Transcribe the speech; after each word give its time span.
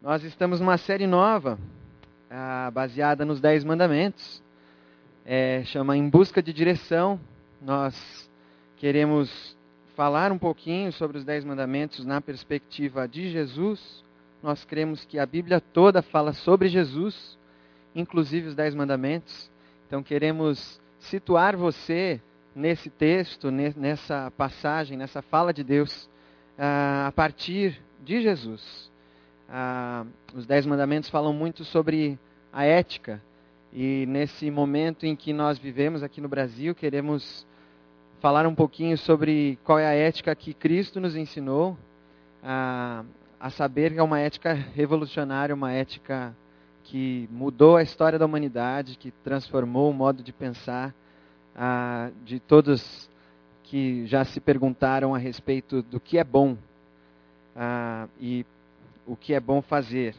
Nós 0.00 0.22
estamos 0.22 0.60
numa 0.60 0.78
série 0.78 1.08
nova, 1.08 1.58
ah, 2.30 2.70
baseada 2.72 3.24
nos 3.24 3.40
Dez 3.40 3.64
Mandamentos. 3.64 4.40
É, 5.24 5.64
chama 5.64 5.96
Em 5.96 6.08
Busca 6.08 6.40
de 6.40 6.52
Direção. 6.52 7.18
Nós 7.60 8.30
queremos 8.76 9.56
falar 9.96 10.30
um 10.30 10.38
pouquinho 10.38 10.92
sobre 10.92 11.18
os 11.18 11.24
Dez 11.24 11.44
Mandamentos 11.44 12.06
na 12.06 12.20
perspectiva 12.20 13.08
de 13.08 13.28
Jesus. 13.28 14.04
Nós 14.40 14.64
cremos 14.64 15.04
que 15.04 15.18
a 15.18 15.26
Bíblia 15.26 15.60
toda 15.60 16.00
fala 16.00 16.32
sobre 16.32 16.68
Jesus, 16.68 17.36
inclusive 17.92 18.46
os 18.46 18.54
Dez 18.54 18.76
Mandamentos. 18.76 19.50
Então 19.88 20.00
queremos 20.00 20.80
situar 21.00 21.56
você 21.56 22.20
nesse 22.54 22.88
texto, 22.88 23.50
nessa 23.50 24.30
passagem, 24.36 24.96
nessa 24.96 25.22
fala 25.22 25.52
de 25.52 25.64
Deus, 25.64 26.08
ah, 26.56 27.08
a 27.08 27.10
partir 27.10 27.82
de 28.04 28.22
Jesus 28.22 28.88
ah, 29.48 30.04
os 30.34 30.46
Dez 30.46 30.66
Mandamentos 30.66 31.08
falam 31.08 31.32
muito 31.32 31.64
sobre 31.64 32.18
a 32.52 32.64
ética. 32.64 33.22
E 33.72 34.04
nesse 34.06 34.50
momento 34.50 35.06
em 35.06 35.16
que 35.16 35.32
nós 35.32 35.58
vivemos 35.58 36.02
aqui 36.02 36.20
no 36.20 36.28
Brasil, 36.28 36.74
queremos 36.74 37.46
falar 38.20 38.46
um 38.46 38.54
pouquinho 38.54 38.96
sobre 38.98 39.58
qual 39.64 39.78
é 39.78 39.86
a 39.86 39.94
ética 39.94 40.34
que 40.34 40.52
Cristo 40.52 41.00
nos 41.00 41.16
ensinou, 41.16 41.76
a, 42.42 43.04
a 43.38 43.50
saber 43.50 43.92
que 43.92 43.98
é 43.98 44.02
uma 44.02 44.18
ética 44.18 44.52
revolucionária, 44.52 45.54
uma 45.54 45.72
ética 45.72 46.34
que 46.84 47.28
mudou 47.30 47.76
a 47.76 47.82
história 47.82 48.18
da 48.18 48.26
humanidade, 48.26 48.96
que 48.96 49.10
transformou 49.22 49.90
o 49.90 49.94
modo 49.94 50.22
de 50.22 50.32
pensar 50.32 50.94
ah, 51.54 52.10
de 52.24 52.40
todos 52.40 53.08
que 53.64 54.06
já 54.06 54.24
se 54.24 54.40
perguntaram 54.40 55.14
a 55.14 55.18
respeito 55.18 55.82
do 55.82 56.00
que 56.00 56.18
é 56.18 56.24
bom. 56.24 56.56
Ah, 57.54 58.08
e 58.18 58.44
o 59.08 59.16
que 59.16 59.32
é 59.32 59.40
bom 59.40 59.62
fazer. 59.62 60.14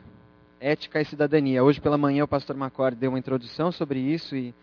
Ética 0.60 1.00
e 1.00 1.06
cidadania. 1.06 1.64
Hoje 1.64 1.80
pela 1.80 1.98
manhã 1.98 2.24
o 2.24 2.28
pastor 2.28 2.58
Macord 2.58 2.98
deu 2.98 3.12
uma 3.12 3.20
introdução 3.20 3.72
sobre 3.72 4.00
isso 4.00 4.36
e 4.36 4.54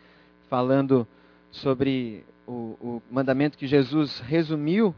falando 0.50 1.06
sobre 1.50 2.24
o, 2.44 2.76
o 2.80 3.02
mandamento 3.10 3.56
que 3.56 3.68
Jesus 3.68 4.18
resumiu, 4.20 4.92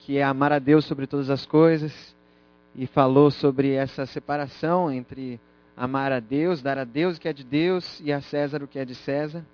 que 0.00 0.18
é 0.18 0.24
amar 0.24 0.52
a 0.52 0.58
Deus 0.58 0.84
sobre 0.84 1.06
todas 1.06 1.30
as 1.30 1.46
coisas, 1.46 2.14
e 2.74 2.86
falou 2.86 3.30
sobre 3.30 3.72
essa 3.72 4.04
separação 4.04 4.92
entre 4.92 5.40
amar 5.76 6.10
a 6.10 6.18
Deus, 6.18 6.60
dar 6.60 6.76
a 6.76 6.84
Deus 6.84 7.16
o 7.16 7.20
que 7.20 7.28
é 7.28 7.32
de 7.32 7.44
Deus 7.44 8.00
e 8.00 8.12
a 8.12 8.20
César 8.20 8.62
o 8.62 8.68
que 8.68 8.80
é 8.80 8.84
de 8.84 8.96
César. 8.96 9.46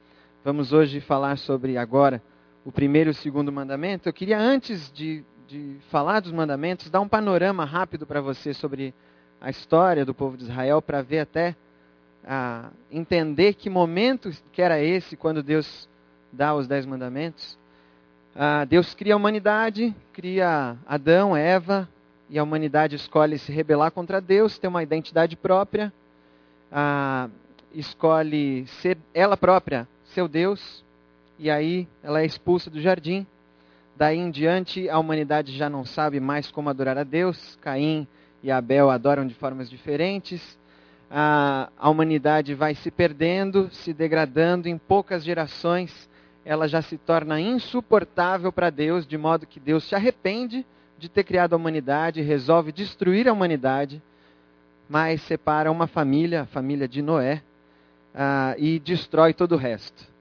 Vamos 0.42 0.72
hoje 0.72 1.00
falar 1.00 1.36
sobre 1.36 1.76
agora 1.76 2.20
o 2.64 2.72
primeiro 2.72 3.10
e 3.10 3.12
o 3.12 3.14
segundo 3.14 3.52
mandamento. 3.52 4.08
Eu 4.08 4.12
queria 4.12 4.40
antes 4.40 4.90
de 4.90 5.22
de 5.48 5.76
falar 5.90 6.20
dos 6.20 6.32
mandamentos, 6.32 6.90
dar 6.90 7.00
um 7.00 7.08
panorama 7.08 7.64
rápido 7.64 8.06
para 8.06 8.20
você 8.20 8.54
sobre 8.54 8.94
a 9.40 9.50
história 9.50 10.04
do 10.04 10.14
povo 10.14 10.36
de 10.36 10.44
Israel, 10.44 10.80
para 10.80 11.02
ver 11.02 11.20
até 11.20 11.56
ah, 12.24 12.70
entender 12.90 13.54
que 13.54 13.68
momento 13.68 14.30
que 14.52 14.62
era 14.62 14.80
esse 14.80 15.16
quando 15.16 15.42
Deus 15.42 15.88
dá 16.32 16.54
os 16.54 16.66
dez 16.66 16.86
mandamentos. 16.86 17.58
Ah, 18.34 18.64
Deus 18.64 18.94
cria 18.94 19.14
a 19.14 19.16
humanidade, 19.16 19.94
cria 20.12 20.76
Adão, 20.86 21.36
Eva, 21.36 21.88
e 22.30 22.38
a 22.38 22.42
humanidade 22.42 22.96
escolhe 22.96 23.38
se 23.38 23.52
rebelar 23.52 23.90
contra 23.90 24.20
Deus, 24.20 24.58
ter 24.58 24.68
uma 24.68 24.82
identidade 24.82 25.36
própria, 25.36 25.92
ah, 26.70 27.28
escolhe 27.74 28.66
ser 28.80 28.96
ela 29.12 29.36
própria 29.36 29.86
seu 30.06 30.28
Deus, 30.28 30.84
e 31.38 31.50
aí 31.50 31.88
ela 32.02 32.20
é 32.20 32.26
expulsa 32.26 32.70
do 32.70 32.80
jardim. 32.80 33.26
Daí 34.02 34.18
em 34.18 34.32
diante, 34.32 34.88
a 34.88 34.98
humanidade 34.98 35.56
já 35.56 35.70
não 35.70 35.84
sabe 35.84 36.18
mais 36.18 36.50
como 36.50 36.68
adorar 36.68 36.98
a 36.98 37.04
Deus. 37.04 37.56
Caim 37.62 38.04
e 38.42 38.50
Abel 38.50 38.90
adoram 38.90 39.24
de 39.24 39.32
formas 39.32 39.70
diferentes. 39.70 40.58
A, 41.08 41.70
a 41.78 41.88
humanidade 41.88 42.52
vai 42.52 42.74
se 42.74 42.90
perdendo, 42.90 43.70
se 43.70 43.94
degradando. 43.94 44.68
Em 44.68 44.76
poucas 44.76 45.22
gerações, 45.22 46.10
ela 46.44 46.66
já 46.66 46.82
se 46.82 46.98
torna 46.98 47.40
insuportável 47.40 48.50
para 48.50 48.70
Deus, 48.70 49.06
de 49.06 49.16
modo 49.16 49.46
que 49.46 49.60
Deus 49.60 49.84
se 49.84 49.94
arrepende 49.94 50.66
de 50.98 51.08
ter 51.08 51.22
criado 51.22 51.52
a 51.52 51.56
humanidade, 51.56 52.20
resolve 52.22 52.72
destruir 52.72 53.28
a 53.28 53.32
humanidade, 53.32 54.02
mas 54.88 55.22
separa 55.22 55.70
uma 55.70 55.86
família, 55.86 56.42
a 56.42 56.46
família 56.46 56.88
de 56.88 57.00
Noé, 57.00 57.40
uh, 58.16 58.58
e 58.58 58.80
destrói 58.80 59.32
todo 59.32 59.52
o 59.52 59.58
resto. 59.58 60.11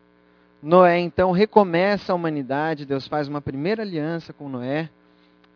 Noé 0.62 1.00
então 1.00 1.32
recomeça 1.32 2.14
a 2.14 2.16
humanidade, 2.16 2.86
Deus 2.86 3.08
faz 3.08 3.28
uma 3.28 3.42
primeira 3.42 3.82
aliança 3.82 4.32
com 4.32 4.48
Noé. 4.48 4.90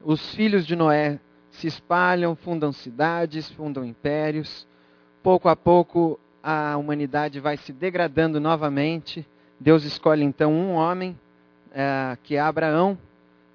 Os 0.03 0.33
filhos 0.33 0.65
de 0.65 0.75
Noé 0.75 1.19
se 1.51 1.67
espalham, 1.67 2.35
fundam 2.35 2.71
cidades, 2.71 3.49
fundam 3.51 3.85
impérios. 3.85 4.67
Pouco 5.21 5.47
a 5.47 5.55
pouco 5.55 6.19
a 6.41 6.75
humanidade 6.75 7.39
vai 7.39 7.55
se 7.55 7.71
degradando 7.71 8.39
novamente. 8.39 9.27
Deus 9.59 9.83
escolhe 9.83 10.23
então 10.23 10.51
um 10.51 10.73
homem, 10.73 11.17
é, 11.71 12.17
que 12.23 12.35
é 12.35 12.39
Abraão. 12.39 12.97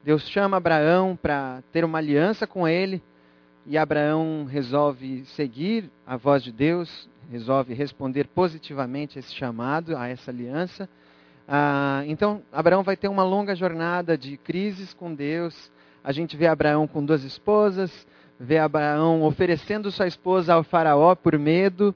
Deus 0.05 0.29
chama 0.29 0.57
Abraão 0.57 1.19
para 1.21 1.63
ter 1.73 1.85
uma 1.85 1.99
aliança 1.99 2.47
com 2.47 2.67
ele. 2.67 3.03
E 3.67 3.77
Abraão 3.77 4.45
resolve 4.45 5.25
seguir 5.27 5.91
a 6.07 6.17
voz 6.17 6.43
de 6.43 6.53
Deus, 6.53 7.09
resolve 7.31 7.75
responder 7.75 8.29
positivamente 8.29 9.19
a 9.19 9.21
esse 9.21 9.35
chamado, 9.35 9.97
a 9.97 10.09
essa 10.09 10.31
aliança. 10.31 10.89
Ah, 11.53 12.05
então, 12.07 12.43
Abraão 12.53 12.85
vai 12.85 12.97
ter 12.97 13.09
uma 13.09 13.25
longa 13.25 13.57
jornada 13.57 14.17
de 14.17 14.37
crises 14.37 14.95
com 14.95 15.13
Deus. 15.13 15.69
A 16.05 16.13
gente 16.13 16.37
vê 16.37 16.47
Abraão 16.47 16.87
com 16.87 17.05
duas 17.05 17.25
esposas, 17.25 18.07
vê 18.39 18.57
Abraão 18.57 19.25
oferecendo 19.25 19.91
sua 19.91 20.07
esposa 20.07 20.55
ao 20.55 20.63
faraó 20.63 21.17
por 21.17 21.37
medo. 21.37 21.93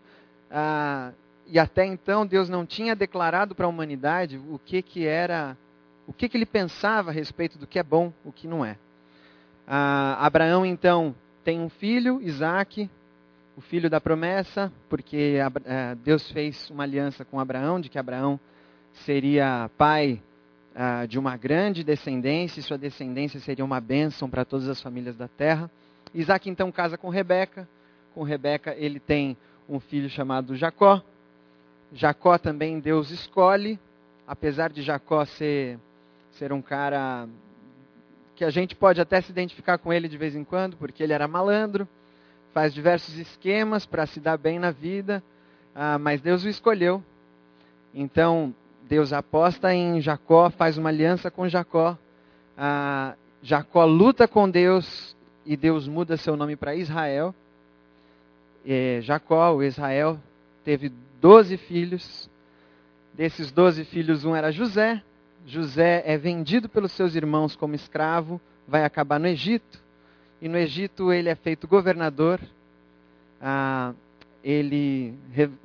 Ah, 0.51 1.13
e 1.47 1.57
até 1.57 1.87
então 1.87 2.27
Deus 2.27 2.49
não 2.49 2.67
tinha 2.67 2.97
declarado 2.97 3.55
para 3.55 3.67
a 3.67 3.69
humanidade 3.69 4.39
o 4.39 4.59
que, 4.59 4.83
que 4.83 5.07
era, 5.07 5.57
o 6.05 6.13
que, 6.13 6.29
que 6.29 6.37
ele 6.37 6.47
pensava 6.47 7.11
a 7.11 7.15
respeito 7.15 7.57
do 7.57 7.67
que 7.67 7.79
é 7.79 7.83
bom, 7.85 8.13
o 8.25 8.33
que 8.33 8.49
não 8.49 8.65
é. 8.65 8.77
Ah, 9.69 10.17
Abraão 10.19 10.67
então 10.67 11.15
tem 11.45 11.61
um 11.61 11.69
filho, 11.69 12.21
Isaac, 12.21 12.91
o 13.57 13.61
filho 13.61 13.89
da 13.89 14.01
promessa, 14.01 14.73
porque 14.89 15.39
eh, 15.65 15.95
Deus 16.03 16.29
fez 16.33 16.69
uma 16.71 16.83
aliança 16.83 17.25
com 17.25 17.39
Abraão, 17.39 17.81
de 17.81 17.89
que 17.89 18.01
Abraão 18.01 18.41
seria 18.95 19.71
pai 19.77 20.23
ah, 20.75 21.07
de 21.07 21.19
uma 21.19 21.37
grande 21.37 21.85
descendência, 21.85 22.61
e 22.61 22.63
sua 22.63 22.79
descendência 22.79 23.39
seria 23.41 23.65
uma 23.65 23.81
bênção 23.81 24.29
para 24.29 24.45
todas 24.45 24.69
as 24.69 24.81
famílias 24.81 25.17
da 25.17 25.29
terra. 25.29 25.71
Isaac 26.15 26.49
então 26.49 26.71
casa 26.71 26.97
com 26.97 27.09
Rebeca. 27.09 27.69
Com 28.15 28.23
Rebeca 28.23 28.75
ele 28.77 29.01
tem 29.01 29.37
um 29.69 29.81
filho 29.81 30.09
chamado 30.09 30.57
Jacó. 30.57 31.03
Jacó 31.93 32.39
também 32.39 32.81
Deus 32.81 33.11
escolhe, 33.11 33.79
apesar 34.27 34.71
de 34.71 34.83
Jacó 34.83 35.25
ser, 35.25 35.79
ser 36.33 36.53
um 36.53 36.63
cara 36.63 37.29
que 38.35 38.45
a 38.45 38.51
gente 38.51 38.75
pode 38.75 39.01
até 39.01 39.21
se 39.21 39.31
identificar 39.31 39.79
com 39.79 39.93
ele 39.93 40.09
de 40.09 40.19
vez 40.19 40.35
em 40.35 40.43
quando, 40.43 40.77
porque 40.77 41.03
ele 41.03 41.13
era 41.13 41.29
malandro, 41.29 41.87
faz 42.53 42.75
diversos 42.75 43.17
esquemas 43.17 43.87
para 43.87 44.07
se 44.07 44.19
dar 44.19 44.37
bem 44.37 44.59
na 44.59 44.73
vida, 44.73 45.23
ah, 45.75 45.99
mas 45.99 46.21
Deus 46.21 46.45
o 46.45 46.49
escolheu. 46.49 47.03
Então, 47.93 48.53
Deus 48.89 49.13
aposta 49.13 49.75
em 49.75 50.01
Jacó, 50.01 50.51
faz 50.51 50.77
uma 50.77 50.91
aliança 50.91 51.31
com 51.31 51.49
Jacó. 51.49 51.97
Ah, 52.57 53.15
Jacó 53.43 53.85
luta 53.85 54.29
com 54.29 54.49
Deus 54.49 55.17
e 55.47 55.57
Deus 55.57 55.89
muda 55.89 56.17
seu 56.17 56.37
nome 56.37 56.55
para 56.55 56.75
Israel. 56.75 57.35
E 58.65 59.01
Jacó, 59.03 59.53
o 59.55 59.63
Israel, 59.63 60.19
teve 60.65 60.93
doze 61.21 61.57
filhos. 61.57 62.29
Desses 63.15 63.51
doze 63.51 63.85
filhos, 63.85 64.25
um 64.25 64.35
era 64.35 64.51
José. 64.51 65.03
José 65.47 66.03
é 66.07 66.17
vendido 66.17 66.69
pelos 66.69 66.93
seus 66.93 67.15
irmãos 67.15 67.55
como 67.55 67.75
escravo, 67.75 68.41
vai 68.67 68.85
acabar 68.85 69.21
no 69.21 69.27
Egito. 69.27 69.79
E 70.41 70.49
no 70.49 70.59
Egito 70.59 71.13
ele 71.13 71.29
é 71.29 71.35
feito 71.35 71.69
governador. 71.69 72.41
Ah, 73.41 73.93
ele, 74.45 75.15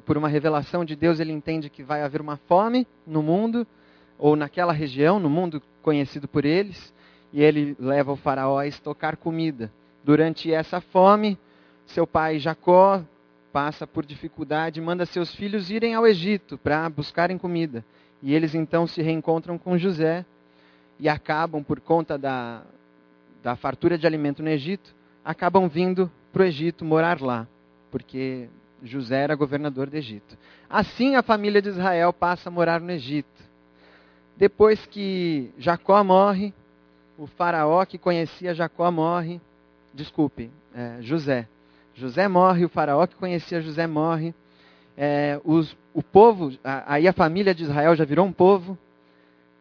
por 0.05 0.17
uma 0.17 0.29
revelação 0.29 0.85
de 0.85 0.95
Deus, 0.95 1.19
ele 1.19 1.33
entende 1.33 1.69
que 1.69 1.83
vai 1.83 2.01
haver 2.01 2.21
uma 2.21 2.37
fome 2.37 2.87
no 3.05 3.21
mundo, 3.21 3.67
ou 4.17 4.37
naquela 4.37 4.71
região, 4.71 5.19
no 5.19 5.29
mundo 5.29 5.61
conhecido 5.81 6.29
por 6.29 6.45
eles, 6.45 6.93
e 7.33 7.43
ele 7.43 7.75
leva 7.77 8.13
o 8.13 8.15
faraó 8.15 8.57
a 8.57 8.67
estocar 8.67 9.17
comida. 9.17 9.69
Durante 10.01 10.51
essa 10.53 10.79
fome, 10.79 11.37
seu 11.87 12.07
pai 12.07 12.39
Jacó 12.39 13.03
passa 13.51 13.85
por 13.85 14.05
dificuldade, 14.05 14.79
manda 14.79 15.05
seus 15.05 15.35
filhos 15.35 15.69
irem 15.69 15.93
ao 15.93 16.07
Egito 16.07 16.57
para 16.57 16.89
buscarem 16.89 17.37
comida. 17.37 17.83
E 18.23 18.33
eles 18.33 18.55
então 18.55 18.87
se 18.87 19.01
reencontram 19.01 19.57
com 19.57 19.77
José 19.77 20.25
e 20.97 21.09
acabam, 21.09 21.61
por 21.63 21.81
conta 21.81 22.17
da, 22.17 22.63
da 23.43 23.57
fartura 23.57 23.97
de 23.97 24.07
alimento 24.07 24.41
no 24.41 24.49
Egito, 24.49 24.95
acabam 25.23 25.67
vindo 25.67 26.09
para 26.31 26.43
o 26.43 26.45
Egito 26.45 26.85
morar 26.85 27.21
lá, 27.21 27.47
porque 27.91 28.49
José 28.83 29.23
era 29.23 29.35
governador 29.35 29.89
do 29.89 29.95
Egito. 29.95 30.37
Assim 30.69 31.15
a 31.15 31.23
família 31.23 31.61
de 31.61 31.69
Israel 31.69 32.13
passa 32.13 32.49
a 32.49 32.51
morar 32.51 32.79
no 32.79 32.91
Egito. 32.91 33.27
Depois 34.37 34.85
que 34.85 35.51
Jacó 35.57 36.03
morre, 36.03 36.53
o 37.17 37.27
faraó 37.27 37.85
que 37.85 37.97
conhecia 37.97 38.53
Jacó 38.53 38.89
morre, 38.89 39.41
desculpe, 39.93 40.49
é, 40.73 40.97
José. 41.01 41.47
José 41.93 42.27
morre, 42.27 42.63
o 42.63 42.69
faraó 42.69 43.05
que 43.05 43.15
conhecia 43.15 43.61
José 43.61 43.85
morre. 43.85 44.33
É, 44.97 45.39
os, 45.43 45.75
o 45.93 46.01
povo, 46.01 46.51
aí 46.63 47.07
a 47.07 47.13
família 47.13 47.53
de 47.53 47.63
Israel 47.63 47.95
já 47.95 48.05
virou 48.05 48.25
um 48.25 48.31
povo. 48.31 48.77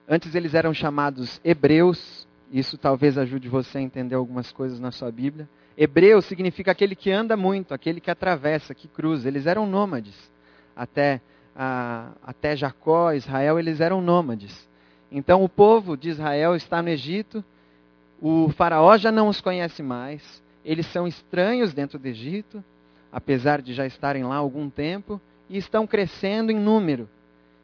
Antes 0.09 0.35
eles 0.35 0.55
eram 0.55 0.73
chamados 0.73 1.41
hebreus. 1.45 2.27
Isso 2.51 2.79
talvez 2.79 3.19
ajude 3.19 3.49
você 3.49 3.79
a 3.79 3.83
entender 3.83 4.15
algumas 4.15 4.53
coisas 4.53 4.79
na 4.79 4.91
sua 4.91 5.11
Bíblia. 5.11 5.49
Hebreu 5.81 6.21
significa 6.21 6.73
aquele 6.73 6.97
que 6.97 7.09
anda 7.09 7.37
muito, 7.37 7.73
aquele 7.73 8.01
que 8.01 8.11
atravessa, 8.11 8.75
que 8.75 8.89
cruza. 8.89 9.29
Eles 9.29 9.47
eram 9.47 9.65
nômades. 9.65 10.17
Até, 10.75 11.21
a, 11.55 12.11
até 12.21 12.57
Jacó, 12.57 13.13
Israel, 13.13 13.61
eles 13.61 13.81
eram 13.81 14.01
nômades. 14.03 14.69
Então 15.11 15.45
o 15.45 15.49
povo 15.49 15.97
de 15.97 16.09
Israel 16.09 16.57
está 16.57 16.83
no 16.83 16.89
Egito. 16.89 17.45
O 18.21 18.51
faraó 18.51 18.99
já 18.99 19.13
não 19.13 19.29
os 19.29 19.41
conhece 19.41 19.81
mais. 19.81 20.43
Eles 20.65 20.85
são 20.87 21.07
estranhos 21.07 21.73
dentro 21.73 21.97
do 21.97 22.07
Egito, 22.09 22.63
apesar 23.13 23.63
de 23.63 23.73
já 23.73 23.87
estarem 23.87 24.25
lá 24.25 24.35
há 24.35 24.39
algum 24.39 24.69
tempo, 24.69 25.21
e 25.49 25.57
estão 25.57 25.87
crescendo 25.87 26.51
em 26.51 26.59
número. 26.59 27.09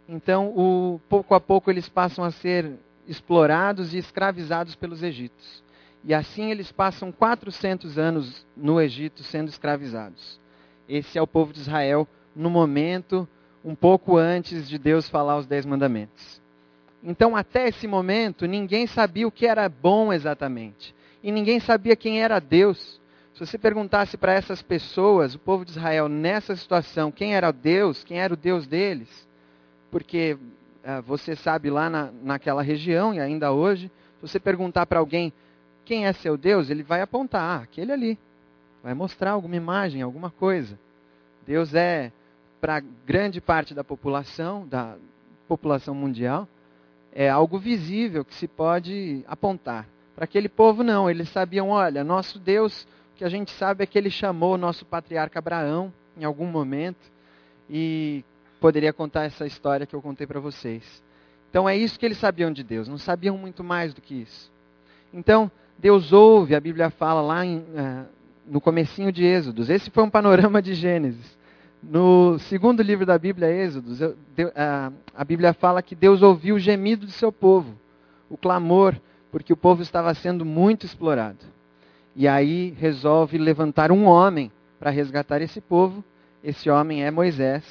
Então, 0.09 0.51
o, 0.57 1.01
pouco 1.09 1.35
a 1.35 1.41
pouco, 1.41 1.69
eles 1.69 1.89
passam 1.89 2.25
a 2.25 2.31
ser 2.31 2.75
explorados 3.09 3.93
e 3.93 3.99
escravizados 3.99 4.77
pelos 4.77 5.03
egípcios. 5.03 5.64
E 6.05 6.13
assim 6.13 6.51
eles 6.51 6.71
passam 6.71 7.11
400 7.11 7.99
anos 7.99 8.47
no 8.57 8.81
Egito 8.81 9.23
sendo 9.23 9.49
escravizados. 9.49 10.39
Esse 10.89 11.19
é 11.19 11.23
o 11.23 11.27
povo 11.27 11.53
de 11.53 11.61
Israel 11.61 12.07
no 12.37 12.51
momento, 12.51 13.27
um 13.65 13.75
pouco 13.75 14.19
antes 14.19 14.69
de 14.69 14.79
Deus 14.79 15.09
falar 15.09 15.39
os 15.39 15.47
Dez 15.47 15.65
Mandamentos. 15.65 16.43
Então, 17.03 17.35
até 17.35 17.69
esse 17.69 17.87
momento, 17.87 18.47
ninguém 18.47 18.87
sabia 18.87 19.27
o 19.27 19.33
que 19.33 19.47
era 19.47 19.69
bom 19.69 20.13
exatamente 20.13 20.95
e 21.25 21.33
ninguém 21.33 21.59
sabia 21.59 21.97
quem 21.97 22.23
era 22.23 22.39
Deus. 22.39 23.01
Se 23.33 23.41
você 23.41 23.57
perguntasse 23.57 24.17
para 24.19 24.35
essas 24.35 24.61
pessoas, 24.61 25.35
o 25.35 25.39
povo 25.39 25.65
de 25.65 25.71
Israel, 25.71 26.07
nessa 26.07 26.55
situação, 26.55 27.11
quem 27.11 27.35
era 27.35 27.51
Deus, 27.51 28.05
quem 28.05 28.21
era 28.21 28.35
o 28.35 28.37
Deus 28.37 28.67
deles, 28.67 29.27
porque 29.91 30.35
uh, 30.35 31.03
você 31.03 31.35
sabe 31.35 31.71
lá 31.71 31.89
na, 31.89 32.13
naquela 32.23 32.63
região 32.63 33.15
e 33.15 33.21
ainda 33.21 33.53
hoje, 33.53 33.89
se 33.89 34.21
você 34.21 34.39
perguntar 34.39 34.85
para 34.85 34.99
alguém 34.99 35.33
quem 35.85 36.07
é 36.07 36.13
seu 36.13 36.37
Deus, 36.37 36.71
ele 36.71 36.83
vai 36.83 37.01
apontar, 37.01 37.43
ah, 37.43 37.63
aquele 37.63 37.93
ali, 37.93 38.19
vai 38.83 38.95
mostrar 38.95 39.33
alguma 39.33 39.57
imagem, 39.57 40.03
alguma 40.03 40.31
coisa. 40.31 40.79
Deus 41.47 41.75
é, 41.75 42.13
para 42.61 42.81
grande 42.81 43.41
parte 43.41 43.75
da 43.75 43.85
população, 43.85 44.67
da 44.67 44.97
população 45.47 45.95
mundial, 45.95 46.49
é 47.13 47.29
algo 47.29 47.59
visível 47.59 48.25
que 48.25 48.35
se 48.35 48.49
pode 48.49 49.25
apontar. 49.29 49.87
Para 50.15 50.25
aquele 50.25 50.49
povo, 50.49 50.83
não. 50.83 51.09
Eles 51.11 51.29
sabiam: 51.29 51.71
olha, 51.71 52.03
nosso 52.03 52.39
Deus, 52.39 52.85
o 53.13 53.17
que 53.17 53.25
a 53.25 53.29
gente 53.29 53.51
sabe 53.53 53.85
é 53.85 53.87
que 53.87 53.99
ele 53.99 54.11
chamou 54.11 54.55
o 54.55 54.59
nosso 54.59 54.85
patriarca 54.85 55.39
Abraão 55.39 55.93
em 56.17 56.25
algum 56.25 56.47
momento 56.47 57.13
e 57.69 58.25
poderia 58.61 58.93
contar 58.93 59.25
essa 59.25 59.47
história 59.47 59.87
que 59.87 59.95
eu 59.95 60.03
contei 60.03 60.27
para 60.27 60.41
vocês. 60.41 61.03
Então 61.51 61.69
é 61.69 61.77
isso 61.77 61.99
que 61.99 62.07
eles 62.07 62.19
sabiam 62.19 62.53
de 62.53 62.65
Deus, 62.65 62.89
não 62.89 62.99
sabiam 62.99 63.37
muito 63.39 63.63
mais 63.63 63.95
do 63.95 64.01
que 64.01 64.23
isso. 64.23 64.51
Então, 65.13 65.51
Deus 65.79 66.13
ouve, 66.13 66.55
a 66.55 66.61
Bíblia 66.61 66.91
fala 66.91 67.21
lá 67.21 67.45
em, 67.45 67.59
uh, 67.59 68.07
no 68.47 68.61
comecinho 68.61 69.13
de 69.13 69.25
Êxodos. 69.25 69.69
Esse 69.69 69.91
foi 69.91 70.03
um 70.03 70.11
panorama 70.11 70.63
de 70.63 70.75
Gênesis. 70.75 71.37
No 71.83 72.39
segundo 72.39 72.83
livro 72.83 73.05
da 73.05 73.19
Bíblia, 73.19 73.51
Êxodos, 73.51 74.01
eu, 74.01 74.17
de, 74.35 74.51
a 74.55 75.25
Bíblia 75.25 75.53
fala 75.53 75.83
que 75.83 75.95
Deus 75.95 76.23
ouviu 76.23 76.57
o 76.57 76.59
gemido 76.59 77.05
do 77.05 77.13
seu 77.13 77.31
povo, 77.31 77.75
o 78.31 78.37
clamor 78.37 78.95
porque 79.35 79.53
o 79.53 79.57
povo 79.57 79.83
estava 79.83 80.15
sendo 80.15 80.45
muito 80.45 80.87
explorado. 80.87 81.45
E 82.15 82.29
aí 82.29 82.71
resolve 82.79 83.37
levantar 83.37 83.91
um 83.91 84.05
homem 84.05 84.49
para 84.79 84.91
resgatar 84.91 85.43
esse 85.43 85.61
povo. 85.61 86.05
Esse 86.41 86.71
homem 86.71 87.03
é 87.03 87.11
Moisés, 87.11 87.65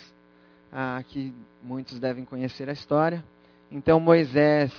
ah, 0.73 1.01
que 1.07 1.33
muitos 1.63 2.01
devem 2.01 2.25
conhecer 2.25 2.67
a 2.67 2.73
história. 2.73 3.23
Então 3.71 3.97
Moisés, 3.97 4.73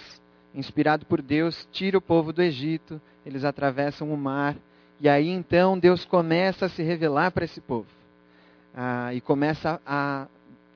inspirado 0.55 1.05
por 1.07 1.21
Deus, 1.21 1.69
tira 1.73 1.99
o 1.99 2.03
povo 2.03 2.33
do 2.33 2.43
Egito, 2.43 3.01
eles 3.27 3.45
atravessam 3.45 4.13
o 4.13 4.17
mar, 4.17 4.57
e 5.01 5.09
aí 5.09 5.29
então 5.29 5.79
Deus 5.79 6.05
começa 6.05 6.67
a 6.67 6.69
se 6.69 6.83
revelar 6.83 7.33
para 7.33 7.45
esse 7.45 7.61
povo. 7.61 7.89
Ah, 8.75 9.13
e 9.15 9.21
começa 9.21 9.81
a 9.87 10.27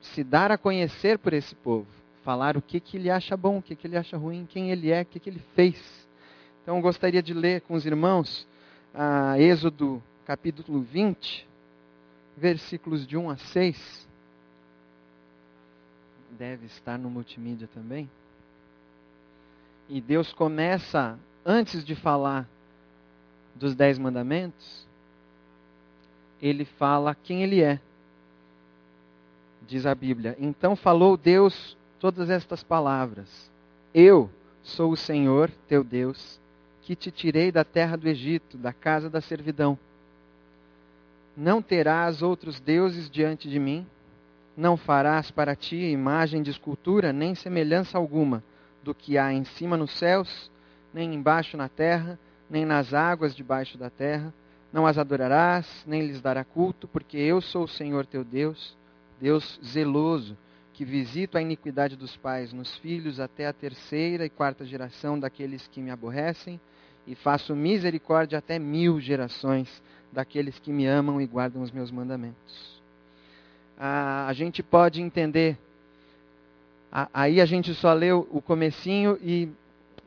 se 0.01 0.23
dar 0.23 0.51
a 0.51 0.57
conhecer 0.57 1.17
por 1.17 1.33
esse 1.33 1.53
povo 1.55 1.87
falar 2.29 2.55
o 2.55 2.61
que, 2.61 2.79
que 2.79 2.95
ele 2.95 3.09
acha 3.09 3.35
bom, 3.35 3.57
o 3.57 3.61
que, 3.61 3.75
que 3.75 3.87
ele 3.87 3.97
acha 3.97 4.15
ruim, 4.15 4.45
quem 4.47 4.69
ele 4.69 4.91
é, 4.91 5.01
o 5.01 5.05
que, 5.05 5.19
que 5.19 5.31
ele 5.31 5.41
fez. 5.55 6.07
Então 6.61 6.75
eu 6.75 6.81
gostaria 6.81 7.23
de 7.23 7.33
ler 7.33 7.61
com 7.61 7.73
os 7.73 7.87
irmãos 7.87 8.47
a 8.93 9.39
Êxodo 9.39 9.99
capítulo 10.27 10.81
20, 10.81 11.47
versículos 12.37 13.07
de 13.07 13.17
1 13.17 13.31
a 13.31 13.37
6. 13.37 14.07
Deve 16.37 16.67
estar 16.67 16.99
no 16.99 17.09
multimídia 17.09 17.67
também. 17.73 18.07
E 19.89 19.99
Deus 19.99 20.31
começa, 20.31 21.17
antes 21.43 21.83
de 21.83 21.95
falar 21.95 22.47
dos 23.55 23.73
dez 23.73 23.97
mandamentos, 23.97 24.87
ele 26.39 26.63
fala 26.63 27.15
quem 27.15 27.41
ele 27.41 27.63
é. 27.63 27.79
Diz 29.67 29.87
a 29.87 29.95
Bíblia. 29.95 30.37
Então 30.39 30.75
falou 30.75 31.17
Deus 31.17 31.75
todas 31.99 32.29
estas 32.29 32.63
palavras: 32.63 33.49
Eu 33.91 34.29
sou 34.61 34.91
o 34.91 34.97
Senhor 34.97 35.49
teu 35.67 35.83
Deus, 35.83 36.39
que 36.83 36.95
te 36.95 37.09
tirei 37.09 37.51
da 37.51 37.63
terra 37.63 37.97
do 37.97 38.07
Egito, 38.07 38.59
da 38.59 38.71
casa 38.71 39.09
da 39.09 39.21
servidão. 39.21 39.77
Não 41.35 41.63
terás 41.63 42.21
outros 42.21 42.59
deuses 42.59 43.09
diante 43.09 43.49
de 43.49 43.57
mim, 43.57 43.87
não 44.55 44.77
farás 44.77 45.31
para 45.31 45.55
ti 45.55 45.77
imagem 45.77 46.43
de 46.43 46.51
escultura, 46.51 47.11
nem 47.11 47.33
semelhança 47.33 47.97
alguma 47.97 48.43
do 48.83 48.93
que 48.93 49.17
há 49.17 49.33
em 49.33 49.43
cima 49.43 49.77
nos 49.77 49.91
céus, 49.91 50.51
nem 50.93 51.13
embaixo 51.13 51.57
na 51.57 51.69
terra, 51.69 52.19
nem 52.49 52.65
nas 52.65 52.93
águas 52.93 53.35
debaixo 53.35 53.77
da 53.77 53.89
terra. 53.89 54.33
Não 54.71 54.85
as 54.85 54.97
adorarás, 54.97 55.83
nem 55.87 56.05
lhes 56.05 56.21
dará 56.21 56.43
culto, 56.43 56.87
porque 56.87 57.17
eu 57.17 57.41
sou 57.41 57.63
o 57.63 57.67
Senhor 57.67 58.05
teu 58.05 58.23
Deus, 58.23 58.77
Deus 59.19 59.59
zeloso 59.63 60.37
que 60.79 60.85
visito 60.85 61.37
a 61.37 61.41
iniquidade 61.41 61.97
dos 61.97 62.15
pais 62.15 62.53
nos 62.53 62.77
filhos 62.77 63.19
até 63.19 63.45
a 63.45 63.51
terceira 63.51 64.25
e 64.25 64.29
quarta 64.29 64.63
geração 64.63 65.19
daqueles 65.19 65.67
que 65.67 65.81
me 65.81 65.91
aborrecem, 65.91 66.57
e 67.05 67.15
faço 67.15 67.53
misericórdia 67.53 68.37
até 68.37 68.57
mil 68.57 68.97
gerações 68.97 69.83
daqueles 70.09 70.57
que 70.57 70.71
me 70.71 70.85
amam 70.85 71.19
e 71.19 71.27
guardam 71.27 71.61
os 71.61 71.69
meus 71.69 71.91
mandamentos. 71.91 72.81
Ah, 73.77 74.25
a 74.25 74.31
gente 74.31 74.63
pode 74.63 75.01
entender, 75.01 75.57
aí 76.91 77.39
a 77.39 77.45
gente 77.45 77.73
só 77.73 77.93
leu 77.93 78.27
o 78.31 78.41
comecinho 78.41 79.17
e 79.21 79.49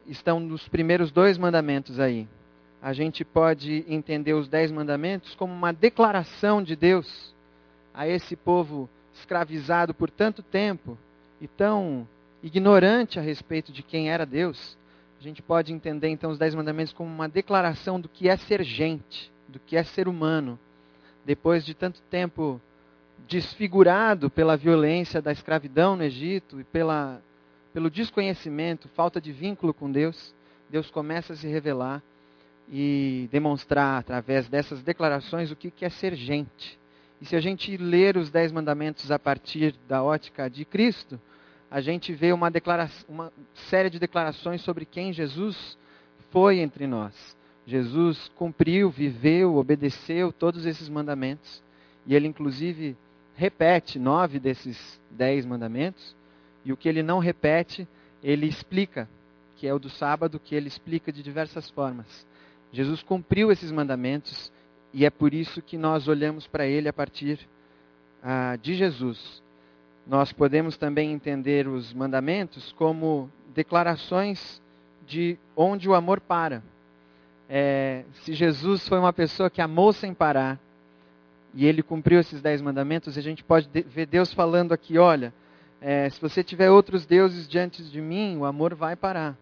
estão 0.06 0.40
nos 0.40 0.68
primeiros 0.68 1.10
dois 1.10 1.38
mandamentos 1.38 2.00
aí. 2.00 2.28
A 2.80 2.92
gente 2.92 3.24
pode 3.24 3.84
entender 3.86 4.34
os 4.34 4.48
dez 4.48 4.70
mandamentos 4.72 5.34
como 5.34 5.52
uma 5.52 5.72
declaração 5.72 6.62
de 6.62 6.74
Deus 6.74 7.32
a 7.94 8.08
esse 8.08 8.34
povo 8.34 8.88
escravizado 9.14 9.94
por 9.94 10.10
tanto 10.10 10.42
tempo 10.42 10.98
e 11.40 11.46
tão 11.46 12.08
ignorante 12.42 13.18
a 13.18 13.22
respeito 13.22 13.72
de 13.72 13.82
quem 13.82 14.10
era 14.10 14.26
Deus, 14.26 14.76
a 15.22 15.22
gente 15.22 15.40
pode 15.40 15.72
entender 15.72 16.08
então 16.08 16.32
os 16.32 16.38
Dez 16.38 16.52
Mandamentos 16.52 16.92
como 16.92 17.08
uma 17.08 17.28
declaração 17.28 18.00
do 18.00 18.08
que 18.08 18.28
é 18.28 18.36
ser 18.36 18.64
gente, 18.64 19.30
do 19.46 19.60
que 19.60 19.76
é 19.76 19.84
ser 19.84 20.08
humano, 20.08 20.58
depois 21.24 21.64
de 21.64 21.74
tanto 21.74 22.02
tempo 22.10 22.60
desfigurado 23.28 24.28
pela 24.30 24.56
violência 24.56 25.22
da 25.22 25.32
escravidão 25.32 25.96
no 25.96 26.02
Egito 26.02 26.60
e 26.60 26.64
pela, 26.64 27.20
pelo 27.72 27.90
desconhecimento, 27.90 28.88
falta 28.88 29.20
de 29.20 29.32
vínculo 29.32 29.72
com 29.72 29.90
Deus, 29.90 30.34
Deus 30.68 30.90
começa 30.90 31.32
a 31.32 31.36
se 31.36 31.46
revelar 31.46 32.02
e 32.70 33.28
demonstrar 33.30 33.98
através 33.98 34.48
dessas 34.48 34.82
declarações 34.82 35.50
o 35.50 35.56
que 35.56 35.84
é 35.84 35.88
ser 35.88 36.14
gente. 36.14 36.78
E 37.20 37.24
se 37.24 37.36
a 37.36 37.40
gente 37.40 37.76
ler 37.76 38.16
os 38.16 38.30
Dez 38.30 38.50
Mandamentos 38.50 39.10
a 39.10 39.18
partir 39.18 39.74
da 39.86 40.02
ótica 40.02 40.48
de 40.50 40.64
Cristo, 40.64 41.20
a 41.70 41.80
gente 41.80 42.12
vê 42.12 42.32
uma, 42.32 42.50
uma 43.08 43.32
série 43.54 43.88
de 43.88 43.98
declarações 43.98 44.60
sobre 44.60 44.84
quem 44.84 45.12
Jesus 45.12 45.78
foi 46.30 46.58
entre 46.58 46.86
nós. 46.86 47.36
Jesus 47.66 48.30
cumpriu, 48.34 48.90
viveu, 48.90 49.56
obedeceu 49.56 50.32
todos 50.32 50.66
esses 50.66 50.88
mandamentos. 50.88 51.62
E 52.06 52.14
ele, 52.14 52.26
inclusive, 52.26 52.96
repete 53.34 53.98
nove 53.98 54.38
desses 54.38 55.00
dez 55.10 55.44
mandamentos. 55.44 56.14
E 56.64 56.72
o 56.72 56.76
que 56.76 56.88
ele 56.88 57.02
não 57.02 57.18
repete, 57.18 57.86
ele 58.22 58.46
explica, 58.46 59.08
que 59.56 59.66
é 59.66 59.74
o 59.74 59.78
do 59.78 59.88
sábado, 59.88 60.40
que 60.40 60.54
ele 60.54 60.68
explica 60.68 61.12
de 61.12 61.22
diversas 61.22 61.70
formas. 61.70 62.26
Jesus 62.72 63.02
cumpriu 63.02 63.52
esses 63.52 63.70
mandamentos 63.70 64.52
e 64.92 65.04
é 65.04 65.10
por 65.10 65.32
isso 65.32 65.62
que 65.62 65.76
nós 65.76 66.08
olhamos 66.08 66.46
para 66.46 66.66
ele 66.66 66.88
a 66.88 66.92
partir 66.92 67.40
ah, 68.22 68.56
de 68.60 68.74
Jesus. 68.74 69.42
Nós 70.06 70.32
podemos 70.32 70.76
também 70.76 71.12
entender 71.12 71.68
os 71.68 71.92
mandamentos 71.92 72.72
como 72.72 73.30
declarações 73.54 74.60
de 75.06 75.38
onde 75.56 75.88
o 75.88 75.94
amor 75.94 76.20
para. 76.20 76.62
É, 77.48 78.04
se 78.22 78.32
Jesus 78.32 78.88
foi 78.88 78.98
uma 78.98 79.12
pessoa 79.12 79.50
que 79.50 79.60
amou 79.60 79.92
sem 79.92 80.14
parar, 80.14 80.58
e 81.54 81.66
ele 81.66 81.82
cumpriu 81.82 82.20
esses 82.20 82.40
dez 82.40 82.60
mandamentos, 82.60 83.18
a 83.18 83.20
gente 83.20 83.44
pode 83.44 83.68
ver 83.86 84.06
Deus 84.06 84.32
falando 84.32 84.72
aqui: 84.72 84.98
olha, 84.98 85.32
é, 85.80 86.08
se 86.08 86.20
você 86.20 86.42
tiver 86.42 86.70
outros 86.70 87.04
deuses 87.04 87.48
diante 87.48 87.82
de 87.82 88.00
mim, 88.00 88.36
o 88.36 88.44
amor 88.44 88.74
vai 88.74 88.96
parar. 88.96 89.36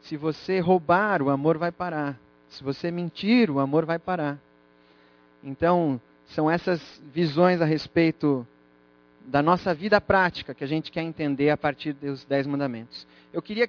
Se 0.00 0.16
você 0.16 0.58
roubar, 0.58 1.22
o 1.22 1.30
amor 1.30 1.58
vai 1.58 1.70
parar. 1.70 2.18
Se 2.48 2.64
você 2.64 2.90
mentir, 2.90 3.50
o 3.50 3.60
amor 3.60 3.84
vai 3.84 3.98
parar. 3.98 4.38
Então, 5.44 6.00
são 6.26 6.50
essas 6.50 6.80
visões 7.12 7.60
a 7.60 7.64
respeito 7.64 8.46
da 9.26 9.42
nossa 9.42 9.74
vida 9.74 10.00
prática 10.00 10.54
que 10.54 10.64
a 10.64 10.66
gente 10.66 10.90
quer 10.90 11.02
entender 11.02 11.50
a 11.50 11.56
partir 11.56 11.92
dos 11.92 12.24
Dez 12.24 12.46
Mandamentos. 12.46 13.06
Eu 13.32 13.42
queria 13.42 13.68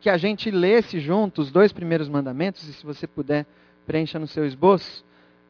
que 0.00 0.10
a 0.10 0.16
gente 0.16 0.50
lesse 0.50 1.00
junto 1.00 1.40
os 1.40 1.50
dois 1.50 1.72
primeiros 1.72 2.08
mandamentos, 2.08 2.68
e 2.68 2.72
se 2.74 2.84
você 2.84 3.06
puder, 3.06 3.46
preencha 3.86 4.18
no 4.18 4.26
seu 4.26 4.44
esboço. 4.44 5.04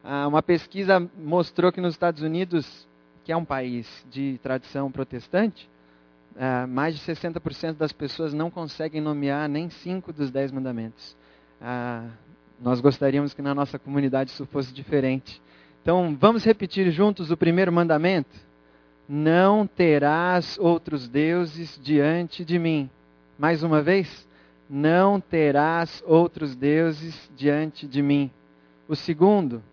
Ah, 0.07 0.27
uma 0.27 0.43
pesquisa 0.43 0.99
mostrou 1.17 1.71
que 1.71 1.81
nos 1.81 1.95
Estados 1.95 2.21
Unidos, 2.21 2.87
que 3.23 3.31
é 3.31 3.35
um 3.35 3.43
país 3.43 4.05
de 4.07 4.37
tradição 4.43 4.91
protestante, 4.91 5.67
ah, 6.37 6.67
mais 6.67 6.95
de 6.95 7.01
60% 7.01 7.73
das 7.73 7.91
pessoas 7.91 8.31
não 8.31 8.51
conseguem 8.51 9.01
nomear 9.01 9.49
nem 9.49 9.67
cinco 9.67 10.13
dos 10.13 10.29
Dez 10.29 10.51
Mandamentos. 10.51 11.17
Ah, 11.59 12.07
nós 12.61 12.81
gostaríamos 12.81 13.33
que 13.33 13.41
na 13.41 13.55
nossa 13.55 13.79
comunidade 13.79 14.29
isso 14.29 14.45
fosse 14.45 14.71
diferente. 14.71 15.41
Então, 15.81 16.15
vamos 16.19 16.45
repetir 16.45 16.91
juntos 16.91 17.31
o 17.31 17.37
primeiro 17.37 17.73
mandamento? 17.73 18.37
Não 19.09 19.65
terás 19.65 20.55
outros 20.59 21.09
deuses 21.09 21.79
diante 21.81 22.45
de 22.45 22.59
mim. 22.59 22.91
Mais 23.39 23.63
uma 23.63 23.81
vez, 23.81 24.27
não 24.69 25.19
terás 25.19 26.03
outros 26.05 26.55
deuses 26.55 27.27
diante 27.35 27.87
de 27.87 28.03
mim. 28.03 28.29
O 28.87 28.95
segundo, 28.95 29.63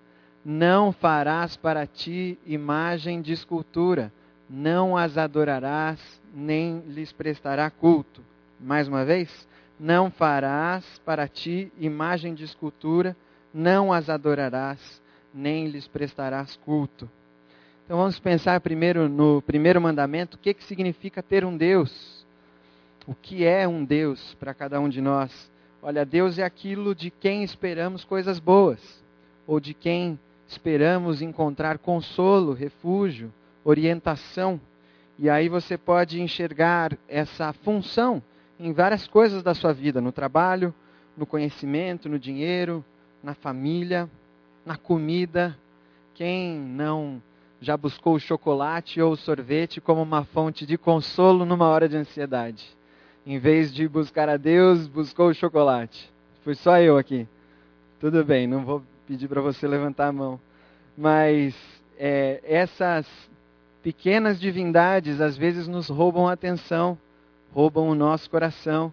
não 0.45 0.93
farás 0.93 1.57
para 1.57 1.87
ti 1.87 2.39
imagem 2.45 3.23
de 3.23 3.33
escultura, 3.33 4.13
não 4.51 4.97
as 4.97 5.17
adorarás, 5.17 6.01
nem 6.35 6.81
lhes 6.89 7.13
prestará 7.13 7.71
culto. 7.71 8.23
Mais 8.61 8.89
uma 8.89 9.05
vez, 9.05 9.49
não 9.79 10.11
farás 10.11 10.85
para 11.05 11.29
ti 11.29 11.73
imagem 11.79 12.35
de 12.35 12.45
escultura, 12.45 13.17
não 13.55 13.93
as 13.93 14.09
adorarás, 14.09 15.01
nem 15.33 15.67
lhes 15.69 15.87
prestarás 15.87 16.57
culto. 16.57 17.09
Então 17.85 17.97
vamos 17.99 18.19
pensar 18.19 18.61
primeiro 18.61 19.09
no 19.09 19.43
primeiro 19.43 19.81
mandamento, 19.81 20.37
o 20.37 20.41
que, 20.41 20.55
que 20.55 20.65
significa 20.65 21.23
ter 21.23 21.45
um 21.45 21.57
Deus? 21.57 22.27
O 23.07 23.15
que 23.15 23.45
é 23.45 23.67
um 23.67 23.85
Deus 23.85 24.35
para 24.35 24.55
cada 24.55 24.81
um 24.81 24.89
de 24.89 25.01
nós? 25.01 25.51
Olha, 25.83 26.05
Deus 26.05 26.39
é 26.39 26.45
aquilo 26.45 26.95
de 26.95 27.11
quem 27.11 27.43
esperamos 27.43 28.05
coisas 28.05 28.39
boas, 28.39 29.03
ou 29.47 29.59
de 29.59 29.75
quem 29.75 30.19
esperamos 30.53 31.23
encontrar 31.23 31.79
consolo, 31.79 32.53
refúgio, 32.53 33.33
orientação. 33.65 34.61
E 35.19 35.29
aí 35.31 35.49
você 35.49 35.79
pode 35.79 36.21
enxergar 36.21 36.97
essa 37.09 37.53
função 37.53 38.23
em 38.61 38.73
várias 38.73 39.07
coisas 39.07 39.43
da 39.43 39.55
sua 39.55 39.73
vida, 39.73 40.01
no 40.01 40.13
trabalho, 40.13 40.75
no 41.17 41.27
conhecimento, 41.27 42.09
no 42.09 42.19
dinheiro, 42.19 42.85
na 43.23 43.35
família, 43.35 44.09
na 44.65 44.77
comida. 44.77 45.57
Quem 46.15 46.59
não 46.59 47.23
já 47.61 47.77
buscou 47.77 48.15
o 48.15 48.21
chocolate 48.21 49.01
ou 49.01 49.13
o 49.13 49.17
sorvete 49.17 49.81
como 49.81 50.03
uma 50.03 50.25
fonte 50.25 50.67
de 50.67 50.77
consolo 50.77 51.47
numa 51.47 51.67
hora 51.69 51.89
de 51.89 51.97
ansiedade? 51.97 52.77
Em 53.25 53.39
vez 53.39 53.73
de 53.73 53.89
buscar 53.89 54.29
a 54.29 54.37
Deus, 54.37 54.87
buscou 54.87 55.29
o 55.29 55.35
chocolate. 55.35 56.13
Fui 56.45 56.55
só 56.55 56.79
eu 56.79 56.99
aqui. 56.99 57.27
Tudo 58.01 58.25
bem, 58.25 58.47
não 58.47 58.65
vou 58.65 58.83
pedir 59.13 59.29
para 59.29 59.43
você 59.43 59.69
levantar 59.69 60.07
a 60.07 60.13
mão. 60.13 60.41
Mas 60.97 61.55
é, 61.99 62.41
essas 62.45 63.07
pequenas 63.83 64.41
divindades 64.41 65.21
às 65.21 65.37
vezes 65.37 65.69
nos 65.69 65.89
roubam 65.89 66.29
a 66.29 66.33
atenção, 66.33 66.99
roubam 67.53 67.91
o 67.91 67.95
nosso 67.95 68.31
coração 68.31 68.91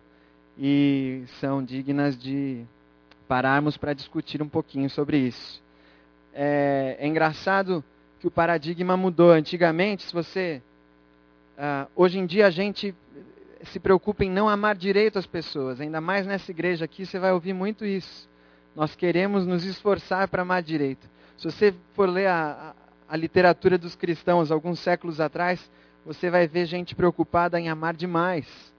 e 0.57 1.23
são 1.39 1.63
dignas 1.63 2.17
de 2.17 2.65
pararmos 3.29 3.77
para 3.77 3.93
discutir 3.93 4.41
um 4.41 4.49
pouquinho 4.49 4.89
sobre 4.89 5.17
isso. 5.17 5.63
É, 6.33 6.97
é, 6.99 7.07
engraçado 7.07 7.81
que 8.19 8.27
o 8.27 8.31
paradigma 8.31 8.97
mudou. 8.97 9.31
Antigamente, 9.31 10.03
se 10.03 10.13
você. 10.13 10.61
Uh, 11.57 11.89
hoje 11.95 12.19
em 12.19 12.25
dia 12.25 12.47
a 12.47 12.49
gente 12.49 12.93
se 13.63 13.79
preocupa 13.79 14.23
em 14.25 14.29
não 14.29 14.49
amar 14.49 14.75
direito 14.75 15.17
as 15.17 15.25
pessoas. 15.25 15.79
Ainda 15.79 16.01
mais 16.01 16.27
nessa 16.27 16.51
igreja 16.51 16.83
aqui, 16.83 17.05
você 17.05 17.17
vai 17.19 17.31
ouvir 17.31 17.53
muito 17.53 17.85
isso. 17.85 18.28
Nós 18.75 18.95
queremos 18.95 19.45
nos 19.45 19.63
esforçar 19.63 20.27
para 20.27 20.41
amar 20.41 20.61
direito. 20.61 21.09
Se 21.37 21.45
você 21.45 21.73
for 21.93 22.07
ler 22.09 22.27
a, 22.27 22.73
a, 23.07 23.13
a 23.13 23.17
literatura 23.17 23.77
dos 23.77 23.95
cristãos 23.95 24.51
alguns 24.51 24.79
séculos 24.79 25.19
atrás, 25.19 25.69
você 26.05 26.29
vai 26.29 26.47
ver 26.47 26.65
gente 26.65 26.95
preocupada 26.95 27.59
em 27.59 27.69
amar 27.69 27.93
demais. 27.93 28.73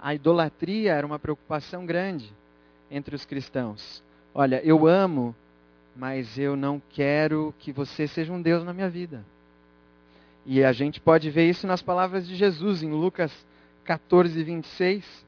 A 0.00 0.14
idolatria 0.14 0.92
era 0.92 1.06
uma 1.06 1.18
preocupação 1.18 1.84
grande 1.84 2.32
entre 2.90 3.14
os 3.14 3.24
cristãos. 3.24 4.02
Olha, 4.34 4.60
eu 4.64 4.86
amo, 4.86 5.34
mas 5.96 6.38
eu 6.38 6.56
não 6.56 6.80
quero 6.90 7.54
que 7.58 7.72
você 7.72 8.06
seja 8.06 8.32
um 8.32 8.40
Deus 8.40 8.64
na 8.64 8.72
minha 8.72 8.88
vida. 8.88 9.24
E 10.46 10.62
a 10.64 10.72
gente 10.72 11.00
pode 11.00 11.28
ver 11.30 11.48
isso 11.48 11.66
nas 11.66 11.82
palavras 11.82 12.26
de 12.26 12.36
Jesus, 12.36 12.82
em 12.82 12.90
Lucas 12.90 13.32
14, 13.84 14.42
26. 14.42 15.26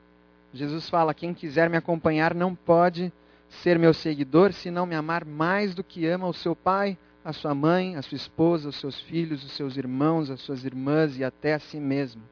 Jesus 0.54 0.88
fala: 0.88 1.12
Quem 1.12 1.34
quiser 1.34 1.68
me 1.68 1.76
acompanhar 1.76 2.34
não 2.34 2.54
pode 2.54 3.12
ser 3.50 3.78
meu 3.78 3.92
seguidor 3.92 4.52
se 4.52 4.70
não 4.70 4.86
me 4.86 4.94
amar 4.94 5.24
mais 5.24 5.74
do 5.74 5.84
que 5.84 6.06
ama 6.06 6.26
o 6.26 6.32
seu 6.32 6.56
pai, 6.56 6.96
a 7.24 7.32
sua 7.32 7.54
mãe, 7.54 7.96
a 7.96 8.02
sua 8.02 8.16
esposa, 8.16 8.68
os 8.68 8.76
seus 8.76 9.00
filhos, 9.00 9.44
os 9.44 9.52
seus 9.52 9.76
irmãos, 9.76 10.30
as 10.30 10.40
suas 10.40 10.64
irmãs 10.64 11.18
e 11.18 11.24
até 11.24 11.54
a 11.54 11.58
si 11.58 11.78
mesmo. 11.78 12.22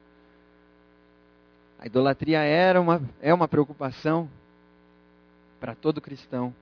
A 1.77 1.85
idolatria 1.85 2.39
era 2.39 2.81
uma, 2.81 3.01
é 3.21 3.33
uma 3.33 3.47
preocupação 3.47 4.29
para 5.59 5.75
todo 5.75 6.01
cristão. 6.01 6.53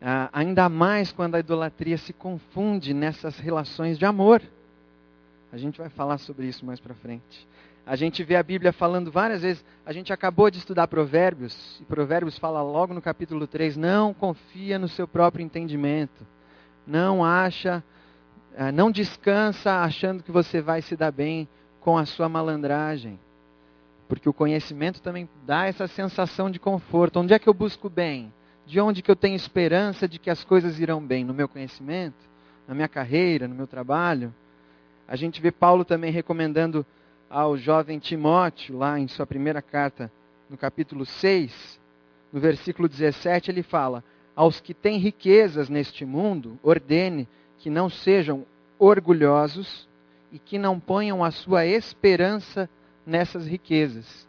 Ah, 0.00 0.30
ainda 0.32 0.68
mais 0.68 1.12
quando 1.12 1.34
a 1.34 1.40
idolatria 1.40 1.98
se 1.98 2.12
confunde 2.12 2.94
nessas 2.94 3.38
relações 3.38 3.98
de 3.98 4.04
amor. 4.04 4.40
A 5.52 5.58
gente 5.58 5.78
vai 5.78 5.88
falar 5.90 6.18
sobre 6.18 6.46
isso 6.46 6.64
mais 6.64 6.80
para 6.80 6.94
frente. 6.94 7.46
A 7.86 7.96
gente 7.96 8.22
vê 8.22 8.36
a 8.36 8.42
Bíblia 8.42 8.72
falando 8.72 9.10
várias 9.10 9.42
vezes. 9.42 9.64
A 9.84 9.92
gente 9.92 10.12
acabou 10.12 10.50
de 10.50 10.58
estudar 10.58 10.86
Provérbios, 10.86 11.80
e 11.80 11.84
Provérbios 11.84 12.38
fala 12.38 12.62
logo 12.62 12.94
no 12.94 13.02
capítulo 13.02 13.46
3: 13.46 13.76
não 13.76 14.14
confia 14.14 14.78
no 14.78 14.88
seu 14.88 15.08
próprio 15.08 15.42
entendimento. 15.44 16.26
Não 16.86 17.24
acha, 17.24 17.82
ah, 18.56 18.72
não 18.72 18.90
descansa 18.90 19.80
achando 19.80 20.22
que 20.22 20.30
você 20.30 20.60
vai 20.60 20.82
se 20.82 20.96
dar 20.96 21.10
bem 21.10 21.48
com 21.80 21.96
a 21.96 22.04
sua 22.04 22.28
malandragem. 22.28 23.18
Porque 24.08 24.28
o 24.28 24.32
conhecimento 24.34 25.00
também 25.00 25.28
dá 25.46 25.66
essa 25.66 25.86
sensação 25.86 26.50
de 26.50 26.58
conforto. 26.58 27.20
Onde 27.20 27.32
é 27.32 27.38
que 27.38 27.48
eu 27.48 27.54
busco 27.54 27.88
bem? 27.88 28.32
De 28.66 28.80
onde 28.80 29.02
que 29.02 29.10
eu 29.10 29.16
tenho 29.16 29.36
esperança 29.36 30.06
de 30.08 30.18
que 30.18 30.30
as 30.30 30.44
coisas 30.44 30.78
irão 30.78 31.00
bem? 31.00 31.24
No 31.24 31.32
meu 31.32 31.48
conhecimento? 31.48 32.28
Na 32.66 32.74
minha 32.74 32.88
carreira? 32.88 33.46
No 33.46 33.54
meu 33.54 33.66
trabalho? 33.66 34.34
A 35.06 35.16
gente 35.16 35.40
vê 35.40 35.50
Paulo 35.50 35.84
também 35.84 36.12
recomendando 36.12 36.84
ao 37.30 37.56
jovem 37.56 38.00
Timóteo, 38.00 38.76
lá 38.76 38.98
em 38.98 39.06
sua 39.06 39.24
primeira 39.24 39.62
carta, 39.62 40.10
no 40.50 40.56
capítulo 40.58 41.06
6, 41.06 41.80
no 42.32 42.40
versículo 42.40 42.88
17, 42.88 43.52
ele 43.52 43.62
fala: 43.62 44.02
Aos 44.34 44.60
que 44.60 44.74
têm 44.74 44.98
riquezas 44.98 45.68
neste 45.68 46.04
mundo, 46.04 46.58
ordene 46.60 47.28
que 47.58 47.70
não 47.70 47.88
sejam 47.88 48.44
orgulhosos 48.78 49.88
e 50.32 50.38
que 50.40 50.58
não 50.58 50.80
ponham 50.80 51.22
a 51.22 51.30
sua 51.30 51.64
esperança 51.64 52.68
nessas 53.06 53.46
riquezas, 53.46 54.28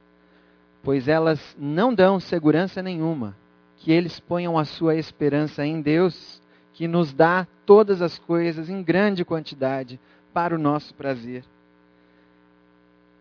pois 0.84 1.08
elas 1.08 1.56
não 1.58 1.94
dão 1.94 2.20
segurança 2.20 2.84
nenhuma. 2.84 3.36
Que 3.78 3.92
eles 3.92 4.20
ponham 4.20 4.60
a 4.60 4.66
sua 4.66 4.96
esperança 4.96 5.66
em 5.66 5.82
Deus, 5.82 6.40
que 6.72 6.88
nos 6.88 7.12
dá 7.12 7.48
todas 7.66 8.00
as 8.00 8.20
coisas 8.20 8.70
em 8.70 8.84
grande 8.84 9.26
quantidade 9.26 10.00
para 10.32 10.54
o 10.54 10.60
nosso 10.60 10.94
prazer. 10.94 11.44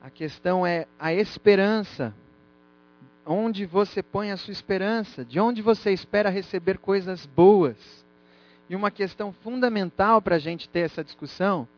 A 0.01 0.09
questão 0.09 0.67
é 0.67 0.87
a 0.99 1.13
esperança. 1.13 2.15
Onde 3.27 3.67
você 3.67 4.03
põe 4.03 4.31
a 4.31 4.37
sua 4.37 4.53
esperança? 4.53 5.25
De 5.25 5.39
onde 5.39 5.61
você 5.61 5.93
espera 5.93 6.31
receber 6.31 6.79
coisas 6.79 7.27
boas? 7.27 7.77
E 8.69 8.75
uma 8.75 8.91
questão 8.91 9.31
fundamental 9.31 10.23
para 10.23 10.37
a 10.37 10.39
gente 10.39 10.69
ter 10.69 10.81
essa 10.81 11.05
discussão 11.05 11.69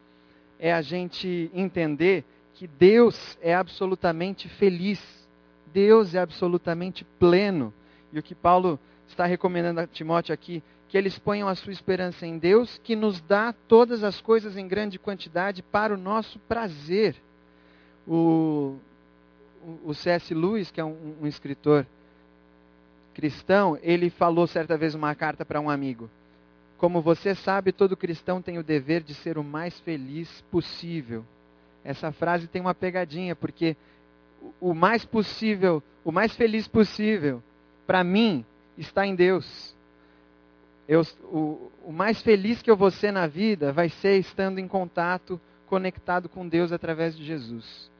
é 0.56 0.72
a 0.72 0.80
gente 0.80 1.50
entender 1.52 2.24
que 2.54 2.68
Deus 2.68 3.36
é 3.42 3.54
absolutamente 3.54 4.48
feliz, 4.48 5.02
Deus 5.72 6.14
é 6.14 6.20
absolutamente 6.20 7.04
pleno. 7.18 7.74
E 8.12 8.18
o 8.20 8.22
que 8.22 8.36
Paulo 8.36 8.78
está 9.08 9.26
recomendando 9.26 9.80
a 9.80 9.86
Timóteo 9.86 10.32
aqui, 10.32 10.62
que 10.88 10.96
eles 10.96 11.18
ponham 11.18 11.48
a 11.48 11.56
sua 11.56 11.72
esperança 11.72 12.24
em 12.24 12.38
Deus, 12.38 12.78
que 12.84 12.94
nos 12.94 13.20
dá 13.20 13.52
todas 13.66 14.04
as 14.04 14.20
coisas 14.20 14.56
em 14.56 14.68
grande 14.68 14.96
quantidade 14.96 15.60
para 15.60 15.92
o 15.92 15.98
nosso 15.98 16.38
prazer. 16.40 17.16
O, 18.06 18.76
o 19.84 19.94
C.S. 19.94 20.34
Lewis, 20.34 20.70
que 20.70 20.80
é 20.80 20.84
um, 20.84 21.16
um 21.22 21.26
escritor 21.26 21.86
cristão, 23.12 23.78
ele 23.82 24.10
falou 24.10 24.46
certa 24.46 24.76
vez 24.76 24.94
uma 24.94 25.14
carta 25.14 25.44
para 25.44 25.60
um 25.60 25.70
amigo. 25.70 26.08
como 26.78 27.00
você 27.00 27.32
sabe, 27.32 27.70
todo 27.70 27.96
cristão 27.96 28.42
tem 28.42 28.58
o 28.58 28.62
dever 28.64 29.04
de 29.04 29.14
ser 29.14 29.38
o 29.38 29.44
mais 29.44 29.78
feliz 29.80 30.40
possível. 30.50 31.24
Essa 31.84 32.10
frase 32.10 32.48
tem 32.48 32.60
uma 32.60 32.74
pegadinha, 32.74 33.36
porque 33.36 33.76
o 34.60 34.74
mais 34.74 35.04
possível, 35.04 35.80
o 36.04 36.10
mais 36.10 36.34
feliz 36.34 36.66
possível, 36.66 37.40
para 37.86 38.02
mim, 38.02 38.44
está 38.76 39.06
em 39.06 39.14
Deus. 39.14 39.76
Eu, 40.88 41.02
o, 41.22 41.70
o 41.84 41.92
mais 41.92 42.20
feliz 42.20 42.60
que 42.60 42.70
eu 42.70 42.76
vou 42.76 42.90
ser 42.90 43.12
na 43.12 43.28
vida 43.28 43.72
vai 43.72 43.88
ser 43.88 44.18
estando 44.18 44.58
em 44.58 44.66
contato, 44.66 45.40
conectado 45.66 46.28
com 46.28 46.48
Deus 46.48 46.72
através 46.72 47.16
de 47.16 47.24
Jesus. 47.24 47.91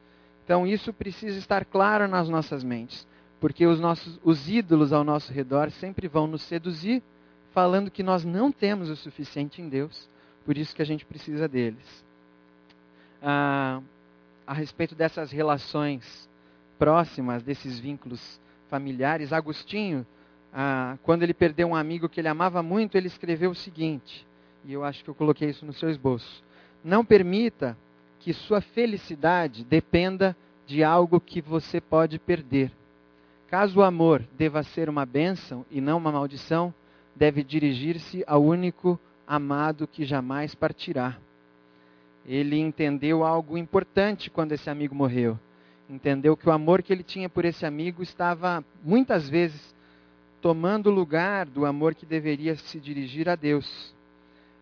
Então 0.45 0.67
isso 0.67 0.93
precisa 0.93 1.39
estar 1.39 1.65
claro 1.65 2.09
nas 2.09 2.29
nossas 2.29 2.65
mentes, 2.65 3.07
porque 3.41 3.67
os 3.67 3.81
nossos 3.81 4.19
os 4.25 4.49
ídolos 4.49 4.93
ao 4.93 5.05
nosso 5.05 5.33
redor 5.33 5.71
sempre 5.71 6.09
vão 6.09 6.27
nos 6.27 6.43
seduzir, 6.43 7.03
falando 7.53 7.91
que 7.91 8.03
nós 8.03 8.25
não 8.25 8.51
temos 8.51 8.89
o 8.89 8.97
suficiente 8.97 9.61
em 9.61 9.69
Deus, 9.69 10.09
por 10.45 10.57
isso 10.57 10.75
que 10.75 10.83
a 10.83 10.87
gente 10.87 11.05
precisa 11.05 11.47
deles. 11.47 12.05
Ah, 13.23 13.81
a 14.47 14.53
respeito 14.53 14.95
dessas 14.95 15.31
relações 15.31 16.29
próximas, 16.79 17.43
desses 17.43 17.79
vínculos 17.79 18.41
familiares, 18.69 19.33
Agostinho 19.33 20.05
ah, 20.53 20.99
quando 21.03 21.23
ele 21.23 21.33
perdeu 21.33 21.69
um 21.69 21.75
amigo 21.75 22.09
que 22.09 22.21
ele 22.21 22.29
amava 22.29 22.63
muito, 22.63 22.97
ele 22.97 23.07
escreveu 23.07 23.51
o 23.51 23.55
seguinte, 23.55 24.27
e 24.65 24.73
eu 24.73 24.85
acho 24.85 25.03
que 25.03 25.09
eu 25.09 25.15
coloquei 25.15 25.49
isso 25.49 25.65
no 25.65 25.73
seu 25.73 25.89
esboço: 25.89 26.45
Não 26.85 27.05
permita 27.05 27.77
que 28.23 28.33
sua 28.33 28.61
felicidade 28.61 29.65
dependa 29.65 30.37
de 30.65 30.85
algo 30.85 31.21
que 31.21 31.41
você 31.41 31.81
pode 31.81 32.21
perder. 32.21 32.71
Caso 33.49 33.81
o 33.81 33.83
amor 33.83 34.25
deva 34.39 34.63
ser 34.63 34.89
uma 34.89 35.05
bênção 35.05 35.67
e 35.69 35.81
não 35.81 35.99
uma 35.99 36.13
maldição, 36.13 36.73
deve 37.17 37.43
dirigir-se 37.43 38.23
ao 38.25 38.43
único 38.43 38.99
amado 39.27 39.89
que 39.89 40.05
jamais 40.05 40.55
partirá. 40.55 41.19
Ele 42.25 42.59
entendeu 42.61 43.25
algo 43.25 43.59
importante 43.59 44.31
quando 44.31 44.53
esse 44.53 44.71
amigo 44.71 44.95
morreu. 44.95 45.37
Entendeu 45.91 46.37
que 46.37 46.49
o 46.49 46.53
amor 46.53 46.81
que 46.81 46.93
ele 46.93 47.03
tinha 47.03 47.29
por 47.29 47.45
esse 47.45 47.67
amigo 47.67 48.05
estava 48.05 48.65
muitas 48.85 49.29
vezes 49.29 49.75
tomando 50.41 50.91
lugar 50.91 51.45
do 51.47 51.67
amor 51.67 51.95
que 51.95 52.07
deveria 52.07 52.55
se 52.55 52.79
dirigir 52.79 53.29
a 53.29 53.35
Deus. 53.35 53.93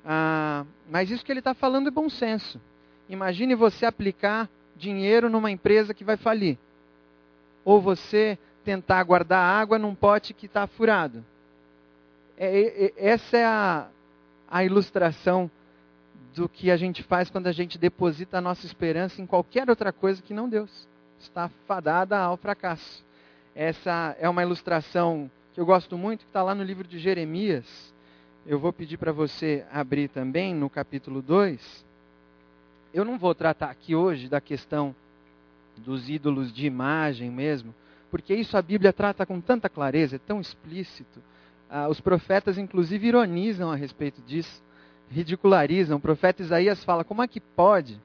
Ah, 0.02 0.64
mas 0.90 1.10
isso 1.10 1.22
que 1.22 1.30
ele 1.30 1.40
está 1.40 1.52
falando 1.52 1.88
é 1.88 1.90
bom 1.90 2.08
senso. 2.08 2.58
Imagine 3.10 3.56
você 3.56 3.84
aplicar 3.84 4.48
dinheiro 4.76 5.28
numa 5.28 5.50
empresa 5.50 5.92
que 5.92 6.04
vai 6.04 6.16
falir. 6.16 6.56
Ou 7.64 7.80
você 7.80 8.38
tentar 8.64 9.02
guardar 9.02 9.42
água 9.42 9.80
num 9.80 9.96
pote 9.96 10.32
que 10.32 10.46
está 10.46 10.64
furado. 10.68 11.24
É, 12.38 12.86
é, 12.86 12.92
essa 12.96 13.36
é 13.36 13.44
a, 13.44 13.88
a 14.48 14.64
ilustração 14.64 15.50
do 16.36 16.48
que 16.48 16.70
a 16.70 16.76
gente 16.76 17.02
faz 17.02 17.28
quando 17.28 17.48
a 17.48 17.52
gente 17.52 17.78
deposita 17.78 18.38
a 18.38 18.40
nossa 18.40 18.64
esperança 18.64 19.20
em 19.20 19.26
qualquer 19.26 19.68
outra 19.68 19.92
coisa 19.92 20.22
que 20.22 20.32
não 20.32 20.48
Deus. 20.48 20.88
Está 21.18 21.48
fadada 21.66 22.16
ao 22.16 22.36
fracasso. 22.36 23.04
Essa 23.56 24.16
é 24.20 24.28
uma 24.28 24.42
ilustração 24.42 25.28
que 25.52 25.60
eu 25.60 25.66
gosto 25.66 25.98
muito, 25.98 26.20
que 26.20 26.30
está 26.30 26.44
lá 26.44 26.54
no 26.54 26.62
livro 26.62 26.86
de 26.86 27.00
Jeremias. 27.00 27.92
Eu 28.46 28.60
vou 28.60 28.72
pedir 28.72 28.98
para 28.98 29.10
você 29.10 29.66
abrir 29.72 30.08
também 30.08 30.54
no 30.54 30.70
capítulo 30.70 31.20
2. 31.20 31.89
Eu 32.92 33.04
não 33.04 33.18
vou 33.18 33.34
tratar 33.34 33.70
aqui 33.70 33.94
hoje 33.94 34.28
da 34.28 34.40
questão 34.40 34.94
dos 35.76 36.08
ídolos 36.08 36.52
de 36.52 36.66
imagem 36.66 37.30
mesmo, 37.30 37.74
porque 38.10 38.34
isso 38.34 38.56
a 38.56 38.62
Bíblia 38.62 38.92
trata 38.92 39.24
com 39.24 39.40
tanta 39.40 39.68
clareza, 39.68 40.16
é 40.16 40.18
tão 40.18 40.40
explícito. 40.40 41.22
Ah, 41.70 41.88
os 41.88 42.00
profetas, 42.00 42.58
inclusive, 42.58 43.06
ironizam 43.06 43.70
a 43.70 43.76
respeito 43.76 44.20
disso, 44.22 44.62
ridicularizam. 45.08 45.98
O 45.98 46.00
profeta 46.00 46.42
Isaías 46.42 46.82
fala: 46.82 47.04
como 47.04 47.22
é 47.22 47.28
que 47.28 47.40
pode 47.40 48.00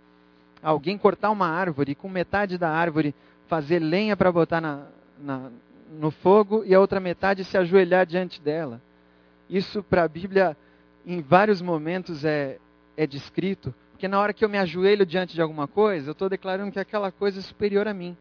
alguém 0.61 0.97
cortar 0.97 1.31
uma 1.31 1.47
árvore 1.47 1.93
e 1.93 1.95
com 1.95 2.07
metade 2.07 2.57
da 2.57 2.69
árvore 2.69 3.13
fazer 3.47 3.79
lenha 3.79 4.15
para 4.15 4.31
botar 4.31 4.61
na, 4.61 4.85
na, 5.19 5.51
no 5.91 6.11
fogo 6.11 6.63
e 6.65 6.73
a 6.73 6.79
outra 6.79 6.99
metade 6.99 7.43
se 7.43 7.57
ajoelhar 7.57 8.05
diante 8.05 8.41
dela. 8.41 8.81
Isso 9.49 9.83
para 9.83 10.03
a 10.03 10.07
Bíblia, 10.07 10.57
em 11.05 11.21
vários 11.21 11.61
momentos, 11.61 12.25
é, 12.25 12.57
é 12.97 13.05
descrito, 13.05 13.73
porque 13.95 14.09
na 14.09 14.19
hora 14.19 14.33
que 14.33 14.43
eu 14.43 14.49
me 14.49 14.57
ajoelho 14.57 15.05
diante 15.05 15.33
de 15.33 15.41
alguma 15.41 15.67
coisa, 15.69 16.09
eu 16.09 16.11
estou 16.11 16.27
declarando 16.27 16.73
que 16.73 16.79
aquela 16.79 17.13
coisa 17.13 17.39
é 17.39 17.41
superior 17.41 17.87
a 17.87 17.93
mim. 17.93 18.17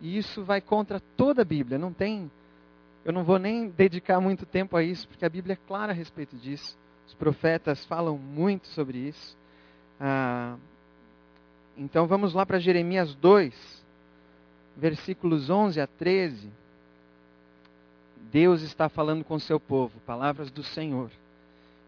E 0.00 0.16
isso 0.16 0.42
vai 0.42 0.62
contra 0.62 0.98
toda 1.18 1.42
a 1.42 1.44
Bíblia. 1.44 1.76
Não 1.78 1.92
tem, 1.92 2.30
eu 3.04 3.12
não 3.12 3.22
vou 3.22 3.38
nem 3.38 3.68
dedicar 3.68 4.20
muito 4.20 4.46
tempo 4.46 4.74
a 4.76 4.82
isso, 4.82 5.06
porque 5.06 5.26
a 5.26 5.28
Bíblia 5.28 5.52
é 5.52 5.66
clara 5.68 5.92
a 5.92 5.94
respeito 5.94 6.34
disso. 6.36 6.78
Os 7.06 7.12
profetas 7.12 7.84
falam 7.84 8.16
muito 8.16 8.66
sobre 8.68 8.96
isso. 8.96 9.36
Ah, 10.00 10.56
então 11.76 12.06
vamos 12.06 12.32
lá 12.32 12.46
para 12.46 12.58
Jeremias 12.58 13.14
2 13.14 13.84
versículos 14.76 15.50
11 15.50 15.80
a 15.80 15.86
13, 15.86 16.50
Deus 18.32 18.62
está 18.62 18.88
falando 18.88 19.24
com 19.24 19.38
seu 19.38 19.60
povo, 19.60 20.00
palavras 20.00 20.50
do 20.50 20.62
Senhor. 20.62 21.10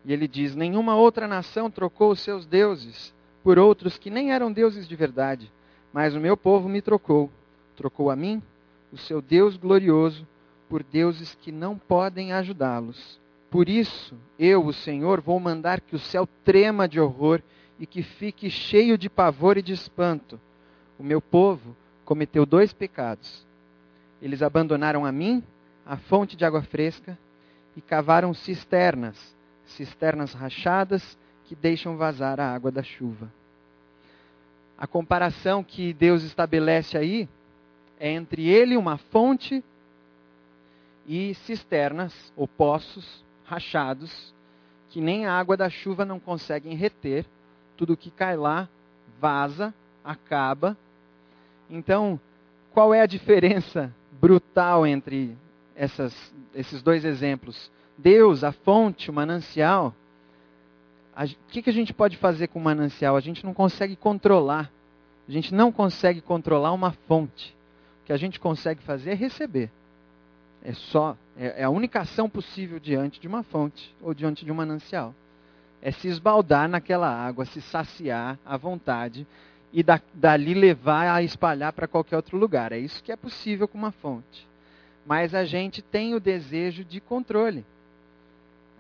E 0.07 0.12
ele 0.12 0.29
diz: 0.29 0.55
Nenhuma 0.55 0.95
outra 0.95 1.27
nação 1.27 1.69
trocou 1.69 2.12
os 2.12 2.21
seus 2.21 2.47
deuses 2.47 3.12
por 3.42 3.59
outros 3.59 3.99
que 3.99 4.09
nem 4.09 4.33
eram 4.33 4.53
deuses 4.53 4.88
de 4.88 4.97
verdade, 4.97 5.53
mas 5.92 6.14
o 6.14 6.21
meu 6.21 6.37
povo 6.37 6.69
me 6.69 6.81
trocou. 6.81 7.31
Trocou 7.77 8.11
a 8.11 8.16
mim, 8.16 8.42
o 8.92 8.97
seu 8.97 9.21
Deus 9.21 9.57
glorioso, 9.57 10.27
por 10.69 10.83
deuses 10.83 11.35
que 11.35 11.53
não 11.53 11.77
podem 11.77 12.33
ajudá-los. 12.33 13.21
Por 13.51 13.69
isso, 13.69 14.16
eu, 14.38 14.64
o 14.64 14.73
Senhor, 14.73 15.21
vou 15.21 15.38
mandar 15.38 15.81
que 15.81 15.95
o 15.95 15.99
céu 15.99 16.29
trema 16.45 16.88
de 16.88 17.01
horror 17.01 17.40
e 17.79 17.87
que 17.87 18.03
fique 18.03 18.51
cheio 18.51 18.97
de 18.97 19.09
pavor 19.09 19.57
e 19.57 19.62
de 19.62 19.73
espanto. 19.73 20.40
O 20.99 21.03
meu 21.03 21.21
povo 21.21 21.77
cometeu 22.05 22.47
dois 22.47 22.73
pecados. 22.73 23.47
Eles 24.21 24.42
abandonaram 24.42 25.05
a 25.05 25.12
mim, 25.12 25.42
a 25.85 25.97
fonte 25.97 26.37
de 26.37 26.45
água 26.45 26.62
fresca, 26.62 27.19
e 27.77 27.81
cavaram 27.81 28.33
cisternas, 28.33 29.36
cisternas 29.66 30.33
rachadas 30.33 31.18
que 31.44 31.55
deixam 31.55 31.96
vazar 31.96 32.40
a 32.40 32.55
água 32.55 32.70
da 32.70 32.83
chuva. 32.83 33.33
A 34.79 34.87
comparação 34.87 35.62
que 35.62 35.92
Deus 35.92 36.22
estabelece 36.22 36.98
aí 36.98 37.29
é 37.98 38.11
entre 38.11 38.48
ele, 38.48 38.76
uma 38.76 38.98
fonte, 38.98 39.64
e 41.07 41.35
cisternas 41.35 42.33
ou 42.37 42.48
poços 42.48 43.24
rachados 43.44 44.35
que 44.88 45.00
nem 45.00 45.26
a 45.26 45.33
água 45.33 45.57
da 45.57 45.70
chuva 45.70 46.05
não 46.05 46.18
conseguem 46.18 46.74
reter. 46.74 47.24
Tudo 47.76 47.96
que 47.96 48.11
cai 48.11 48.37
lá 48.37 48.68
vaza, 49.20 49.72
acaba 50.05 50.76
então, 51.68 52.20
qual 52.72 52.94
é 52.94 53.00
a 53.00 53.07
diferença 53.07 53.92
brutal 54.12 54.87
entre 54.87 55.37
essas, 55.74 56.14
esses 56.55 56.83
dois 56.83 57.05
exemplos? 57.05 57.70
Deus, 57.98 58.44
a 58.44 58.52
fonte, 58.52 59.11
o 59.11 59.14
manancial. 59.14 59.94
O 61.18 61.26
que, 61.48 61.62
que 61.62 61.70
a 61.70 61.72
gente 61.72 61.94
pode 61.94 62.16
fazer 62.16 62.48
com 62.48 62.59
o 62.59 62.62
manancial? 62.62 63.16
A 63.16 63.20
gente 63.20 63.44
não 63.44 63.54
consegue 63.54 63.96
controlar. 63.96 64.70
A 65.28 65.32
gente 65.32 65.54
não 65.54 65.72
consegue 65.72 66.20
controlar 66.20 66.72
uma 66.72 66.92
fonte. 67.09 67.56
O 68.02 68.06
que 68.06 68.12
a 68.12 68.16
gente 68.16 68.38
consegue 68.38 68.82
fazer 68.82 69.12
é 69.12 69.14
receber. 69.14 69.70
É 70.62 70.72
só, 70.72 71.16
é, 71.37 71.62
é 71.62 71.64
a 71.64 71.70
única 71.70 72.00
ação 72.00 72.28
possível 72.28 72.78
diante 72.78 73.20
de 73.20 73.26
uma 73.26 73.42
fonte 73.42 73.94
ou 74.02 74.12
diante 74.12 74.44
de 74.44 74.52
um 74.52 74.54
manancial. 74.54 75.14
É 75.80 75.90
se 75.90 76.09
esbaldar 76.09 76.68
naquela 76.68 77.09
água, 77.09 77.44
se 77.44 77.61
saciar 77.61 78.38
à 78.44 78.56
vontade 78.56 79.26
e 79.72 79.82
da, 79.82 80.00
dali 80.12 80.54
levar 80.54 81.14
a 81.14 81.22
espalhar 81.22 81.72
para 81.72 81.87
qualquer 81.87 82.16
outro 82.16 82.37
lugar. 82.37 82.72
É 82.72 82.78
isso 82.78 83.02
que 83.02 83.12
é 83.12 83.16
possível 83.16 83.68
com 83.68 83.78
uma 83.78 83.92
fonte. 83.92 84.46
Mas 85.06 85.35
a 85.35 85.44
gente 85.44 85.82
tem 85.82 86.14
o 86.14 86.20
desejo 86.20 86.85
de 86.85 87.00
controle. 87.00 87.64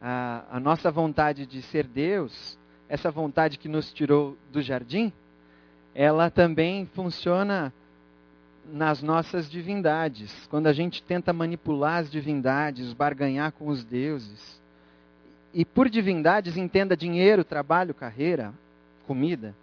A, 0.00 0.44
a 0.50 0.60
nossa 0.60 0.90
vontade 0.90 1.46
de 1.46 1.62
ser 1.62 1.86
Deus, 1.86 2.58
essa 2.88 3.10
vontade 3.10 3.58
que 3.58 3.68
nos 3.68 3.92
tirou 3.92 4.36
do 4.52 4.60
jardim, 4.60 5.12
ela 5.94 6.30
também 6.30 6.86
funciona 6.94 7.72
nas 8.70 9.02
nossas 9.02 9.50
divindades. 9.50 10.46
Quando 10.48 10.66
a 10.66 10.72
gente 10.72 11.02
tenta 11.02 11.32
manipular 11.32 11.98
as 12.02 12.10
divindades, 12.10 12.92
barganhar 12.92 13.52
com 13.52 13.68
os 13.68 13.84
deuses. 13.84 14.60
E 15.54 15.64
por 15.64 15.88
divindades, 15.88 16.56
entenda 16.56 16.96
dinheiro, 16.96 17.44
trabalho, 17.44 17.94
carreira, 17.94 18.52
comida 19.06 19.54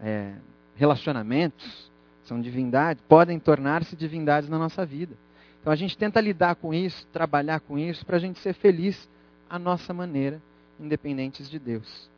é, 0.00 0.32
relacionamentos, 0.76 1.90
são 2.24 2.40
divindades, 2.40 3.02
podem 3.08 3.38
tornar-se 3.38 3.96
divindades 3.96 4.48
na 4.48 4.58
nossa 4.58 4.84
vida. 4.84 5.14
Então 5.60 5.72
a 5.72 5.76
gente 5.76 5.96
tenta 5.96 6.20
lidar 6.20 6.54
com 6.54 6.72
isso, 6.72 7.06
trabalhar 7.08 7.60
com 7.60 7.78
isso, 7.78 8.06
para 8.06 8.16
a 8.16 8.20
gente 8.20 8.38
ser 8.38 8.54
feliz 8.54 9.08
à 9.48 9.58
nossa 9.58 9.92
maneira, 9.92 10.40
independentes 10.78 11.48
de 11.48 11.58
Deus. 11.58 12.08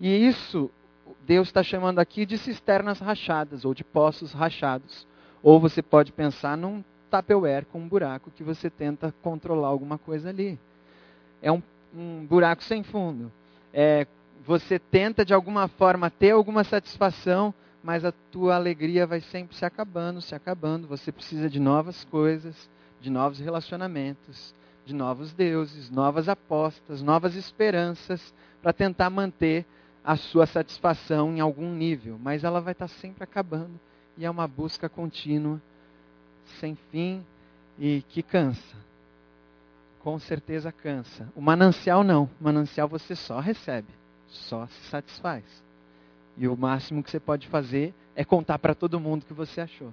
E 0.00 0.08
isso 0.26 0.70
Deus 1.26 1.48
está 1.48 1.62
chamando 1.62 1.98
aqui 1.98 2.24
de 2.26 2.38
cisternas 2.38 3.00
rachadas 3.00 3.64
ou 3.64 3.74
de 3.74 3.84
poços 3.84 4.32
rachados. 4.32 5.06
Ou 5.42 5.60
você 5.60 5.82
pode 5.82 6.12
pensar 6.12 6.56
num 6.56 6.82
tupperware 7.10 7.66
com 7.66 7.78
um 7.78 7.88
buraco 7.88 8.30
que 8.30 8.42
você 8.42 8.70
tenta 8.70 9.14
controlar 9.22 9.68
alguma 9.68 9.98
coisa 9.98 10.30
ali. 10.30 10.58
É 11.42 11.52
um, 11.52 11.62
um 11.94 12.24
buraco 12.26 12.62
sem 12.62 12.82
fundo. 12.82 13.30
É, 13.72 14.06
você 14.46 14.78
tenta 14.78 15.24
de 15.24 15.34
alguma 15.34 15.68
forma 15.68 16.10
ter 16.10 16.30
alguma 16.30 16.64
satisfação, 16.64 17.54
mas 17.82 18.04
a 18.04 18.12
tua 18.32 18.54
alegria 18.54 19.06
vai 19.06 19.20
sempre 19.20 19.54
se 19.56 19.64
acabando, 19.64 20.20
se 20.20 20.34
acabando. 20.34 20.86
Você 20.88 21.12
precisa 21.12 21.48
de 21.48 21.60
novas 21.60 22.04
coisas, 22.04 22.68
de 23.00 23.10
novos 23.10 23.38
relacionamentos, 23.38 24.54
de 24.84 24.94
novos 24.94 25.32
deuses, 25.32 25.90
novas 25.90 26.28
apostas, 26.28 27.02
novas 27.02 27.34
esperanças 27.34 28.34
para 28.62 28.72
tentar 28.72 29.10
manter 29.10 29.64
a 30.04 30.16
sua 30.16 30.46
satisfação 30.46 31.34
em 31.34 31.40
algum 31.40 31.74
nível, 31.74 32.18
mas 32.22 32.44
ela 32.44 32.60
vai 32.60 32.72
estar 32.72 32.88
sempre 32.88 33.24
acabando 33.24 33.80
e 34.16 34.24
é 34.24 34.30
uma 34.30 34.46
busca 34.46 34.88
contínua, 34.88 35.60
sem 36.60 36.76
fim 36.90 37.24
e 37.78 38.02
que 38.08 38.22
cansa. 38.22 38.76
Com 40.00 40.18
certeza 40.18 40.70
cansa. 40.70 41.32
O 41.34 41.40
manancial 41.40 42.04
não. 42.04 42.28
O 42.38 42.44
manancial 42.44 42.86
você 42.86 43.16
só 43.16 43.40
recebe, 43.40 43.88
só 44.28 44.66
se 44.66 44.90
satisfaz. 44.90 45.44
E 46.36 46.46
o 46.46 46.56
máximo 46.56 47.02
que 47.02 47.10
você 47.10 47.18
pode 47.18 47.48
fazer 47.48 47.94
é 48.14 48.24
contar 48.24 48.58
para 48.58 48.74
todo 48.74 49.00
mundo 49.00 49.24
que 49.24 49.32
você 49.32 49.62
achou. 49.62 49.92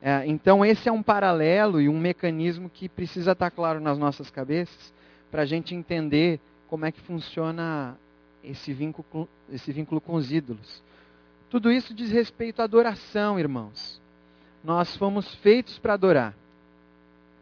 É, 0.00 0.26
então, 0.26 0.64
esse 0.64 0.88
é 0.88 0.92
um 0.92 1.02
paralelo 1.02 1.80
e 1.80 1.88
um 1.88 1.98
mecanismo 1.98 2.68
que 2.68 2.88
precisa 2.88 3.32
estar 3.32 3.50
claro 3.50 3.80
nas 3.80 3.98
nossas 3.98 4.30
cabeças 4.30 4.92
para 5.30 5.42
a 5.42 5.46
gente 5.46 5.74
entender 5.74 6.40
como 6.68 6.84
é 6.84 6.92
que 6.92 7.00
funciona 7.00 7.96
esse 8.42 8.72
vínculo, 8.72 9.28
esse 9.50 9.72
vínculo 9.72 10.00
com 10.00 10.14
os 10.14 10.32
ídolos. 10.32 10.82
Tudo 11.50 11.70
isso 11.70 11.94
diz 11.94 12.10
respeito 12.10 12.60
à 12.60 12.64
adoração, 12.64 13.38
irmãos. 13.38 14.00
Nós 14.62 14.96
fomos 14.96 15.34
feitos 15.36 15.78
para 15.78 15.94
adorar. 15.94 16.34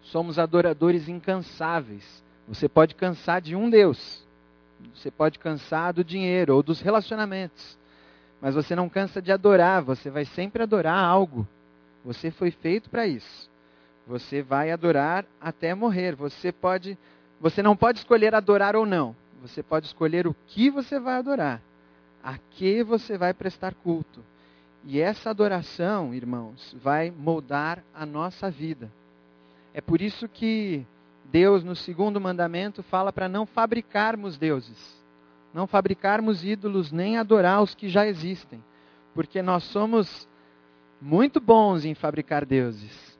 Somos 0.03 0.39
adoradores 0.39 1.09
incansáveis. 1.09 2.23
Você 2.47 2.69
pode 2.69 2.95
cansar 2.95 3.41
de 3.41 3.57
um 3.57 3.71
Deus. 3.71 4.23
Você 4.95 5.11
pode 5.11 5.39
cansar 5.39 5.95
do 5.95 6.05
dinheiro 6.05 6.55
ou 6.55 6.63
dos 6.63 6.81
relacionamentos. 6.81 7.79
Mas 8.41 8.55
você 8.55 8.77
não 8.77 8.89
cansa 8.89 9.23
de 9.23 9.33
adorar. 9.33 9.83
Você 9.83 10.11
vai 10.11 10.27
sempre 10.27 10.63
adorar 10.63 11.03
algo. 11.03 11.49
Você 12.05 12.31
foi 12.31 12.51
feito 12.51 12.91
para 12.91 13.07
isso. 13.07 13.51
Você 14.07 14.43
vai 14.43 14.71
adorar 14.71 15.25
até 15.41 15.75
morrer. 15.75 16.15
Você 16.15 16.53
pode, 16.53 16.99
você 17.41 17.63
não 17.63 17.77
pode 17.77 17.99
escolher 17.99 18.35
adorar 18.35 18.77
ou 18.77 18.85
não. 18.85 19.17
Você 19.41 19.63
pode 19.63 19.87
escolher 19.87 20.27
o 20.27 20.35
que 20.47 20.71
você 20.71 20.99
vai 20.99 21.17
adorar, 21.17 21.61
a 22.23 22.39
que 22.39 22.83
você 22.83 23.19
vai 23.19 23.35
prestar 23.35 23.75
culto. 23.75 24.25
E 24.85 25.01
essa 25.01 25.31
adoração, 25.31 26.15
irmãos, 26.15 26.75
vai 26.81 27.11
moldar 27.11 27.83
a 27.95 28.05
nossa 28.05 28.51
vida. 28.51 28.91
É 29.73 29.81
por 29.81 30.01
isso 30.01 30.29
que 30.29 30.87
Deus, 31.25 31.65
no 31.65 31.75
segundo 31.75 32.21
mandamento, 32.21 32.83
fala 32.83 33.13
para 33.13 33.29
não 33.29 33.45
fabricarmos 33.45 34.39
deuses, 34.39 35.05
não 35.53 35.67
fabricarmos 35.67 36.45
ídolos, 36.45 36.93
nem 36.93 37.19
adorar 37.19 37.63
os 37.63 37.75
que 37.75 37.89
já 37.89 38.07
existem, 38.07 38.63
porque 39.15 39.43
nós 39.43 39.65
somos 39.65 40.29
muito 41.05 41.39
bons 41.39 41.85
em 41.85 41.95
fabricar 41.95 42.47
deuses. 42.47 43.15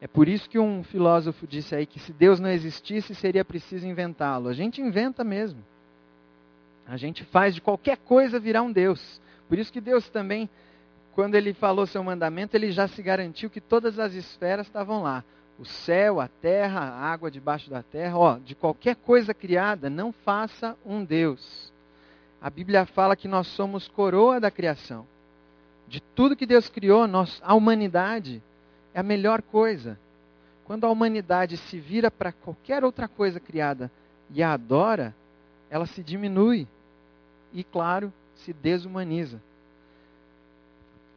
É 0.00 0.08
por 0.08 0.28
isso 0.28 0.50
que 0.50 0.58
um 0.58 0.82
filósofo 0.82 1.46
disse 1.46 1.72
aí 1.72 1.86
que 1.86 2.00
se 2.00 2.12
Deus 2.12 2.40
não 2.40 2.50
existisse, 2.50 3.14
seria 3.14 3.44
preciso 3.44 3.86
inventá-lo. 3.86 4.48
A 4.48 4.52
gente 4.52 4.82
inventa 4.82 5.22
mesmo. 5.22 5.62
A 6.84 6.96
gente 6.96 7.22
faz 7.22 7.54
de 7.54 7.60
qualquer 7.60 7.96
coisa 7.98 8.40
virar 8.40 8.62
um 8.62 8.72
Deus. 8.72 9.20
Por 9.48 9.56
isso 9.56 9.72
que 9.72 9.80
Deus 9.80 10.08
também, 10.08 10.50
quando 11.12 11.36
ele 11.36 11.54
falou 11.54 11.86
seu 11.86 12.02
mandamento, 12.02 12.56
ele 12.56 12.72
já 12.72 12.88
se 12.88 13.00
garantiu 13.00 13.48
que 13.48 13.60
todas 13.60 14.00
as 14.00 14.14
esferas 14.14 14.66
estavam 14.66 15.04
lá. 15.04 15.22
O 15.60 15.64
céu, 15.64 16.20
a 16.20 16.26
terra, 16.26 16.80
a 16.80 17.04
água 17.04 17.30
debaixo 17.30 17.70
da 17.70 17.84
terra. 17.84 18.18
Ó, 18.18 18.38
de 18.38 18.56
qualquer 18.56 18.96
coisa 18.96 19.32
criada, 19.32 19.88
não 19.88 20.10
faça 20.10 20.76
um 20.84 21.04
Deus. 21.04 21.72
A 22.42 22.50
Bíblia 22.50 22.84
fala 22.84 23.14
que 23.14 23.28
nós 23.28 23.46
somos 23.46 23.86
coroa 23.86 24.40
da 24.40 24.50
criação. 24.50 25.06
De 25.88 26.00
tudo 26.14 26.36
que 26.36 26.46
Deus 26.46 26.68
criou, 26.68 27.06
nós, 27.08 27.40
a 27.42 27.54
humanidade 27.54 28.42
é 28.92 29.00
a 29.00 29.02
melhor 29.02 29.40
coisa. 29.40 29.98
Quando 30.64 30.84
a 30.84 30.90
humanidade 30.90 31.56
se 31.56 31.78
vira 31.78 32.10
para 32.10 32.30
qualquer 32.30 32.84
outra 32.84 33.08
coisa 33.08 33.40
criada 33.40 33.90
e 34.30 34.42
a 34.42 34.52
adora, 34.52 35.14
ela 35.70 35.86
se 35.86 36.02
diminui 36.02 36.68
e, 37.54 37.64
claro, 37.64 38.12
se 38.34 38.52
desumaniza. 38.52 39.40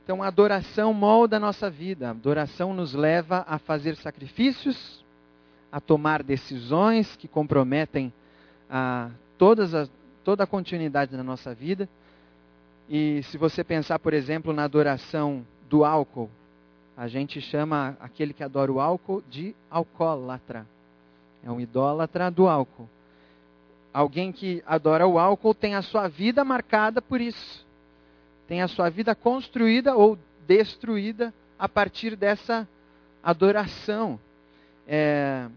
Então, 0.04 0.24
a 0.24 0.28
adoração 0.28 0.94
molda 0.94 1.36
a 1.36 1.40
nossa 1.40 1.70
vida. 1.70 2.08
A 2.08 2.12
adoração 2.12 2.74
nos 2.74 2.94
leva 2.94 3.46
a 3.48 3.60
fazer 3.60 3.98
sacrifícios, 3.98 5.04
a 5.70 5.82
tomar 5.82 6.24
decisões 6.24 7.16
que 7.18 7.28
comprometem 7.28 8.12
a, 8.70 9.10
todas 9.38 9.76
a, 9.76 9.88
toda 10.24 10.46
a 10.46 10.48
continuidade 10.48 11.16
da 11.16 11.24
nossa 11.24 11.54
vida. 11.54 11.90
E 12.94 13.24
se 13.24 13.38
você 13.38 13.64
pensar, 13.64 14.00
por 14.00 14.14
exemplo, 14.14 14.52
na 14.52 14.66
adoração 14.66 15.48
do 15.70 15.86
álcool, 15.86 16.30
a 16.98 17.08
gente 17.08 17.40
chama 17.40 17.96
aquele 18.02 18.34
que 18.34 18.44
adora 18.44 18.70
o 18.70 18.82
álcool 18.82 19.24
de 19.30 19.56
alcoólatra. 19.70 20.68
É 21.42 21.50
um 21.50 21.62
idólatra 21.62 22.30
do 22.30 22.50
álcool. 22.50 22.90
Alguém 23.94 24.34
que 24.34 24.62
adora 24.68 25.08
o 25.08 25.18
álcool 25.18 25.54
tem 25.54 25.74
a 25.74 25.82
sua 25.82 26.10
vida 26.10 26.44
marcada 26.44 27.02
por 27.02 27.22
isso. 27.22 27.66
Tem 28.46 28.62
a 28.62 28.68
sua 28.68 28.90
vida 28.90 29.16
construída 29.16 29.96
ou 29.96 30.20
destruída 30.46 31.34
a 31.58 31.70
partir 31.70 32.18
dessa 32.18 32.68
adoração. 33.24 34.20
É, 34.86 35.48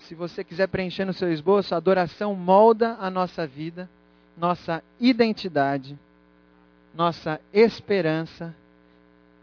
se 0.00 0.14
você 0.14 0.44
quiser 0.44 0.68
preencher 0.68 1.06
no 1.06 1.14
seu 1.14 1.32
esboço, 1.32 1.74
a 1.74 1.78
adoração 1.78 2.34
molda 2.34 2.94
a 3.00 3.08
nossa 3.08 3.46
vida, 3.46 3.88
nossa 4.36 4.82
identidade, 4.98 5.98
nossa 6.94 7.40
esperança 7.52 8.54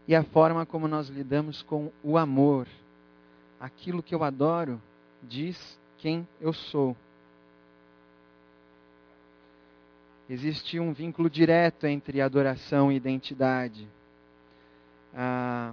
e 0.06 0.14
a 0.14 0.22
forma 0.22 0.66
como 0.66 0.88
nós 0.88 1.08
lidamos 1.08 1.62
com 1.62 1.90
o 2.02 2.18
amor. 2.18 2.66
Aquilo 3.60 4.02
que 4.02 4.14
eu 4.14 4.24
adoro 4.24 4.80
diz 5.22 5.78
quem 5.98 6.26
eu 6.40 6.52
sou. 6.52 6.96
Existe 10.28 10.80
um 10.80 10.92
vínculo 10.92 11.28
direto 11.28 11.86
entre 11.86 12.20
adoração 12.20 12.90
e 12.90 12.96
identidade. 12.96 13.86
Ah, 15.14 15.72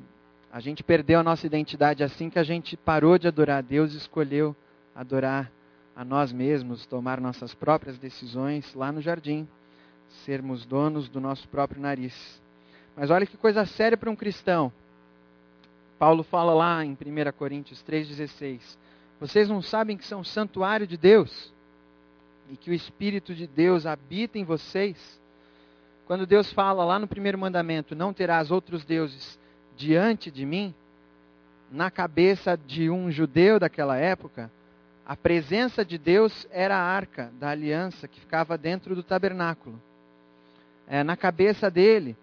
a 0.52 0.60
gente 0.60 0.84
perdeu 0.84 1.20
a 1.20 1.24
nossa 1.24 1.46
identidade 1.46 2.04
assim 2.04 2.30
que 2.30 2.40
a 2.40 2.44
gente 2.44 2.76
parou 2.76 3.18
de 3.18 3.28
adorar 3.28 3.60
a 3.60 3.62
Deus 3.62 3.94
e 3.94 3.98
escolheu 3.98 4.56
adorar 4.96 5.52
a 6.00 6.06
nós 6.06 6.32
mesmos, 6.32 6.86
tomar 6.86 7.20
nossas 7.20 7.54
próprias 7.54 7.98
decisões 7.98 8.74
lá 8.74 8.90
no 8.90 9.02
jardim, 9.02 9.46
sermos 10.24 10.66
donos 10.66 11.10
do 11.10 11.20
nosso 11.20 11.46
próprio 11.50 11.82
nariz. 11.82 12.42
Mas 12.96 13.12
olha 13.12 13.26
que 13.26 13.36
coisa 13.36 13.66
séria 13.66 13.98
para 13.98 14.10
um 14.10 14.16
cristão. 14.16 14.72
Paulo 15.98 16.24
fala 16.24 16.54
lá 16.54 16.86
em 16.86 16.94
1 16.94 16.98
Coríntios 17.38 17.84
3,16: 17.84 18.78
Vocês 19.20 19.50
não 19.50 19.62
sabem 19.62 19.98
que 19.98 20.08
são 20.08 20.24
santuário 20.24 20.88
de 20.88 20.96
Deus 20.96 21.52
e 22.50 22.56
que 22.56 22.72
o 22.72 22.74
Espírito 22.74 23.36
de 23.36 23.46
Deus 23.46 23.86
habita 23.86 24.40
em 24.40 24.46
vocês? 24.46 25.20
Quando 26.08 26.26
Deus 26.26 26.50
fala 26.54 26.86
lá 26.86 26.98
no 26.98 27.10
primeiro 27.10 27.38
mandamento: 27.38 27.94
Não 27.94 28.14
terás 28.14 28.52
outros 28.52 28.86
deuses 28.86 29.38
diante 29.76 30.32
de 30.32 30.46
mim, 30.46 30.74
na 31.70 31.92
cabeça 31.92 32.56
de 32.56 32.90
um 32.90 33.12
judeu 33.12 33.60
daquela 33.60 33.98
época, 33.98 34.50
a 35.10 35.16
presença 35.16 35.84
de 35.84 35.98
Deus 35.98 36.48
era 36.52 36.78
a 36.78 36.84
arca 36.84 37.34
da 37.40 37.50
aliança 37.50 38.08
que 38.08 38.20
ficava 38.20 38.56
dentro 38.56 38.94
do 38.94 39.02
tabernáculo. 39.02 39.82
É, 40.88 41.04
na 41.04 41.18
cabeça 41.18 41.72
dele, 41.72 42.16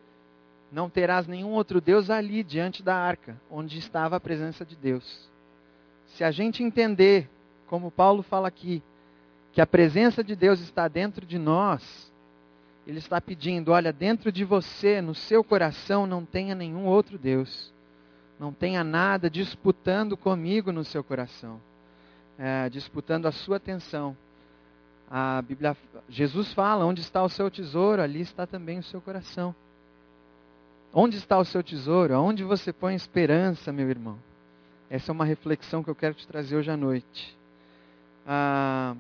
não 0.71 0.89
terás 0.89 1.27
nenhum 1.27 1.51
outro 1.51 1.81
Deus 1.81 2.11
ali 2.11 2.45
diante 2.45 2.85
da 2.85 2.95
arca, 2.95 3.41
onde 3.51 3.77
estava 3.77 4.15
a 4.15 4.21
presença 4.21 4.65
de 4.65 4.77
Deus. 4.77 5.29
Se 6.07 6.23
a 6.23 6.31
gente 6.31 6.63
entender, 6.63 7.29
como 7.67 7.91
Paulo 7.91 8.23
fala 8.23 8.47
aqui, 8.47 8.81
que 9.53 9.61
a 9.61 9.67
presença 9.67 10.23
de 10.23 10.37
Deus 10.37 10.61
está 10.61 10.87
dentro 10.87 11.27
de 11.27 11.41
nós, 11.41 12.13
ele 12.87 12.99
está 12.99 13.21
pedindo: 13.21 13.73
olha, 13.73 13.93
dentro 13.93 14.31
de 14.31 14.45
você, 14.45 15.01
no 15.01 15.13
seu 15.13 15.43
coração, 15.43 16.07
não 16.07 16.25
tenha 16.25 16.55
nenhum 16.55 16.87
outro 16.87 17.19
Deus. 17.19 17.75
Não 18.39 18.53
tenha 18.53 18.85
nada 18.85 19.29
disputando 19.29 20.17
comigo 20.17 20.71
no 20.71 20.85
seu 20.85 21.03
coração, 21.03 21.61
é, 22.39 22.69
disputando 22.69 23.27
a 23.27 23.33
sua 23.33 23.57
atenção. 23.57 24.17
A 25.11 25.41
Bíblia, 25.43 25.77
Jesus 26.09 26.53
fala: 26.53 26.85
onde 26.85 27.01
está 27.01 27.23
o 27.23 27.29
seu 27.29 27.51
tesouro, 27.51 28.03
ali 28.03 28.21
está 28.21 28.47
também 28.47 28.79
o 28.79 28.83
seu 28.83 29.01
coração. 29.01 29.55
Onde 30.93 31.17
está 31.17 31.39
o 31.39 31.45
seu 31.45 31.63
tesouro? 31.63 32.15
Aonde 32.15 32.43
você 32.43 32.73
põe 32.73 32.95
esperança, 32.95 33.73
meu 33.73 33.89
irmão? 33.89 34.19
Essa 34.89 35.11
é 35.11 35.13
uma 35.13 35.25
reflexão 35.25 35.83
que 35.83 35.91
eu 35.91 35.95
quero 35.95 36.15
te 36.15 36.27
trazer 36.27 36.57
hoje 36.57 36.71
à 36.71 36.77
noite. 36.77 37.37
Ah, 38.27 38.97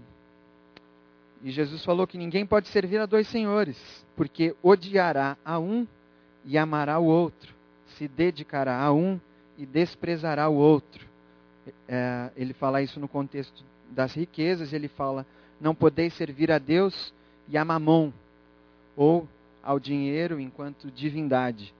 e 1.42 1.50
Jesus 1.50 1.84
falou 1.84 2.06
que 2.06 2.18
ninguém 2.18 2.44
pode 2.44 2.68
servir 2.68 2.98
a 2.98 3.06
dois 3.06 3.28
senhores, 3.28 4.04
porque 4.16 4.54
odiará 4.62 5.36
a 5.44 5.58
um 5.58 5.86
e 6.44 6.58
amará 6.58 6.98
o 6.98 7.04
outro, 7.04 7.54
se 7.96 8.08
dedicará 8.08 8.80
a 8.80 8.92
um 8.92 9.20
e 9.56 9.64
desprezará 9.64 10.48
o 10.48 10.54
outro. 10.54 11.05
É, 11.88 12.30
ele 12.36 12.52
fala 12.52 12.82
isso 12.82 13.00
no 13.00 13.08
contexto 13.08 13.64
das 13.90 14.14
riquezas, 14.14 14.72
ele 14.72 14.88
fala: 14.88 15.26
não 15.60 15.74
podeis 15.74 16.14
servir 16.14 16.50
a 16.52 16.58
Deus 16.58 17.12
e 17.48 17.56
a 17.56 17.64
mamon, 17.64 18.12
ou 18.96 19.28
ao 19.62 19.78
dinheiro 19.80 20.40
enquanto 20.40 20.90
divindade. 20.90 21.74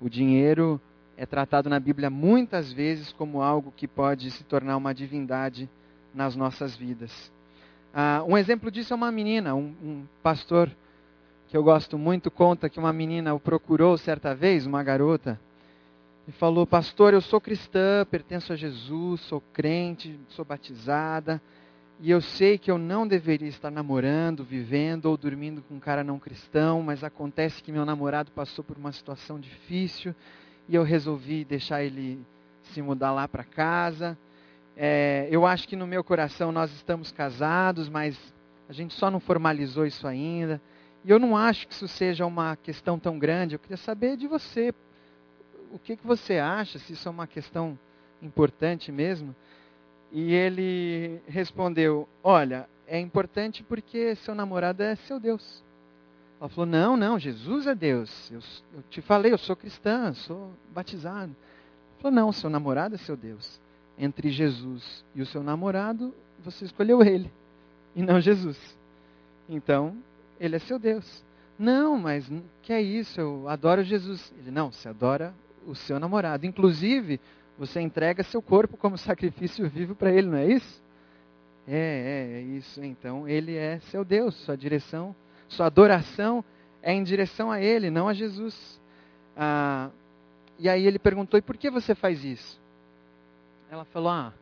O 0.00 0.08
dinheiro 0.08 0.80
é 1.16 1.26
tratado 1.26 1.68
na 1.68 1.80
Bíblia 1.80 2.10
muitas 2.10 2.72
vezes 2.72 3.12
como 3.12 3.42
algo 3.42 3.72
que 3.76 3.86
pode 3.86 4.30
se 4.30 4.44
tornar 4.44 4.76
uma 4.76 4.94
divindade 4.94 5.68
nas 6.14 6.36
nossas 6.36 6.76
vidas. 6.76 7.32
Ah, 7.92 8.24
um 8.26 8.36
exemplo 8.36 8.70
disso 8.70 8.92
é 8.92 8.96
uma 8.96 9.12
menina, 9.12 9.54
um, 9.54 9.72
um 9.82 10.04
pastor 10.22 10.70
que 11.48 11.56
eu 11.56 11.62
gosto 11.62 11.96
muito 11.96 12.30
conta 12.30 12.68
que 12.68 12.78
uma 12.78 12.92
menina 12.92 13.32
o 13.34 13.40
procurou 13.40 13.96
certa 13.96 14.34
vez, 14.34 14.66
uma 14.66 14.82
garota, 14.82 15.38
e 16.26 16.32
falou: 16.32 16.66
Pastor, 16.66 17.14
eu 17.14 17.20
sou 17.20 17.40
cristã, 17.40 18.06
pertenço 18.10 18.52
a 18.52 18.56
Jesus, 18.56 19.20
sou 19.22 19.40
crente, 19.52 20.18
sou 20.28 20.44
batizada, 20.44 21.40
e 22.00 22.10
eu 22.10 22.20
sei 22.20 22.58
que 22.58 22.70
eu 22.70 22.78
não 22.78 23.06
deveria 23.06 23.48
estar 23.48 23.70
namorando, 23.70 24.44
vivendo 24.44 25.06
ou 25.06 25.16
dormindo 25.16 25.62
com 25.62 25.74
um 25.74 25.80
cara 25.80 26.02
não 26.02 26.18
cristão, 26.18 26.82
mas 26.82 27.04
acontece 27.04 27.62
que 27.62 27.70
meu 27.70 27.84
namorado 27.84 28.30
passou 28.32 28.64
por 28.64 28.76
uma 28.76 28.92
situação 28.92 29.38
difícil 29.38 30.14
e 30.68 30.74
eu 30.74 30.82
resolvi 30.82 31.44
deixar 31.44 31.84
ele 31.84 32.24
se 32.64 32.82
mudar 32.82 33.12
lá 33.12 33.28
para 33.28 33.44
casa. 33.44 34.18
É, 34.76 35.28
eu 35.30 35.46
acho 35.46 35.68
que 35.68 35.76
no 35.76 35.86
meu 35.86 36.02
coração 36.02 36.50
nós 36.50 36.72
estamos 36.72 37.12
casados, 37.12 37.88
mas 37.88 38.18
a 38.68 38.72
gente 38.72 38.94
só 38.94 39.10
não 39.10 39.20
formalizou 39.20 39.86
isso 39.86 40.06
ainda. 40.06 40.60
E 41.04 41.10
eu 41.10 41.18
não 41.18 41.36
acho 41.36 41.68
que 41.68 41.74
isso 41.74 41.86
seja 41.86 42.26
uma 42.26 42.56
questão 42.56 42.98
tão 42.98 43.18
grande. 43.18 43.54
Eu 43.54 43.58
queria 43.58 43.76
saber 43.76 44.16
de 44.16 44.26
você. 44.26 44.74
O 45.74 45.78
que, 45.80 45.96
que 45.96 46.06
você 46.06 46.38
acha, 46.38 46.78
se 46.78 46.92
isso 46.92 47.08
é 47.08 47.10
uma 47.10 47.26
questão 47.26 47.76
importante 48.22 48.92
mesmo? 48.92 49.34
E 50.12 50.32
ele 50.32 51.20
respondeu: 51.26 52.08
Olha, 52.22 52.68
é 52.86 53.00
importante 53.00 53.64
porque 53.64 54.14
seu 54.14 54.36
namorado 54.36 54.84
é 54.84 54.94
seu 54.94 55.18
Deus. 55.18 55.64
Ela 56.40 56.48
falou: 56.48 56.66
Não, 56.66 56.96
não, 56.96 57.18
Jesus 57.18 57.66
é 57.66 57.74
Deus. 57.74 58.30
Eu, 58.30 58.38
eu 58.72 58.84
te 58.88 59.00
falei, 59.00 59.32
eu 59.32 59.38
sou 59.38 59.56
cristã, 59.56 60.14
sou 60.14 60.52
batizado. 60.72 61.32
Ele 61.32 62.02
falou: 62.02 62.14
Não, 62.14 62.30
seu 62.30 62.48
namorado 62.48 62.94
é 62.94 62.98
seu 62.98 63.16
Deus. 63.16 63.60
Entre 63.98 64.30
Jesus 64.30 65.04
e 65.12 65.22
o 65.22 65.26
seu 65.26 65.42
namorado, 65.42 66.14
você 66.44 66.66
escolheu 66.66 67.02
ele 67.02 67.32
e 67.96 68.00
não 68.00 68.20
Jesus. 68.20 68.78
Então, 69.48 69.96
ele 70.38 70.54
é 70.54 70.60
seu 70.60 70.78
Deus. 70.78 71.24
Não, 71.58 71.98
mas 71.98 72.30
que 72.62 72.72
é 72.72 72.80
isso? 72.80 73.20
Eu 73.20 73.48
adoro 73.48 73.82
Jesus. 73.82 74.32
Ele, 74.38 74.52
não, 74.52 74.70
você 74.70 74.88
adora 74.88 75.34
o 75.66 75.74
seu 75.74 75.98
namorado. 75.98 76.46
Inclusive, 76.46 77.20
você 77.58 77.80
entrega 77.80 78.22
seu 78.22 78.42
corpo 78.42 78.76
como 78.76 78.96
sacrifício 78.98 79.68
vivo 79.68 79.94
para 79.94 80.12
ele, 80.12 80.28
não 80.28 80.38
é 80.38 80.46
isso? 80.46 80.82
É, 81.66 81.76
é, 81.76 82.38
é 82.38 82.40
isso. 82.42 82.82
Então, 82.84 83.28
ele 83.28 83.56
é 83.56 83.78
seu 83.90 84.04
Deus, 84.04 84.34
sua 84.44 84.56
direção, 84.56 85.14
sua 85.48 85.66
adoração 85.66 86.44
é 86.82 86.92
em 86.92 87.02
direção 87.02 87.50
a 87.50 87.60
ele, 87.60 87.90
não 87.90 88.08
a 88.08 88.12
Jesus. 88.12 88.80
Ah, 89.36 89.90
e 90.58 90.68
aí 90.68 90.86
ele 90.86 90.98
perguntou: 90.98 91.38
e 91.38 91.42
por 91.42 91.56
que 91.56 91.70
você 91.70 91.94
faz 91.94 92.24
isso? 92.24 92.60
Ela 93.70 93.84
falou: 93.86 94.10
ah, 94.10 94.32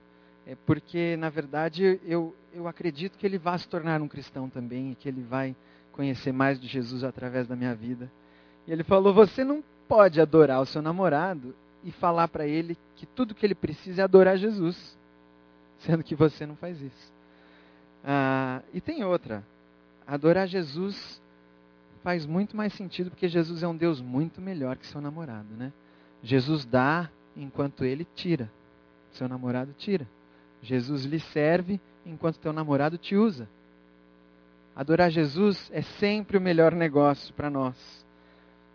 é 0.47 0.57
porque, 0.67 1.17
na 1.17 1.31
verdade, 1.31 2.01
eu, 2.05 2.35
eu 2.53 2.67
acredito 2.67 3.17
que 3.17 3.25
ele 3.25 3.39
vai 3.39 3.59
se 3.59 3.69
tornar 3.69 4.03
um 4.03 4.09
cristão 4.09 4.49
também 4.49 4.91
e 4.91 4.95
que 4.95 5.09
ele 5.09 5.23
vai 5.23 5.55
conhecer 5.93 6.33
mais 6.33 6.61
de 6.61 6.67
Jesus 6.67 7.05
através 7.05 7.47
da 7.47 7.55
minha 7.55 7.75
vida. 7.75 8.11
E 8.67 8.73
ele 8.73 8.83
falou: 8.83 9.15
Você 9.15 9.45
não 9.45 9.63
pode 9.93 10.23
adorar 10.23 10.59
o 10.63 10.65
seu 10.65 10.81
namorado 10.81 11.55
e 11.85 11.93
falar 11.93 12.27
para 12.29 12.47
ele 12.47 12.79
que 12.97 13.05
tudo 13.05 13.35
que 13.35 13.45
ele 13.45 13.55
precisa 13.55 14.01
é 14.01 14.05
adorar 14.05 14.39
Jesus, 14.39 14.97
sendo 15.81 16.03
que 16.03 16.15
você 16.15 16.47
não 16.47 16.57
faz 16.57 16.81
isso. 16.81 17.13
Ah, 18.03 18.63
e 18.73 18.81
tem 18.81 19.05
outra: 19.05 19.45
adorar 20.07 20.49
Jesus 20.49 21.21
faz 22.03 22.25
muito 22.25 22.57
mais 22.57 22.73
sentido 22.73 23.11
porque 23.11 23.29
Jesus 23.29 23.63
é 23.63 23.69
um 23.69 23.77
Deus 23.77 24.01
muito 24.01 24.41
melhor 24.41 24.79
que 24.79 24.87
seu 24.87 24.99
namorado, 24.99 25.55
né? 25.55 25.71
Jesus 26.23 26.65
dá 26.65 27.11
enquanto 27.37 27.85
ele 27.85 28.07
tira, 28.15 28.51
seu 29.11 29.29
namorado 29.29 29.75
tira. 29.77 30.09
Jesus 30.63 31.05
lhe 31.05 31.21
serve 31.21 31.79
enquanto 32.07 32.39
teu 32.39 32.55
namorado 32.55 32.97
te 32.97 33.15
usa. 33.15 33.47
Adorar 34.75 35.11
Jesus 35.11 35.71
é 35.71 35.83
sempre 35.83 36.39
o 36.39 36.41
melhor 36.41 36.73
negócio 36.73 37.35
para 37.35 37.51
nós. 37.51 37.77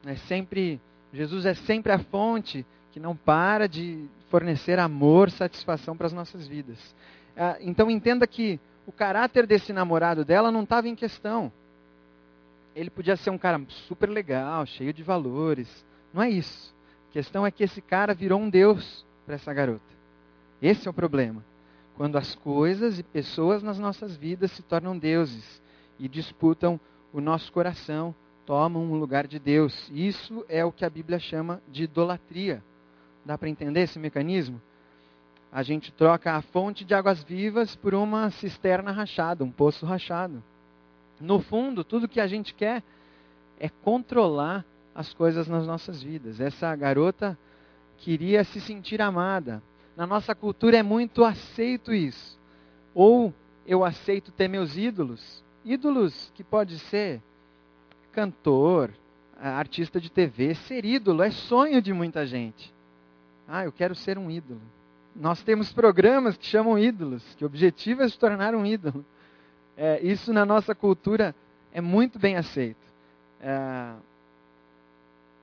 É 0.05 0.15
sempre 0.15 0.79
Jesus 1.13 1.45
é 1.45 1.53
sempre 1.53 1.91
a 1.91 1.99
fonte 1.99 2.65
que 2.91 2.99
não 2.99 3.15
para 3.15 3.67
de 3.67 4.07
fornecer 4.29 4.79
amor, 4.79 5.29
satisfação 5.31 5.95
para 5.95 6.07
as 6.07 6.13
nossas 6.13 6.47
vidas. 6.47 6.95
Ah, 7.35 7.57
então 7.61 7.89
entenda 7.89 8.25
que 8.25 8.59
o 8.85 8.91
caráter 8.91 9.45
desse 9.45 9.71
namorado 9.71 10.25
dela 10.25 10.51
não 10.51 10.63
estava 10.63 10.87
em 10.87 10.95
questão. 10.95 11.51
Ele 12.75 12.89
podia 12.89 13.15
ser 13.15 13.29
um 13.29 13.37
cara 13.37 13.61
super 13.87 14.09
legal, 14.09 14.65
cheio 14.65 14.93
de 14.93 15.03
valores. 15.03 15.85
Não 16.13 16.21
é 16.21 16.29
isso. 16.29 16.75
A 17.09 17.13
questão 17.13 17.45
é 17.45 17.51
que 17.51 17.63
esse 17.63 17.81
cara 17.81 18.13
virou 18.13 18.39
um 18.39 18.49
Deus 18.49 19.05
para 19.25 19.35
essa 19.35 19.53
garota. 19.53 19.97
Esse 20.61 20.87
é 20.87 20.91
o 20.91 20.93
problema. 20.93 21.43
Quando 21.95 22.17
as 22.17 22.35
coisas 22.35 22.99
e 22.99 23.03
pessoas 23.03 23.63
nas 23.63 23.79
nossas 23.79 24.15
vidas 24.15 24.51
se 24.51 24.61
tornam 24.61 24.97
deuses 24.97 25.61
e 25.99 26.07
disputam 26.07 26.79
o 27.11 27.19
nosso 27.19 27.51
coração, 27.51 28.13
tomam 28.47 28.81
um 28.81 28.97
lugar 28.97 29.27
de 29.27 29.37
Deus. 29.37 29.91
Isso 29.93 30.45
é 30.47 30.63
o 30.63 30.71
que 30.71 30.85
a 30.85 30.89
Bíblia 30.89 31.19
chama 31.19 31.61
de 31.67 31.83
idolatria. 31.83 32.63
Dá 33.25 33.37
para 33.37 33.49
entender 33.49 33.81
esse 33.81 33.99
mecanismo? 33.99 34.61
A 35.51 35.61
gente 35.61 35.91
troca 35.91 36.31
a 36.33 36.41
fonte 36.41 36.85
de 36.85 36.93
águas 36.93 37.21
vivas 37.23 37.75
por 37.75 37.93
uma 37.93 38.31
cisterna 38.31 38.91
rachada, 38.91 39.43
um 39.43 39.51
poço 39.51 39.85
rachado. 39.85 40.41
No 41.19 41.41
fundo, 41.41 41.83
tudo 41.83 42.07
que 42.07 42.21
a 42.21 42.27
gente 42.27 42.53
quer 42.53 42.81
é 43.59 43.67
controlar 43.67 44.65
as 44.95 45.13
coisas 45.13 45.47
nas 45.47 45.67
nossas 45.67 46.01
vidas. 46.01 46.39
Essa 46.39 46.73
garota 46.73 47.37
queria 47.97 48.45
se 48.45 48.61
sentir 48.61 49.01
amada. 49.01 49.61
Na 49.95 50.07
nossa 50.07 50.33
cultura 50.33 50.77
é 50.77 50.83
muito 50.83 51.25
aceito 51.25 51.93
isso. 51.93 52.39
Ou 52.95 53.33
eu 53.65 53.83
aceito 53.83 54.31
ter 54.31 54.47
meus 54.47 54.77
ídolos, 54.77 55.43
Ídolos 55.65 56.31
que 56.33 56.45
pode 56.45 56.79
ser 56.79 57.21
cantor, 58.17 58.89
artista 59.39 60.01
de 60.01 60.09
TV, 60.09 60.55
ser 60.55 60.83
ídolo 60.83 61.21
é 61.21 61.29
sonho 61.29 61.79
de 61.79 61.93
muita 61.93 62.25
gente. 62.25 62.73
Ah, 63.47 63.63
eu 63.63 63.71
quero 63.71 63.93
ser 63.93 64.17
um 64.17 64.31
ídolo. 64.31 64.59
Nós 65.15 65.43
temos 65.43 65.71
programas 65.71 66.35
que 66.35 66.47
chamam 66.47 66.79
ídolos, 66.79 67.23
que 67.35 67.43
o 67.43 67.47
objetivo 67.47 68.01
é 68.01 68.09
se 68.09 68.17
tornar 68.17 68.55
um 68.55 68.65
ídolo. 68.65 69.05
É, 69.77 70.01
isso 70.01 70.33
na 70.33 70.43
nossa 70.43 70.73
cultura 70.73 71.35
é 71.71 71.79
muito 71.79 72.17
bem 72.17 72.37
aceito. 72.37 72.81
É, 73.39 73.93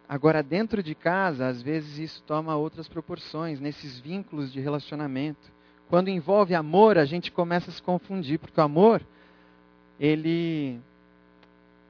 agora, 0.08 0.42
dentro 0.42 0.82
de 0.82 0.96
casa, 0.96 1.46
às 1.46 1.62
vezes 1.62 1.98
isso 1.98 2.24
toma 2.26 2.56
outras 2.56 2.88
proporções, 2.88 3.60
nesses 3.60 4.00
vínculos 4.00 4.52
de 4.52 4.58
relacionamento. 4.58 5.52
Quando 5.88 6.08
envolve 6.08 6.56
amor, 6.56 6.98
a 6.98 7.04
gente 7.04 7.30
começa 7.30 7.70
a 7.70 7.72
se 7.72 7.80
confundir, 7.80 8.40
porque 8.40 8.60
o 8.60 8.64
amor 8.64 9.00
ele 10.00 10.80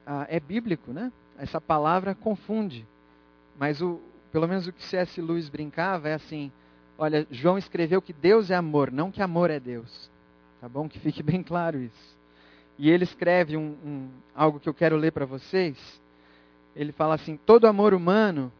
ah, 0.07 0.27
é 0.29 0.39
bíblico, 0.39 0.93
né? 0.93 1.13
Essa 1.39 1.61
palavra 1.61 2.15
confunde. 2.15 2.87
Mas 3.59 3.81
o, 3.81 4.01
pelo 4.33 4.47
menos 4.49 4.67
o 4.67 4.73
que 4.73 4.83
C.S. 4.85 5.21
Lewis 5.21 5.49
brincava 5.49 6.09
é 6.09 6.15
assim: 6.15 6.53
olha, 6.99 7.27
João 7.31 7.59
escreveu 7.59 8.03
que 8.03 8.13
Deus 8.13 8.51
é 8.51 8.55
amor, 8.55 8.91
não 8.91 9.11
que 9.11 9.23
amor 9.23 9.51
é 9.51 9.59
Deus. 9.59 10.11
Tá 10.61 10.69
bom? 10.69 10.89
Que 10.89 10.99
fique 10.99 11.23
bem 11.25 11.43
claro 11.43 11.79
isso. 11.79 12.17
E 12.79 12.91
ele 12.91 13.05
escreve 13.05 13.57
um, 13.57 13.77
um, 13.85 14.09
algo 14.35 14.59
que 14.59 14.69
eu 14.69 14.75
quero 14.75 14.97
ler 14.97 15.13
para 15.13 15.27
vocês. 15.27 15.79
Ele 16.75 16.93
fala 16.93 17.15
assim: 17.15 17.37
todo 17.37 17.67
amor 17.67 17.95
humano, 17.95 18.53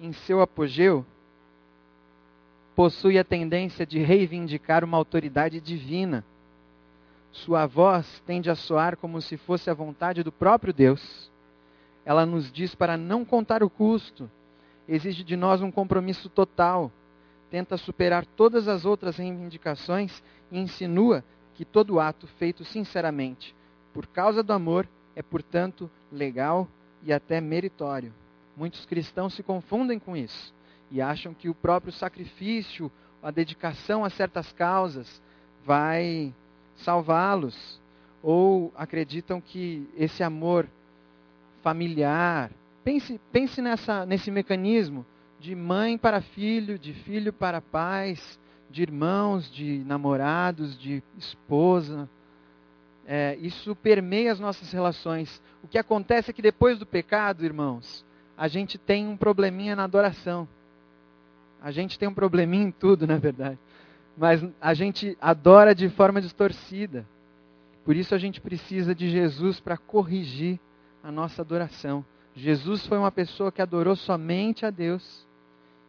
em 0.00 0.12
seu 0.12 0.40
apogeu, 0.40 1.04
possui 2.74 3.18
a 3.18 3.24
tendência 3.24 3.86
de 3.86 3.98
reivindicar 3.98 4.84
uma 4.84 4.98
autoridade 4.98 5.60
divina 5.60 6.24
sua 7.32 7.66
voz 7.66 8.22
tende 8.26 8.50
a 8.50 8.54
soar 8.54 8.96
como 8.96 9.20
se 9.20 9.36
fosse 9.36 9.70
a 9.70 9.74
vontade 9.74 10.22
do 10.22 10.30
próprio 10.30 10.72
Deus. 10.72 11.30
Ela 12.04 12.26
nos 12.26 12.52
diz 12.52 12.74
para 12.74 12.96
não 12.96 13.24
contar 13.24 13.62
o 13.62 13.70
custo, 13.70 14.30
exige 14.86 15.24
de 15.24 15.36
nós 15.36 15.62
um 15.62 15.70
compromisso 15.70 16.28
total, 16.28 16.92
tenta 17.50 17.76
superar 17.76 18.26
todas 18.26 18.68
as 18.68 18.84
outras 18.84 19.16
reivindicações 19.16 20.22
e 20.50 20.58
insinua 20.58 21.24
que 21.54 21.64
todo 21.64 22.00
ato 22.00 22.26
feito 22.26 22.64
sinceramente, 22.64 23.54
por 23.92 24.06
causa 24.06 24.42
do 24.42 24.52
amor, 24.52 24.88
é, 25.14 25.22
portanto, 25.22 25.90
legal 26.10 26.68
e 27.02 27.12
até 27.12 27.40
meritório. 27.40 28.12
Muitos 28.56 28.84
cristãos 28.84 29.34
se 29.34 29.42
confundem 29.42 29.98
com 29.98 30.16
isso 30.16 30.52
e 30.90 31.00
acham 31.00 31.32
que 31.32 31.48
o 31.48 31.54
próprio 31.54 31.92
sacrifício, 31.92 32.90
a 33.22 33.30
dedicação 33.30 34.04
a 34.04 34.10
certas 34.10 34.52
causas, 34.52 35.22
vai 35.64 36.34
salvá-los, 36.82 37.80
ou 38.22 38.72
acreditam 38.76 39.40
que 39.40 39.88
esse 39.96 40.22
amor 40.22 40.68
familiar, 41.62 42.50
pense, 42.84 43.20
pense 43.32 43.60
nessa, 43.60 44.06
nesse 44.06 44.30
mecanismo 44.30 45.04
de 45.40 45.54
mãe 45.54 45.98
para 45.98 46.20
filho, 46.20 46.78
de 46.78 46.92
filho 46.92 47.32
para 47.32 47.60
pais, 47.60 48.38
de 48.70 48.80
irmãos, 48.82 49.50
de 49.50 49.82
namorados, 49.84 50.78
de 50.78 51.02
esposa. 51.18 52.08
É, 53.04 53.36
isso 53.40 53.74
permeia 53.74 54.32
as 54.32 54.38
nossas 54.38 54.70
relações. 54.72 55.42
O 55.62 55.66
que 55.68 55.78
acontece 55.78 56.30
é 56.30 56.32
que 56.32 56.40
depois 56.40 56.78
do 56.78 56.86
pecado, 56.86 57.44
irmãos, 57.44 58.04
a 58.36 58.46
gente 58.46 58.78
tem 58.78 59.08
um 59.08 59.16
probleminha 59.16 59.74
na 59.74 59.84
adoração. 59.84 60.48
A 61.60 61.70
gente 61.70 61.98
tem 61.98 62.08
um 62.08 62.14
probleminha 62.14 62.64
em 62.64 62.70
tudo, 62.70 63.04
na 63.06 63.18
verdade. 63.18 63.58
Mas 64.16 64.44
a 64.60 64.74
gente 64.74 65.16
adora 65.20 65.74
de 65.74 65.88
forma 65.88 66.20
distorcida. 66.20 67.06
Por 67.84 67.96
isso 67.96 68.14
a 68.14 68.18
gente 68.18 68.40
precisa 68.40 68.94
de 68.94 69.10
Jesus 69.10 69.58
para 69.58 69.76
corrigir 69.76 70.60
a 71.02 71.10
nossa 71.10 71.42
adoração. 71.42 72.04
Jesus 72.34 72.86
foi 72.86 72.98
uma 72.98 73.10
pessoa 73.10 73.50
que 73.50 73.60
adorou 73.60 73.96
somente 73.96 74.64
a 74.64 74.70
Deus. 74.70 75.26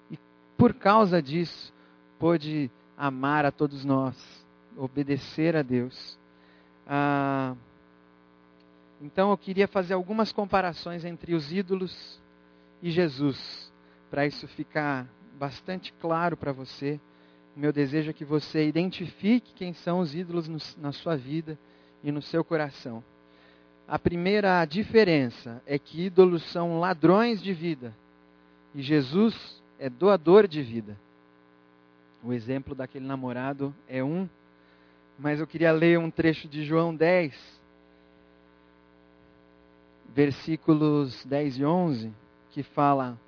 E 0.10 0.18
por 0.58 0.74
causa 0.74 1.22
disso, 1.22 1.74
pôde 2.18 2.72
amar 2.98 3.46
a 3.46 3.52
todos 3.52 3.86
nós, 3.86 4.16
obedecer 4.78 5.56
a 5.56 5.62
Deus. 5.62 6.18
Ah, 6.88 7.56
então 9.02 9.32
eu 9.32 9.38
queria 9.38 9.68
fazer 9.68 9.94
algumas 9.94 10.32
comparações 10.32 11.06
entre 11.06 11.36
os 11.36 11.52
ídolos 11.52 12.22
e 12.82 12.90
Jesus, 12.90 13.72
para 14.10 14.26
isso 14.26 14.48
ficar 14.48 15.08
bastante 15.38 15.94
claro 16.00 16.38
para 16.38 16.52
você. 16.52 17.00
O 17.56 17.60
meu 17.60 17.72
desejo 17.72 18.10
é 18.10 18.14
que 18.14 18.26
você 18.26 18.68
identifique 18.68 19.54
quem 19.54 19.74
são 19.74 20.00
os 20.00 20.16
ídolos 20.16 20.48
no, 20.48 20.58
na 20.82 20.92
sua 20.92 21.16
vida 21.16 21.58
e 22.04 22.12
no 22.12 22.22
seu 22.22 22.44
coração. 22.44 23.04
A 23.88 24.00
primeira 24.00 24.64
diferença 24.66 25.62
é 25.66 25.78
que 25.78 26.06
ídolos 26.06 26.44
são 26.52 26.80
ladrões 26.80 27.42
de 27.42 27.54
vida 27.54 27.94
e 28.74 28.82
Jesus 28.82 29.62
é 29.78 29.90
doador 29.90 30.48
de 30.48 30.62
vida. 30.62 30.98
O 32.24 32.34
exemplo 32.34 32.74
daquele 32.74 33.06
namorado 33.06 33.76
é 33.88 34.04
um, 34.04 34.28
mas 35.20 35.40
eu 35.40 35.46
queria 35.46 35.72
ler 35.72 36.00
um 36.00 36.10
trecho 36.10 36.48
de 36.48 36.64
João 36.64 36.96
10, 36.96 37.62
versículos 40.10 41.24
10 41.26 41.58
e 41.58 41.66
11, 41.66 42.14
que 42.52 42.64
fala: 42.64 43.20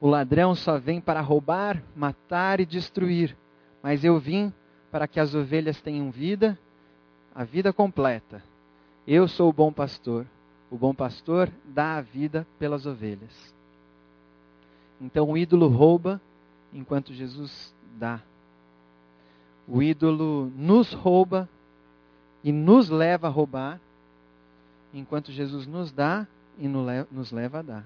O 0.00 0.08
ladrão 0.08 0.54
só 0.54 0.78
vem 0.78 1.00
para 1.00 1.20
roubar, 1.20 1.82
matar 1.96 2.60
e 2.60 2.66
destruir, 2.66 3.36
mas 3.84 4.02
eu 4.02 4.18
vim 4.18 4.50
para 4.90 5.06
que 5.06 5.20
as 5.20 5.34
ovelhas 5.34 5.78
tenham 5.82 6.10
vida 6.10 6.58
a 7.34 7.44
vida 7.44 7.70
completa. 7.70 8.42
Eu 9.06 9.28
sou 9.28 9.50
o 9.50 9.52
bom 9.52 9.70
pastor. 9.70 10.26
O 10.70 10.78
bom 10.78 10.94
pastor 10.94 11.52
dá 11.66 11.96
a 11.96 12.00
vida 12.00 12.46
pelas 12.58 12.86
ovelhas. 12.86 13.54
Então 14.98 15.30
o 15.30 15.36
ídolo 15.36 15.68
rouba 15.68 16.18
enquanto 16.72 17.12
Jesus 17.12 17.74
dá. 17.98 18.22
O 19.68 19.82
ídolo 19.82 20.50
nos 20.56 20.94
rouba 20.94 21.46
e 22.42 22.52
nos 22.52 22.88
leva 22.88 23.26
a 23.26 23.30
roubar, 23.30 23.78
enquanto 24.94 25.30
Jesus 25.30 25.66
nos 25.66 25.92
dá 25.92 26.26
e 26.58 26.66
nos 26.66 27.30
leva 27.30 27.58
a 27.58 27.62
dar. 27.62 27.84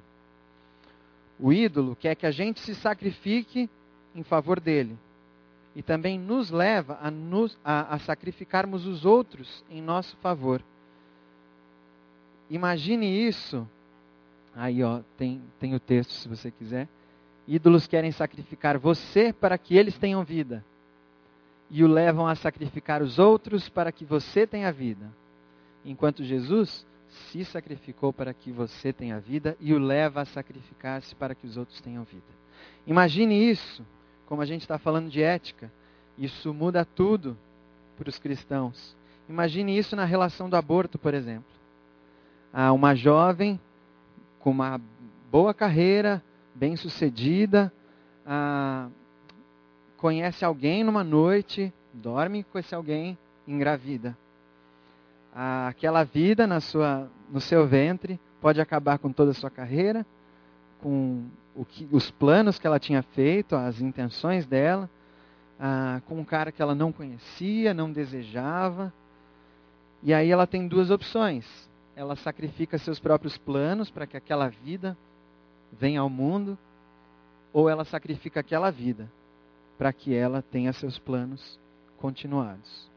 O 1.41 1.53
ídolo 1.53 1.97
quer 1.97 2.15
que 2.15 2.27
a 2.27 2.31
gente 2.31 2.61
se 2.61 2.77
sacrifique 2.77 3.69
em 4.15 4.23
favor 4.23 4.61
dele 4.61 4.97
e 5.79 5.83
também 5.83 6.19
nos 6.19 6.51
leva 6.51 6.99
a, 7.01 7.09
nos, 7.09 7.57
a, 7.65 7.95
a 7.95 8.01
sacrificarmos 8.01 8.85
os 8.85 9.05
outros 9.05 9.65
em 9.71 9.81
nosso 9.81 10.17
favor. 10.17 10.61
Imagine 12.51 13.07
isso. 13.07 13.65
Aí, 14.57 14.83
ó, 14.83 15.03
tem, 15.17 15.41
tem 15.61 15.77
o 15.77 15.79
texto 15.79 16.11
se 16.11 16.27
você 16.27 16.51
quiser. 16.51 16.89
Ídolos 17.47 17.87
querem 17.87 18.11
sacrificar 18.11 18.77
você 18.77 19.33
para 19.33 19.57
que 19.57 19.77
eles 19.77 19.97
tenham 19.97 20.25
vida. 20.25 20.65
E 21.71 21.85
o 21.85 21.87
levam 21.87 22.27
a 22.27 22.35
sacrificar 22.35 23.01
os 23.01 23.21
outros 23.21 23.69
para 23.69 23.93
que 23.93 24.05
você 24.05 24.49
tenha 24.49 24.73
vida. 24.73 25.09
Enquanto 25.85 26.25
Jesus 26.25 26.85
se 27.31 27.45
sacrificou 27.45 28.13
para 28.13 28.35
que 28.35 28.51
você 28.51 28.93
tenha 28.93 29.21
vida 29.21 29.57
e 29.61 29.73
o 29.73 29.79
leva 29.79 30.23
a 30.23 30.25
sacrificar-se 30.25 31.15
para 31.15 31.37
que 31.37 31.47
os 31.47 31.57
outros 31.57 31.81
tenham 31.81 32.03
vida. 32.03 32.27
Imagine 32.85 33.49
isso 33.49 33.87
como 34.29 34.43
a 34.43 34.45
gente 34.45 34.61
está 34.61 34.77
falando 34.77 35.09
de 35.09 35.23
ética, 35.23 35.73
isso 36.19 36.53
muda 36.53 36.85
tudo 36.85 37.35
para 37.97 38.11
os 38.11 38.19
cristãos. 38.19 38.95
Imagine 39.27 39.77
isso 39.79 39.97
na 39.97 40.05
relação 40.05 40.51
do 40.51 40.57
aborto, 40.57 40.99
por 40.99 41.15
exemplo. 41.15 41.49
Uma 42.75 42.95
jovem 42.95 43.59
com 44.39 44.51
uma 44.51 44.79
boa 45.31 45.55
carreira, 45.55 46.23
bem 46.55 46.77
sucedida, 46.77 47.73
ah, 48.27 48.89
conhece 49.97 50.45
alguém 50.45 50.85
numa 50.85 51.03
noite, 51.03 51.73
dorme 51.95 52.45
com 52.45 52.59
esse 52.59 52.75
alguém, 52.75 53.17
engravida. 53.47 54.15
Ah, 55.35 55.69
aquela 55.69 56.05
vida 56.05 56.47
na 56.47 56.61
sua, 56.61 57.11
no 57.31 57.41
seu 57.41 57.67
ventre 57.67 58.21
pode 58.43 58.61
acabar 58.61 58.99
com 58.99 59.11
toda 59.11 59.31
a 59.31 59.35
sua 59.35 59.51
carreira, 59.51 60.05
com 60.83 61.25
que, 61.65 61.89
os 61.91 62.11
planos 62.11 62.59
que 62.59 62.67
ela 62.67 62.79
tinha 62.79 63.03
feito, 63.03 63.57
as 63.57 63.81
intenções 63.81 64.47
dela, 64.47 64.89
ah, 65.59 66.01
com 66.07 66.19
um 66.19 66.25
cara 66.25 66.53
que 66.53 66.63
ela 66.63 66.75
não 66.75 66.93
conhecia, 66.93 67.75
não 67.75 67.91
desejava. 67.91 68.93
E 70.03 70.15
aí 70.15 70.31
ela 70.31 70.47
tem 70.47 70.69
duas 70.69 70.91
opções. 70.91 71.47
Ela 71.97 72.15
sacrifica 72.17 72.79
seus 72.79 73.01
próprios 73.01 73.37
planos 73.37 73.91
para 73.91 74.07
que 74.07 74.17
aquela 74.17 74.49
vida 74.49 74.97
venha 75.73 76.01
ao 76.01 76.09
mundo, 76.09 76.57
ou 77.53 77.69
ela 77.69 77.85
sacrifica 77.85 78.41
aquela 78.41 78.71
vida 78.71 79.11
para 79.77 79.93
que 79.93 80.15
ela 80.15 80.43
tenha 80.43 80.73
seus 80.73 80.99
planos 80.99 81.59
continuados. 81.99 82.89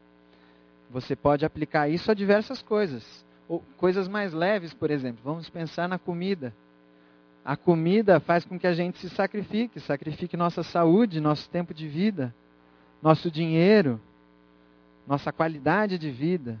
Você 0.90 1.16
pode 1.16 1.44
aplicar 1.44 1.88
isso 1.88 2.10
a 2.10 2.14
diversas 2.14 2.62
coisas. 2.62 3.24
Ou 3.48 3.62
coisas 3.76 4.08
mais 4.08 4.32
leves, 4.32 4.74
por 4.74 4.90
exemplo. 4.90 5.20
Vamos 5.24 5.48
pensar 5.48 5.88
na 5.88 5.98
comida. 5.98 6.54
A 7.44 7.56
comida 7.56 8.20
faz 8.20 8.44
com 8.44 8.58
que 8.58 8.66
a 8.66 8.72
gente 8.72 8.98
se 8.98 9.10
sacrifique, 9.10 9.80
sacrifique 9.80 10.36
nossa 10.36 10.62
saúde, 10.62 11.20
nosso 11.20 11.50
tempo 11.50 11.74
de 11.74 11.88
vida, 11.88 12.32
nosso 13.02 13.30
dinheiro, 13.30 14.00
nossa 15.06 15.32
qualidade 15.32 15.98
de 15.98 16.08
vida, 16.10 16.60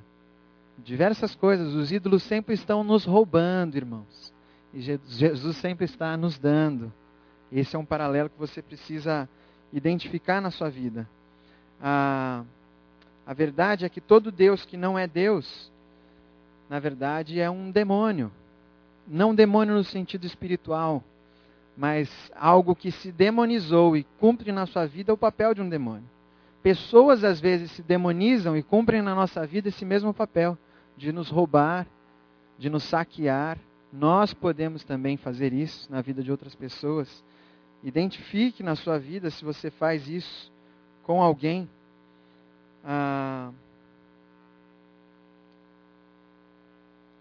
diversas 0.78 1.36
coisas. 1.36 1.74
Os 1.74 1.92
ídolos 1.92 2.24
sempre 2.24 2.54
estão 2.54 2.82
nos 2.82 3.04
roubando, 3.04 3.76
irmãos. 3.76 4.32
E 4.74 4.80
Jesus 4.80 5.56
sempre 5.58 5.84
está 5.84 6.16
nos 6.16 6.36
dando. 6.36 6.92
Esse 7.52 7.76
é 7.76 7.78
um 7.78 7.84
paralelo 7.84 8.30
que 8.30 8.38
você 8.38 8.60
precisa 8.60 9.28
identificar 9.72 10.40
na 10.40 10.50
sua 10.50 10.68
vida. 10.68 11.08
A, 11.80 12.44
a 13.24 13.34
verdade 13.34 13.84
é 13.84 13.88
que 13.88 14.00
todo 14.00 14.32
Deus 14.32 14.64
que 14.64 14.76
não 14.76 14.98
é 14.98 15.06
Deus, 15.06 15.70
na 16.68 16.80
verdade, 16.80 17.38
é 17.38 17.48
um 17.48 17.70
demônio. 17.70 18.32
Não 19.06 19.34
demônio 19.34 19.74
no 19.74 19.84
sentido 19.84 20.24
espiritual, 20.26 21.02
mas 21.76 22.10
algo 22.34 22.74
que 22.74 22.90
se 22.90 23.10
demonizou 23.10 23.96
e 23.96 24.04
cumpre 24.18 24.52
na 24.52 24.66
sua 24.66 24.86
vida 24.86 25.12
o 25.12 25.18
papel 25.18 25.54
de 25.54 25.60
um 25.62 25.68
demônio. 25.68 26.08
Pessoas 26.62 27.24
às 27.24 27.40
vezes 27.40 27.72
se 27.72 27.82
demonizam 27.82 28.56
e 28.56 28.62
cumprem 28.62 29.02
na 29.02 29.14
nossa 29.14 29.44
vida 29.46 29.68
esse 29.68 29.84
mesmo 29.84 30.14
papel 30.14 30.56
de 30.96 31.12
nos 31.12 31.28
roubar, 31.28 31.86
de 32.56 32.70
nos 32.70 32.84
saquear. 32.84 33.58
Nós 33.92 34.32
podemos 34.32 34.84
também 34.84 35.16
fazer 35.16 35.52
isso 35.52 35.90
na 35.90 36.00
vida 36.00 36.22
de 36.22 36.30
outras 36.30 36.54
pessoas. 36.54 37.24
Identifique 37.82 38.62
na 38.62 38.76
sua 38.76 38.98
vida 38.98 39.28
se 39.28 39.44
você 39.44 39.70
faz 39.70 40.08
isso 40.08 40.52
com 41.02 41.20
alguém. 41.20 41.68
Ah, 42.84 43.50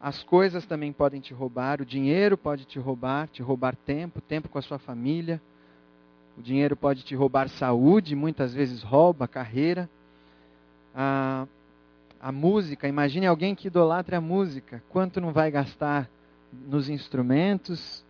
As 0.01 0.23
coisas 0.23 0.65
também 0.65 0.91
podem 0.91 1.21
te 1.21 1.31
roubar, 1.31 1.79
o 1.79 1.85
dinheiro 1.85 2.35
pode 2.35 2.65
te 2.65 2.79
roubar, 2.79 3.27
te 3.27 3.43
roubar 3.43 3.75
tempo, 3.75 4.19
tempo 4.19 4.49
com 4.49 4.57
a 4.57 4.61
sua 4.61 4.79
família. 4.79 5.39
O 6.35 6.41
dinheiro 6.41 6.75
pode 6.75 7.03
te 7.03 7.13
roubar 7.13 7.47
saúde, 7.49 8.15
muitas 8.15 8.51
vezes 8.51 8.81
rouba 8.81 9.27
carreira. 9.27 9.87
A, 10.95 11.45
a 12.19 12.31
música, 12.31 12.87
imagine 12.87 13.27
alguém 13.27 13.53
que 13.53 13.67
idolatra 13.67 14.17
a 14.17 14.21
música. 14.21 14.81
Quanto 14.89 15.21
não 15.21 15.31
vai 15.31 15.51
gastar 15.51 16.09
nos 16.51 16.89
instrumentos, 16.89 18.03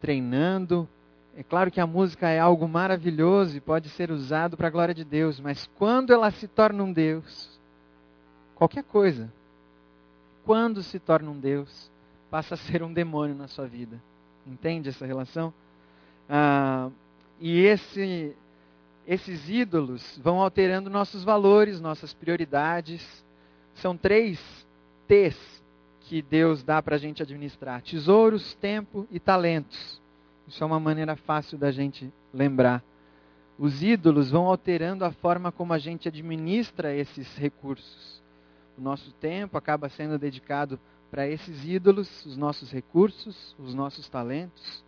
treinando? 0.00 0.88
É 1.36 1.42
claro 1.42 1.68
que 1.68 1.80
a 1.80 1.86
música 1.86 2.28
é 2.28 2.38
algo 2.38 2.68
maravilhoso 2.68 3.56
e 3.56 3.60
pode 3.60 3.88
ser 3.88 4.12
usado 4.12 4.56
para 4.56 4.68
a 4.68 4.70
glória 4.70 4.94
de 4.94 5.04
Deus, 5.04 5.40
mas 5.40 5.68
quando 5.74 6.12
ela 6.12 6.30
se 6.30 6.46
torna 6.46 6.84
um 6.84 6.92
Deus, 6.92 7.60
qualquer 8.54 8.84
coisa, 8.84 9.32
quando 10.48 10.82
se 10.82 10.98
torna 10.98 11.30
um 11.30 11.38
Deus, 11.38 11.90
passa 12.30 12.54
a 12.54 12.56
ser 12.72 12.82
um 12.82 12.90
demônio 12.90 13.36
na 13.36 13.46
sua 13.48 13.66
vida. 13.66 14.00
Entende 14.46 14.88
essa 14.88 15.04
relação? 15.04 15.52
Ah, 16.26 16.88
e 17.38 17.60
esse, 17.60 18.34
esses 19.06 19.46
ídolos 19.50 20.18
vão 20.24 20.40
alterando 20.40 20.88
nossos 20.88 21.22
valores, 21.22 21.82
nossas 21.82 22.14
prioridades. 22.14 23.22
São 23.74 23.94
três 23.94 24.66
T's 25.06 25.62
que 26.00 26.22
Deus 26.22 26.62
dá 26.62 26.80
para 26.80 26.96
a 26.96 26.98
gente 26.98 27.22
administrar: 27.22 27.82
tesouros, 27.82 28.54
tempo 28.54 29.06
e 29.10 29.20
talentos. 29.20 30.00
Isso 30.46 30.64
é 30.64 30.66
uma 30.66 30.80
maneira 30.80 31.14
fácil 31.14 31.58
da 31.58 31.70
gente 31.70 32.10
lembrar. 32.32 32.82
os 33.58 33.82
ídolos 33.82 34.30
vão 34.30 34.46
alterando 34.46 35.04
a 35.04 35.12
forma 35.12 35.52
como 35.52 35.74
a 35.74 35.78
gente 35.78 36.08
administra 36.08 36.94
esses 36.94 37.36
recursos. 37.36 38.26
O 38.78 38.80
nosso 38.80 39.10
tempo 39.14 39.58
acaba 39.58 39.88
sendo 39.88 40.16
dedicado 40.16 40.78
para 41.10 41.26
esses 41.26 41.64
ídolos, 41.64 42.24
os 42.24 42.36
nossos 42.36 42.70
recursos, 42.70 43.56
os 43.58 43.74
nossos 43.74 44.08
talentos. 44.08 44.84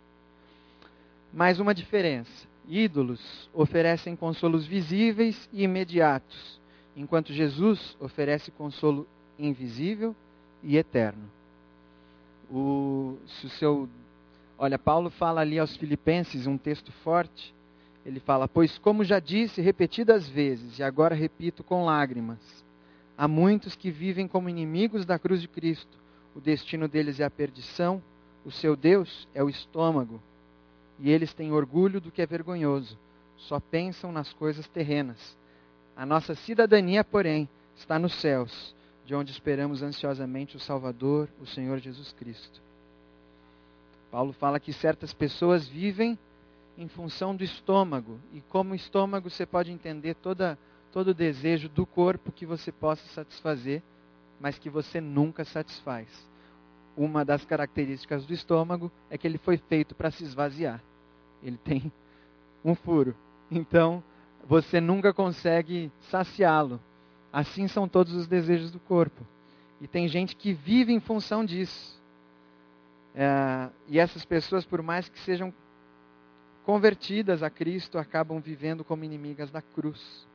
Mais 1.33 1.59
uma 1.59 1.75
diferença: 1.75 2.47
ídolos 2.65 3.49
oferecem 3.53 4.15
consolos 4.15 4.65
visíveis 4.65 5.49
e 5.51 5.63
imediatos, 5.63 6.57
enquanto 6.95 7.33
Jesus 7.33 7.97
oferece 7.99 8.49
consolo 8.49 9.05
invisível 9.37 10.15
e 10.63 10.77
eterno. 10.77 11.29
O, 12.49 13.17
se 13.27 13.47
o 13.47 13.49
seu, 13.49 13.89
olha, 14.57 14.79
Paulo 14.79 15.09
fala 15.09 15.41
ali 15.41 15.59
aos 15.59 15.75
Filipenses 15.75 16.47
um 16.47 16.57
texto 16.57 16.93
forte. 17.03 17.53
Ele 18.05 18.21
fala: 18.21 18.47
Pois, 18.47 18.77
como 18.77 19.03
já 19.03 19.19
disse 19.19 19.61
repetidas 19.61 20.29
vezes, 20.29 20.79
e 20.79 20.83
agora 20.83 21.13
repito 21.13 21.61
com 21.61 21.83
lágrimas, 21.83 22.39
há 23.21 23.27
muitos 23.27 23.75
que 23.75 23.91
vivem 23.91 24.27
como 24.27 24.49
inimigos 24.49 25.05
da 25.05 25.19
cruz 25.19 25.41
de 25.41 25.47
Cristo. 25.47 25.95
O 26.35 26.41
destino 26.41 26.87
deles 26.87 27.19
é 27.19 27.23
a 27.23 27.29
perdição, 27.29 28.01
o 28.43 28.49
seu 28.49 28.75
Deus 28.75 29.27
é 29.31 29.43
o 29.43 29.49
estômago, 29.49 30.19
e 30.97 31.11
eles 31.11 31.31
têm 31.31 31.51
orgulho 31.51 32.01
do 32.01 32.09
que 32.09 32.23
é 32.23 32.25
vergonhoso, 32.25 32.97
só 33.37 33.59
pensam 33.59 34.11
nas 34.11 34.33
coisas 34.33 34.67
terrenas. 34.67 35.37
A 35.95 36.03
nossa 36.03 36.33
cidadania, 36.33 37.03
porém, 37.03 37.47
está 37.75 37.99
nos 37.99 38.15
céus, 38.15 38.73
de 39.05 39.13
onde 39.13 39.31
esperamos 39.31 39.83
ansiosamente 39.83 40.57
o 40.57 40.59
Salvador, 40.59 41.29
o 41.39 41.45
Senhor 41.45 41.77
Jesus 41.77 42.11
Cristo. 42.13 42.59
Paulo 44.09 44.33
fala 44.33 44.59
que 44.59 44.73
certas 44.73 45.13
pessoas 45.13 45.67
vivem 45.67 46.17
em 46.75 46.87
função 46.87 47.35
do 47.35 47.43
estômago, 47.43 48.19
e 48.33 48.41
como 48.41 48.73
estômago 48.73 49.29
você 49.29 49.45
pode 49.45 49.71
entender 49.71 50.15
toda, 50.15 50.57
todo 50.91 51.13
desejo 51.13 51.69
do 51.69 51.85
corpo 51.85 52.31
que 52.31 52.45
você 52.45 52.71
possa 52.71 53.05
satisfazer, 53.13 53.81
mas 54.39 54.59
que 54.59 54.69
você 54.69 54.99
nunca 54.99 55.45
satisfaz. 55.45 56.07
Uma 56.95 57.23
das 57.23 57.45
características 57.45 58.25
do 58.25 58.33
estômago 58.33 58.91
é 59.09 59.17
que 59.17 59.25
ele 59.25 59.37
foi 59.37 59.57
feito 59.57 59.95
para 59.95 60.11
se 60.11 60.23
esvaziar. 60.23 60.81
Ele 61.41 61.57
tem 61.57 61.91
um 62.63 62.75
furo. 62.75 63.15
Então, 63.49 64.03
você 64.47 64.81
nunca 64.81 65.13
consegue 65.13 65.91
saciá-lo. 66.09 66.79
Assim 67.31 67.67
são 67.67 67.87
todos 67.87 68.13
os 68.13 68.27
desejos 68.27 68.71
do 68.71 68.79
corpo. 68.79 69.25
E 69.79 69.87
tem 69.87 70.07
gente 70.07 70.35
que 70.35 70.53
vive 70.53 70.91
em 70.91 70.99
função 70.99 71.45
disso. 71.45 71.99
É, 73.15 73.69
e 73.87 73.99
essas 73.99 74.25
pessoas, 74.25 74.65
por 74.65 74.81
mais 74.81 75.09
que 75.09 75.19
sejam 75.19 75.53
convertidas 76.63 77.41
a 77.41 77.49
Cristo, 77.49 77.97
acabam 77.97 78.39
vivendo 78.39 78.83
como 78.83 79.03
inimigas 79.03 79.49
da 79.49 79.61
cruz. 79.61 80.27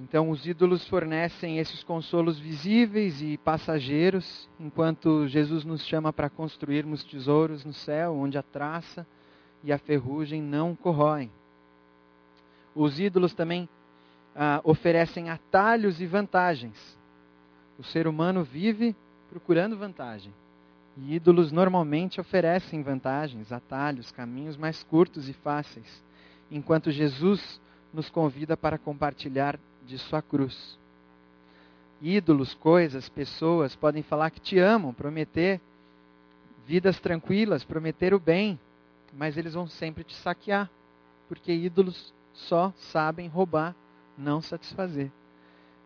Então, 0.00 0.30
os 0.30 0.46
ídolos 0.46 0.86
fornecem 0.86 1.58
esses 1.58 1.82
consolos 1.82 2.38
visíveis 2.38 3.20
e 3.20 3.36
passageiros, 3.36 4.48
enquanto 4.60 5.26
Jesus 5.26 5.64
nos 5.64 5.84
chama 5.84 6.12
para 6.12 6.30
construirmos 6.30 7.02
tesouros 7.02 7.64
no 7.64 7.72
céu, 7.72 8.14
onde 8.14 8.38
a 8.38 8.42
traça 8.42 9.04
e 9.64 9.72
a 9.72 9.78
ferrugem 9.78 10.40
não 10.40 10.76
corroem. 10.76 11.32
Os 12.76 13.00
ídolos 13.00 13.34
também 13.34 13.68
ah, 14.36 14.60
oferecem 14.62 15.30
atalhos 15.30 16.00
e 16.00 16.06
vantagens. 16.06 16.96
O 17.76 17.82
ser 17.82 18.06
humano 18.06 18.44
vive 18.44 18.94
procurando 19.28 19.76
vantagem. 19.76 20.32
E 20.96 21.16
ídolos 21.16 21.50
normalmente 21.50 22.20
oferecem 22.20 22.84
vantagens, 22.84 23.50
atalhos, 23.50 24.12
caminhos 24.12 24.56
mais 24.56 24.84
curtos 24.84 25.28
e 25.28 25.32
fáceis, 25.32 26.04
enquanto 26.52 26.92
Jesus 26.92 27.60
nos 27.92 28.08
convida 28.08 28.56
para 28.56 28.78
compartilhar 28.78 29.58
de 29.88 29.98
sua 29.98 30.20
cruz. 30.20 30.78
Ídolos, 32.00 32.54
coisas, 32.54 33.08
pessoas 33.08 33.74
podem 33.74 34.02
falar 34.02 34.30
que 34.30 34.40
te 34.40 34.58
amam, 34.58 34.92
prometer 34.92 35.60
vidas 36.66 37.00
tranquilas, 37.00 37.64
prometer 37.64 38.12
o 38.12 38.20
bem, 38.20 38.60
mas 39.12 39.38
eles 39.38 39.54
vão 39.54 39.66
sempre 39.66 40.04
te 40.04 40.14
saquear, 40.14 40.70
porque 41.26 41.50
ídolos 41.50 42.12
só 42.34 42.72
sabem 42.76 43.26
roubar, 43.26 43.74
não 44.16 44.42
satisfazer. 44.42 45.10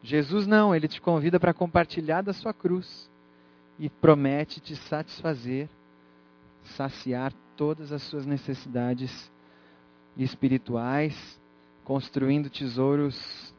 Jesus 0.02 0.46
não, 0.46 0.74
ele 0.74 0.88
te 0.88 1.00
convida 1.00 1.38
para 1.38 1.54
compartilhar 1.54 2.22
da 2.22 2.32
sua 2.32 2.52
cruz 2.52 3.08
e 3.78 3.88
promete 3.88 4.60
te 4.60 4.74
satisfazer, 4.74 5.68
saciar 6.64 7.32
todas 7.56 7.92
as 7.92 8.02
suas 8.02 8.26
necessidades 8.26 9.30
espirituais, 10.16 11.40
construindo 11.84 12.50
tesouros 12.50 13.51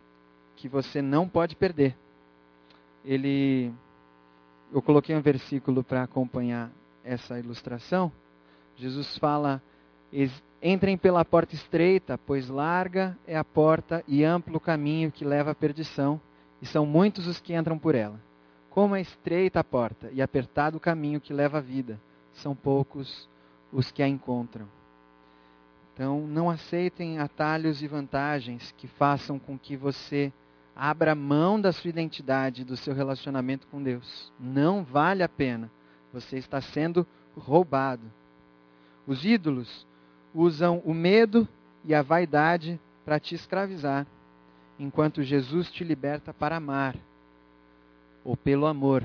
que 0.64 0.70
você 0.70 1.02
não 1.02 1.28
pode 1.28 1.58
perder. 1.58 1.94
Ele 3.04 3.70
eu 4.72 4.82
coloquei 4.82 5.14
um 5.14 5.22
versículo 5.22 5.84
para 5.84 6.04
acompanhar 6.04 6.72
essa 7.04 7.38
ilustração. 7.38 8.10
Jesus 8.78 9.18
fala: 9.18 9.62
Entrem 10.62 10.98
pela 10.98 11.26
porta 11.26 11.54
estreita, 11.54 12.18
pois 12.18 12.48
larga 12.48 13.18
é 13.28 13.36
a 13.36 13.44
porta 13.44 14.06
e 14.08 14.24
amplo 14.24 14.56
o 14.56 14.62
caminho 14.62 15.12
que 15.12 15.26
leva 15.26 15.52
à 15.52 15.56
perdição, 15.56 16.20
e 16.62 16.66
são 16.66 16.86
muitos 16.86 17.28
os 17.28 17.42
que 17.42 17.54
entram 17.54 17.78
por 17.78 17.94
ela. 17.94 18.18
Como 18.70 18.96
é 18.96 19.02
estreita 19.02 19.60
a 19.60 19.66
porta 19.66 20.10
e 20.14 20.22
apertado 20.22 20.78
o 20.78 20.80
caminho 20.80 21.20
que 21.20 21.34
leva 21.34 21.58
à 21.58 21.62
vida, 21.62 22.00
são 22.32 22.56
poucos 22.56 23.28
os 23.70 23.92
que 23.92 24.02
a 24.02 24.08
encontram. 24.08 24.66
Então, 25.94 26.26
não 26.26 26.50
aceitem 26.50 27.20
atalhos 27.20 27.84
e 27.84 27.88
vantagens 27.88 28.74
que 28.78 28.88
façam 28.88 29.38
com 29.38 29.60
que 29.60 29.76
você 29.76 30.32
abra 30.76 31.14
mão 31.14 31.60
da 31.60 31.72
sua 31.72 31.90
identidade, 31.90 32.64
do 32.64 32.76
seu 32.76 32.94
relacionamento 32.94 33.68
com 33.68 33.82
Deus. 33.82 34.32
Não 34.40 34.84
vale 34.84 35.24
a 35.24 35.30
pena. 35.30 35.70
Você 36.12 36.38
está 36.38 36.62
sendo 36.62 37.06
roubado. 37.36 38.12
Os 39.06 39.26
ídolos 39.26 39.86
usam 40.34 40.82
o 40.86 40.94
medo 40.94 41.48
e 41.84 41.94
a 41.94 42.02
vaidade 42.02 42.80
para 43.04 43.20
te 43.20 43.36
escravizar, 43.36 44.08
enquanto 44.80 45.22
Jesus 45.22 45.70
te 45.70 45.84
liberta 45.84 46.34
para 46.34 46.56
amar, 46.56 46.96
ou 48.24 48.38
pelo 48.38 48.66
amor. 48.66 49.04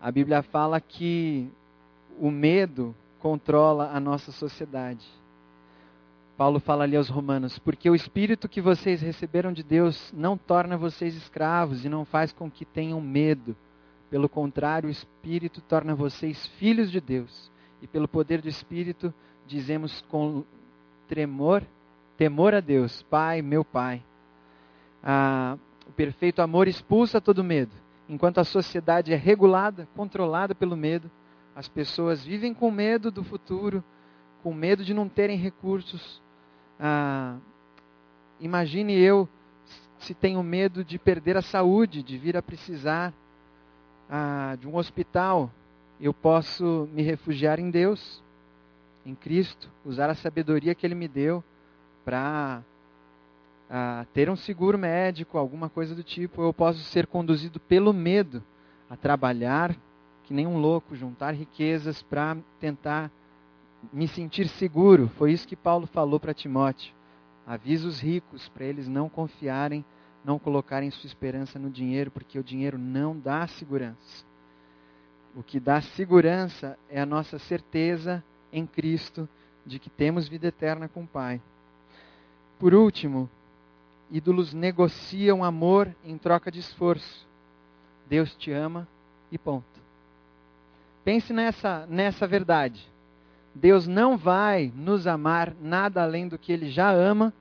A 0.00 0.10
Bíblia 0.10 0.42
fala 0.42 0.80
que 0.80 1.50
o 2.18 2.30
medo 2.30 2.94
controla 3.18 3.90
a 3.90 3.98
nossa 3.98 4.30
sociedade. 4.30 5.06
Paulo 6.36 6.58
fala 6.58 6.84
ali 6.84 6.96
aos 6.96 7.08
Romanos: 7.08 7.58
porque 7.58 7.88
o 7.88 7.94
espírito 7.94 8.48
que 8.48 8.60
vocês 8.60 9.00
receberam 9.00 9.52
de 9.52 9.62
Deus 9.62 10.12
não 10.12 10.36
torna 10.36 10.76
vocês 10.76 11.14
escravos 11.14 11.84
e 11.84 11.88
não 11.88 12.04
faz 12.04 12.32
com 12.32 12.50
que 12.50 12.64
tenham 12.64 13.00
medo. 13.00 13.56
Pelo 14.10 14.28
contrário, 14.28 14.88
o 14.88 14.92
espírito 14.92 15.60
torna 15.60 15.94
vocês 15.94 16.46
filhos 16.58 16.90
de 16.90 17.00
Deus. 17.00 17.50
E 17.82 17.86
pelo 17.86 18.08
poder 18.08 18.40
do 18.40 18.48
espírito, 18.48 19.12
dizemos 19.46 20.02
com 20.02 20.44
tremor, 21.08 21.62
temor 22.16 22.54
a 22.54 22.60
Deus, 22.60 23.02
Pai, 23.02 23.42
meu 23.42 23.64
Pai. 23.64 24.02
Ah, 25.02 25.56
o 25.86 25.92
perfeito 25.92 26.40
amor 26.40 26.68
expulsa 26.68 27.20
todo 27.20 27.44
medo. 27.44 27.72
Enquanto 28.08 28.38
a 28.38 28.44
sociedade 28.44 29.12
é 29.12 29.16
regulada, 29.16 29.88
controlada 29.94 30.54
pelo 30.54 30.76
medo, 30.76 31.10
as 31.54 31.68
pessoas 31.68 32.24
vivem 32.24 32.52
com 32.52 32.70
medo 32.70 33.10
do 33.10 33.22
futuro, 33.22 33.82
com 34.42 34.52
medo 34.52 34.84
de 34.84 34.92
não 34.92 35.08
terem 35.08 35.38
recursos. 35.38 36.22
Ah, 36.78 37.36
imagine 38.40 38.94
eu 38.94 39.28
se 39.98 40.14
tenho 40.14 40.42
medo 40.42 40.84
de 40.84 40.98
perder 40.98 41.36
a 41.36 41.42
saúde, 41.42 42.02
de 42.02 42.18
vir 42.18 42.36
a 42.36 42.42
precisar 42.42 43.12
ah, 44.08 44.56
de 44.60 44.68
um 44.68 44.76
hospital. 44.76 45.50
Eu 46.00 46.12
posso 46.12 46.88
me 46.92 47.02
refugiar 47.02 47.58
em 47.58 47.70
Deus 47.70 48.22
em 49.06 49.14
Cristo, 49.14 49.70
usar 49.84 50.10
a 50.10 50.14
sabedoria 50.14 50.74
que 50.74 50.86
Ele 50.86 50.94
me 50.94 51.08
deu 51.08 51.44
para 52.04 52.62
ter 54.12 54.30
um 54.30 54.36
seguro 54.36 54.78
médico, 54.78 55.36
alguma 55.36 55.68
coisa 55.68 55.94
do 55.94 56.02
tipo. 56.02 56.42
Eu 56.42 56.52
posso 56.52 56.80
ser 56.80 57.06
conduzido 57.06 57.58
pelo 57.58 57.92
medo 57.92 58.42
a 58.88 58.96
trabalhar 58.96 59.74
que 60.24 60.32
nem 60.34 60.46
um 60.46 60.58
louco, 60.58 60.96
juntar 60.96 61.34
riquezas 61.34 62.02
para 62.02 62.36
tentar 62.58 63.10
me 63.92 64.08
sentir 64.08 64.48
seguro. 64.48 65.08
Foi 65.16 65.32
isso 65.32 65.46
que 65.46 65.56
Paulo 65.56 65.86
falou 65.86 66.18
para 66.18 66.34
Timóteo. 66.34 66.94
Avisa 67.46 67.86
os 67.86 68.00
ricos 68.00 68.48
para 68.48 68.64
eles 68.64 68.88
não 68.88 69.08
confiarem, 69.08 69.84
não 70.24 70.38
colocarem 70.38 70.90
sua 70.90 71.06
esperança 71.06 71.58
no 71.58 71.70
dinheiro, 71.70 72.10
porque 72.10 72.38
o 72.38 72.44
dinheiro 72.44 72.78
não 72.78 73.18
dá 73.18 73.46
segurança. 73.46 74.24
O 75.36 75.42
que 75.42 75.60
dá 75.60 75.80
segurança 75.80 76.78
é 76.88 77.00
a 77.00 77.06
nossa 77.06 77.38
certeza 77.38 78.24
em 78.52 78.66
Cristo 78.66 79.28
de 79.66 79.78
que 79.78 79.90
temos 79.90 80.28
vida 80.28 80.46
eterna 80.46 80.88
com 80.88 81.02
o 81.02 81.06
Pai. 81.06 81.40
Por 82.58 82.72
último, 82.72 83.28
ídolos 84.10 84.54
negociam 84.54 85.42
amor 85.42 85.94
em 86.04 86.16
troca 86.16 86.50
de 86.50 86.60
esforço. 86.60 87.26
Deus 88.08 88.34
te 88.36 88.52
ama 88.52 88.86
e 89.30 89.36
ponto. 89.36 89.64
Pense 91.04 91.32
nessa, 91.32 91.86
nessa 91.86 92.26
verdade. 92.26 92.88
Deus 93.54 93.86
não 93.86 94.16
vai 94.16 94.72
nos 94.74 95.06
amar 95.06 95.54
nada 95.60 96.02
além 96.02 96.26
do 96.26 96.38
que 96.38 96.52
Ele 96.52 96.68
já 96.68 96.90
ama 96.90 97.32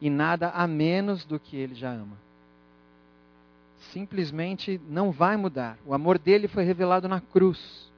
e 0.00 0.10
nada 0.10 0.50
a 0.50 0.66
menos 0.66 1.24
do 1.24 1.40
que 1.40 1.56
Ele 1.56 1.74
já 1.74 1.90
ama. 1.90 2.16
Simplesmente 3.92 4.80
não 4.88 5.10
vai 5.10 5.36
mudar. 5.36 5.78
O 5.86 5.94
amor 5.94 6.18
dele 6.18 6.46
foi 6.46 6.64
revelado 6.64 7.08
na 7.08 7.20
cruz. 7.20 7.90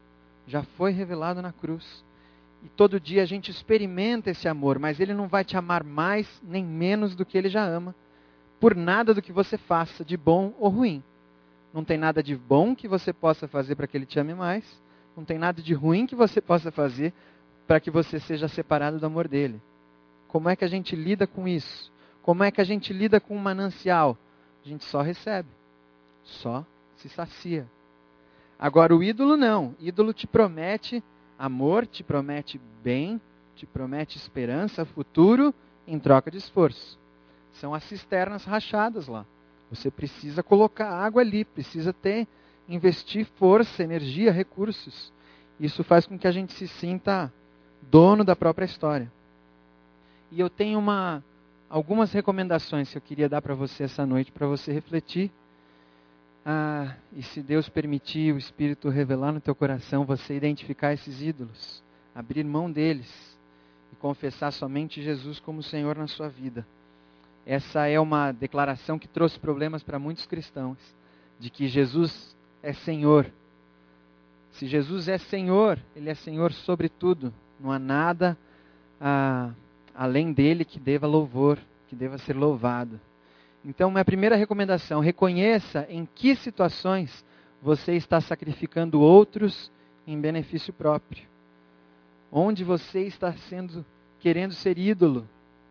Já 0.46 0.62
foi 0.62 0.92
revelado 0.92 1.42
na 1.42 1.52
cruz. 1.52 2.04
E 2.64 2.68
todo 2.68 3.00
dia 3.00 3.22
a 3.22 3.26
gente 3.26 3.50
experimenta 3.50 4.30
esse 4.30 4.48
amor, 4.48 4.78
mas 4.78 5.00
ele 5.00 5.12
não 5.12 5.26
vai 5.26 5.44
te 5.44 5.56
amar 5.56 5.82
mais 5.82 6.40
nem 6.42 6.64
menos 6.64 7.16
do 7.16 7.26
que 7.26 7.36
ele 7.36 7.48
já 7.48 7.64
ama, 7.64 7.94
por 8.60 8.76
nada 8.76 9.12
do 9.12 9.20
que 9.20 9.32
você 9.32 9.58
faça, 9.58 10.04
de 10.04 10.16
bom 10.16 10.54
ou 10.58 10.68
ruim. 10.68 11.02
Não 11.74 11.82
tem 11.82 11.98
nada 11.98 12.22
de 12.22 12.36
bom 12.36 12.74
que 12.76 12.86
você 12.86 13.12
possa 13.12 13.48
fazer 13.48 13.74
para 13.74 13.86
que 13.86 13.96
ele 13.96 14.06
te 14.06 14.20
ame 14.20 14.34
mais, 14.34 14.64
não 15.16 15.24
tem 15.24 15.38
nada 15.38 15.60
de 15.62 15.74
ruim 15.74 16.06
que 16.06 16.14
você 16.14 16.40
possa 16.40 16.70
fazer 16.70 17.12
para 17.66 17.80
que 17.80 17.90
você 17.90 18.18
seja 18.18 18.48
separado 18.48 18.98
do 18.98 19.06
amor 19.06 19.28
dele. 19.28 19.60
Como 20.28 20.48
é 20.48 20.56
que 20.56 20.64
a 20.64 20.68
gente 20.68 20.96
lida 20.96 21.26
com 21.26 21.46
isso? 21.46 21.92
Como 22.22 22.42
é 22.42 22.50
que 22.50 22.60
a 22.60 22.64
gente 22.64 22.92
lida 22.92 23.20
com 23.20 23.36
o 23.36 23.40
manancial? 23.40 24.16
A 24.64 24.68
gente 24.68 24.84
só 24.84 25.02
recebe, 25.02 25.48
só 26.22 26.64
se 26.96 27.08
sacia. 27.08 27.66
Agora 28.58 28.94
o 28.94 29.02
ídolo 29.02 29.36
não. 29.36 29.70
O 29.70 29.76
ídolo 29.80 30.12
te 30.12 30.26
promete 30.26 31.02
amor, 31.38 31.86
te 31.86 32.04
promete 32.04 32.60
bem, 32.82 33.20
te 33.56 33.66
promete 33.66 34.16
esperança, 34.16 34.84
futuro 34.84 35.52
em 35.86 35.98
troca 35.98 36.30
de 36.30 36.38
esforço. 36.38 36.98
São 37.54 37.74
as 37.74 37.82
cisternas 37.84 38.44
rachadas 38.44 39.08
lá. 39.08 39.26
Você 39.70 39.90
precisa 39.90 40.42
colocar 40.42 40.88
água 40.88 41.22
ali, 41.22 41.44
precisa 41.44 41.92
ter 41.92 42.28
investir 42.68 43.26
força, 43.38 43.82
energia, 43.82 44.32
recursos. 44.32 45.12
Isso 45.58 45.84
faz 45.84 46.06
com 46.06 46.18
que 46.18 46.26
a 46.26 46.32
gente 46.32 46.52
se 46.52 46.66
sinta 46.66 47.32
dono 47.90 48.24
da 48.24 48.34
própria 48.34 48.64
história. 48.64 49.10
E 50.30 50.40
eu 50.40 50.48
tenho 50.48 50.78
uma, 50.78 51.22
algumas 51.68 52.12
recomendações 52.12 52.90
que 52.90 52.98
eu 52.98 53.02
queria 53.02 53.28
dar 53.28 53.42
para 53.42 53.54
você 53.54 53.84
essa 53.84 54.06
noite, 54.06 54.32
para 54.32 54.46
você 54.46 54.72
refletir. 54.72 55.30
Ah, 56.44 56.96
e 57.12 57.22
se 57.22 57.42
Deus 57.42 57.68
permitir 57.68 58.34
o 58.34 58.38
Espírito 58.38 58.88
revelar 58.88 59.32
no 59.32 59.40
teu 59.40 59.54
coração, 59.54 60.04
você 60.04 60.34
identificar 60.34 60.92
esses 60.92 61.22
ídolos, 61.22 61.82
abrir 62.14 62.44
mão 62.44 62.70
deles 62.70 63.38
e 63.92 63.96
confessar 63.96 64.50
somente 64.52 65.02
Jesus 65.02 65.38
como 65.38 65.62
Senhor 65.62 65.96
na 65.96 66.08
sua 66.08 66.28
vida. 66.28 66.66
Essa 67.44 67.86
é 67.86 67.98
uma 67.98 68.32
declaração 68.32 68.98
que 68.98 69.08
trouxe 69.08 69.38
problemas 69.38 69.82
para 69.82 69.98
muitos 69.98 70.26
cristãos, 70.26 70.78
de 71.38 71.50
que 71.50 71.68
Jesus 71.68 72.36
é 72.62 72.72
Senhor. 72.72 73.30
Se 74.52 74.66
Jesus 74.66 75.08
é 75.08 75.18
Senhor, 75.18 75.78
Ele 75.96 76.10
é 76.10 76.14
Senhor 76.14 76.52
sobre 76.52 76.88
tudo. 76.88 77.32
Não 77.58 77.72
há 77.72 77.78
nada 77.78 78.36
ah, 79.00 79.50
além 79.94 80.32
dele 80.32 80.64
que 80.64 80.78
deva 80.78 81.06
louvor, 81.06 81.58
que 81.88 81.96
deva 81.96 82.18
ser 82.18 82.36
louvado. 82.36 83.00
Então, 83.64 83.90
minha 83.90 84.04
primeira 84.04 84.36
recomendação: 84.36 85.00
reconheça 85.00 85.86
em 85.88 86.06
que 86.14 86.34
situações 86.36 87.24
você 87.62 87.92
está 87.94 88.20
sacrificando 88.20 89.00
outros 89.00 89.70
em 90.06 90.20
benefício 90.20 90.72
próprio. 90.72 91.24
Onde 92.30 92.64
você 92.64 93.02
está 93.02 93.32
sendo 93.32 93.84
querendo 94.18 94.54
ser 94.54 94.78
ídolo 94.78 95.28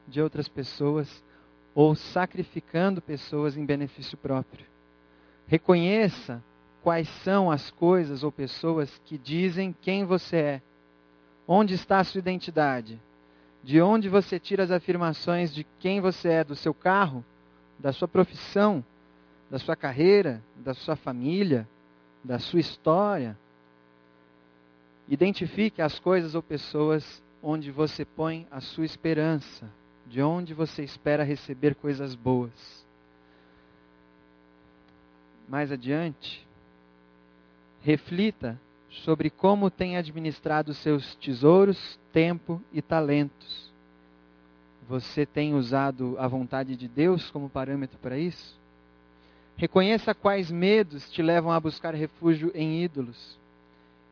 de 0.07 0.21
outras 0.21 0.47
pessoas 0.47 1.23
ou 1.73 1.95
sacrificando 1.95 3.01
pessoas 3.01 3.57
em 3.57 3.65
benefício 3.65 4.17
próprio. 4.17 4.65
Reconheça 5.47 6.43
quais 6.83 7.07
são 7.23 7.51
as 7.51 7.69
coisas 7.71 8.23
ou 8.23 8.31
pessoas 8.31 8.99
que 9.05 9.17
dizem 9.17 9.75
quem 9.81 10.05
você 10.05 10.37
é. 10.37 10.61
Onde 11.47 11.73
está 11.73 11.99
a 11.99 12.03
sua 12.03 12.19
identidade? 12.19 12.99
De 13.63 13.81
onde 13.81 14.09
você 14.09 14.39
tira 14.39 14.63
as 14.63 14.71
afirmações 14.71 15.53
de 15.53 15.65
quem 15.79 16.01
você 16.01 16.29
é, 16.29 16.43
do 16.43 16.55
seu 16.55 16.73
carro, 16.73 17.23
da 17.77 17.91
sua 17.91 18.07
profissão, 18.07 18.83
da 19.49 19.59
sua 19.59 19.75
carreira, 19.75 20.41
da 20.55 20.73
sua 20.73 20.95
família, 20.95 21.67
da 22.23 22.39
sua 22.39 22.59
história? 22.59 23.37
Identifique 25.07 25.81
as 25.81 25.99
coisas 25.99 26.35
ou 26.35 26.41
pessoas 26.41 27.21
onde 27.43 27.71
você 27.71 28.05
põe 28.05 28.47
a 28.49 28.61
sua 28.61 28.85
esperança, 28.85 29.69
de 30.07 30.21
onde 30.21 30.53
você 30.53 30.83
espera 30.83 31.23
receber 31.23 31.75
coisas 31.75 32.15
boas. 32.15 32.85
Mais 35.47 35.71
adiante, 35.71 36.47
reflita 37.81 38.59
sobre 38.89 39.29
como 39.29 39.69
tem 39.69 39.97
administrado 39.97 40.73
seus 40.73 41.15
tesouros, 41.15 41.99
tempo 42.11 42.61
e 42.73 42.81
talentos. 42.81 43.71
Você 44.87 45.25
tem 45.25 45.53
usado 45.53 46.15
a 46.19 46.27
vontade 46.27 46.75
de 46.75 46.87
Deus 46.87 47.31
como 47.31 47.49
parâmetro 47.49 47.97
para 47.99 48.17
isso? 48.17 48.59
Reconheça 49.55 50.13
quais 50.13 50.51
medos 50.51 51.09
te 51.11 51.21
levam 51.21 51.51
a 51.51 51.59
buscar 51.59 51.93
refúgio 51.93 52.51
em 52.53 52.83
ídolos 52.83 53.39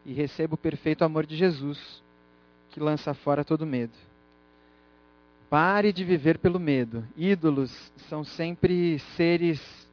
e 0.05 0.13
receba 0.13 0.55
o 0.55 0.57
perfeito 0.57 1.03
amor 1.03 1.25
de 1.25 1.35
Jesus, 1.35 2.01
que 2.71 2.79
lança 2.79 3.13
fora 3.13 3.43
todo 3.43 3.65
medo. 3.65 3.93
Pare 5.49 5.91
de 5.91 6.03
viver 6.03 6.37
pelo 6.37 6.59
medo. 6.59 7.05
Ídolos 7.17 7.91
são 8.07 8.23
sempre 8.23 8.99
seres 9.17 9.89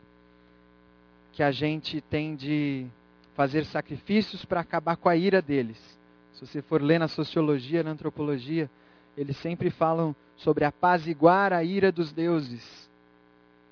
que 1.33 1.43
a 1.43 1.51
gente 1.51 2.01
tem 2.03 2.37
de 2.37 2.87
fazer 3.37 3.65
sacrifícios 3.67 4.45
para 4.45 4.61
acabar 4.61 4.97
com 4.97 5.09
a 5.09 5.17
ira 5.17 5.41
deles. 5.41 5.79
Se 6.33 6.47
você 6.47 6.61
for 6.63 6.83
ler 6.83 6.99
na 6.99 7.07
sociologia, 7.07 7.83
na 7.83 7.91
antropologia, 7.91 8.69
eles 9.17 9.37
sempre 9.37 9.71
falam 9.71 10.17
sobre 10.37 10.65
apaziguar 10.65 11.53
a 11.53 11.63
ira 11.63 11.93
dos 11.93 12.13
deuses. 12.13 12.91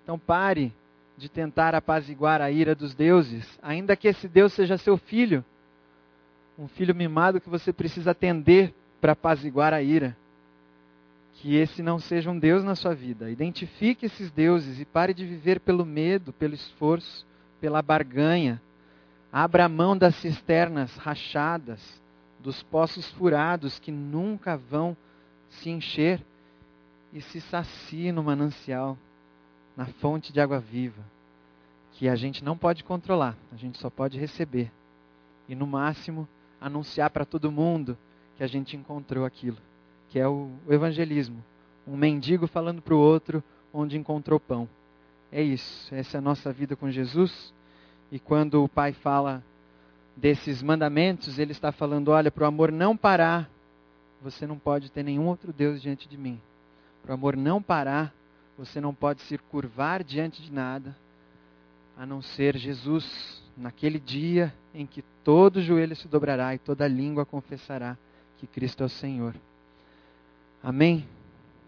Então 0.03 0.19
pare 0.19 0.73
de 1.17 1.29
tentar 1.29 1.75
apaziguar 1.75 2.41
a 2.41 2.51
ira 2.51 2.75
dos 2.75 2.95
deuses, 2.95 3.59
ainda 3.63 3.97
que 3.97 4.09
esse 4.09 4.29
Deus 4.29 4.53
seja 4.53 4.79
seu 4.79 4.97
filho, 4.97 5.45
um 6.59 6.69
filho 6.69 6.95
mimado 6.95 7.41
que 7.41 7.49
você 7.49 7.73
precisa 7.73 8.13
atender 8.13 8.73
para 9.01 9.13
apaziguar 9.13 9.73
a 9.75 9.83
ira 9.83 10.17
que 11.35 11.57
esse 11.57 11.83
não 11.83 11.99
seja 11.99 12.31
um 12.31 12.39
Deus 12.39 12.65
na 12.65 12.75
sua 12.75 12.95
vida. 12.95 13.31
Identifique 13.31 14.07
esses 14.07 14.31
deuses 14.31 14.81
e 14.81 14.85
pare 14.85 15.13
de 15.13 15.27
viver 15.27 15.61
pelo 15.61 15.85
medo, 15.85 16.33
pelo 16.33 16.55
esforço, 16.55 17.27
pela 17.61 17.83
barganha. 17.83 18.61
Abra 19.37 19.69
mão 19.69 19.99
das 19.99 20.15
cisternas 20.17 20.95
rachadas, 20.97 22.01
dos 22.39 22.63
poços 22.63 23.11
furados 23.11 23.81
que 23.81 23.91
nunca 23.91 24.57
vão 24.57 24.97
se 25.49 25.71
encher 25.71 26.25
e 27.13 27.21
se 27.21 27.41
sacie 27.41 28.13
no 28.13 28.23
manancial, 28.23 28.97
na 29.77 29.87
fonte 29.87 30.33
de 30.33 30.41
água 30.41 30.61
viva, 30.61 31.03
que 31.95 32.09
a 32.09 32.15
gente 32.15 32.45
não 32.45 32.57
pode 32.57 32.85
controlar, 32.85 33.37
a 33.53 33.57
gente 33.57 33.79
só 33.79 33.91
pode 33.91 34.19
receber. 34.19 34.71
E 35.49 35.55
no 35.57 35.67
máximo 35.67 36.29
anunciar 36.61 37.11
para 37.11 37.25
todo 37.25 37.51
mundo 37.51 37.99
que 38.37 38.45
a 38.45 38.47
gente 38.47 38.77
encontrou 38.77 39.25
aquilo 39.25 39.59
que 40.09 40.19
é 40.19 40.29
o, 40.29 40.51
evangelismo. 40.69 41.45
Um 41.87 41.97
mendigo 41.97 42.47
falando 42.47 42.81
para 42.81 42.95
o 42.95 42.99
outro 42.99 43.43
onde 43.73 43.99
encontrou 43.99 44.39
pão. 44.39 44.69
É 45.31 45.43
isso, 45.43 45.95
essa 45.95 46.17
é 46.17 46.19
a 46.19 46.23
nossa 46.23 46.53
vida 46.53 46.77
com 46.77 46.91
Jesus. 46.91 47.53
E 48.15 48.21
quando 48.21 48.63
o 48.63 48.69
Pai 48.69 48.93
fala 48.93 49.43
desses 50.17 50.63
mandamentos, 50.63 51.37
ele 51.41 51.51
está 51.51 51.73
falando: 51.73 52.13
olha, 52.13 52.31
para 52.31 52.45
o 52.45 52.47
amor 52.47 52.71
não 52.71 52.97
parar, 52.97 53.51
você 54.23 54.47
não 54.47 54.57
pode 54.57 54.89
ter 54.89 55.03
nenhum 55.03 55.27
outro 55.27 55.53
Deus 55.53 55.83
diante 55.83 56.09
de 56.09 56.17
mim. 56.17 56.41
Para 57.03 57.11
o 57.11 57.15
amor 57.15 57.37
não 57.37 57.61
parar, 57.61 58.15
você 58.57 58.81
não 58.81 58.95
pode 58.95 59.21
se 59.23 59.37
curvar 59.37 60.05
diante 60.05 60.41
de 60.41 60.53
nada, 60.53 60.97
a 61.99 62.07
não 62.07 62.23
ser 62.23 62.57
Jesus, 62.57 63.43
naquele 63.57 63.99
dia 63.99 64.55
em 64.73 64.87
que 64.87 65.03
todo 65.25 65.61
joelho 65.61 65.97
se 65.97 66.07
dobrará 66.07 66.55
e 66.55 66.59
toda 66.59 66.87
língua 66.87 67.27
confessará 67.27 67.99
que 68.39 68.47
Cristo 68.47 68.85
é 68.85 68.87
o 68.87 68.89
Senhor. 68.89 69.35
Amém? 70.63 71.05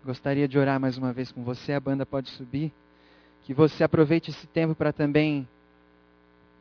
Gostaria 0.05 0.47
de 0.47 0.57
orar 0.57 0.79
mais 0.79 0.97
uma 0.97 1.13
vez 1.13 1.33
com 1.33 1.43
você. 1.43 1.73
A 1.73 1.81
banda 1.81 2.07
pode 2.07 2.31
subir. 2.31 2.73
Que 3.43 3.53
você 3.53 3.83
aproveite 3.83 4.31
esse 4.31 4.47
tempo 4.47 4.77
para 4.77 4.93
também 4.93 5.49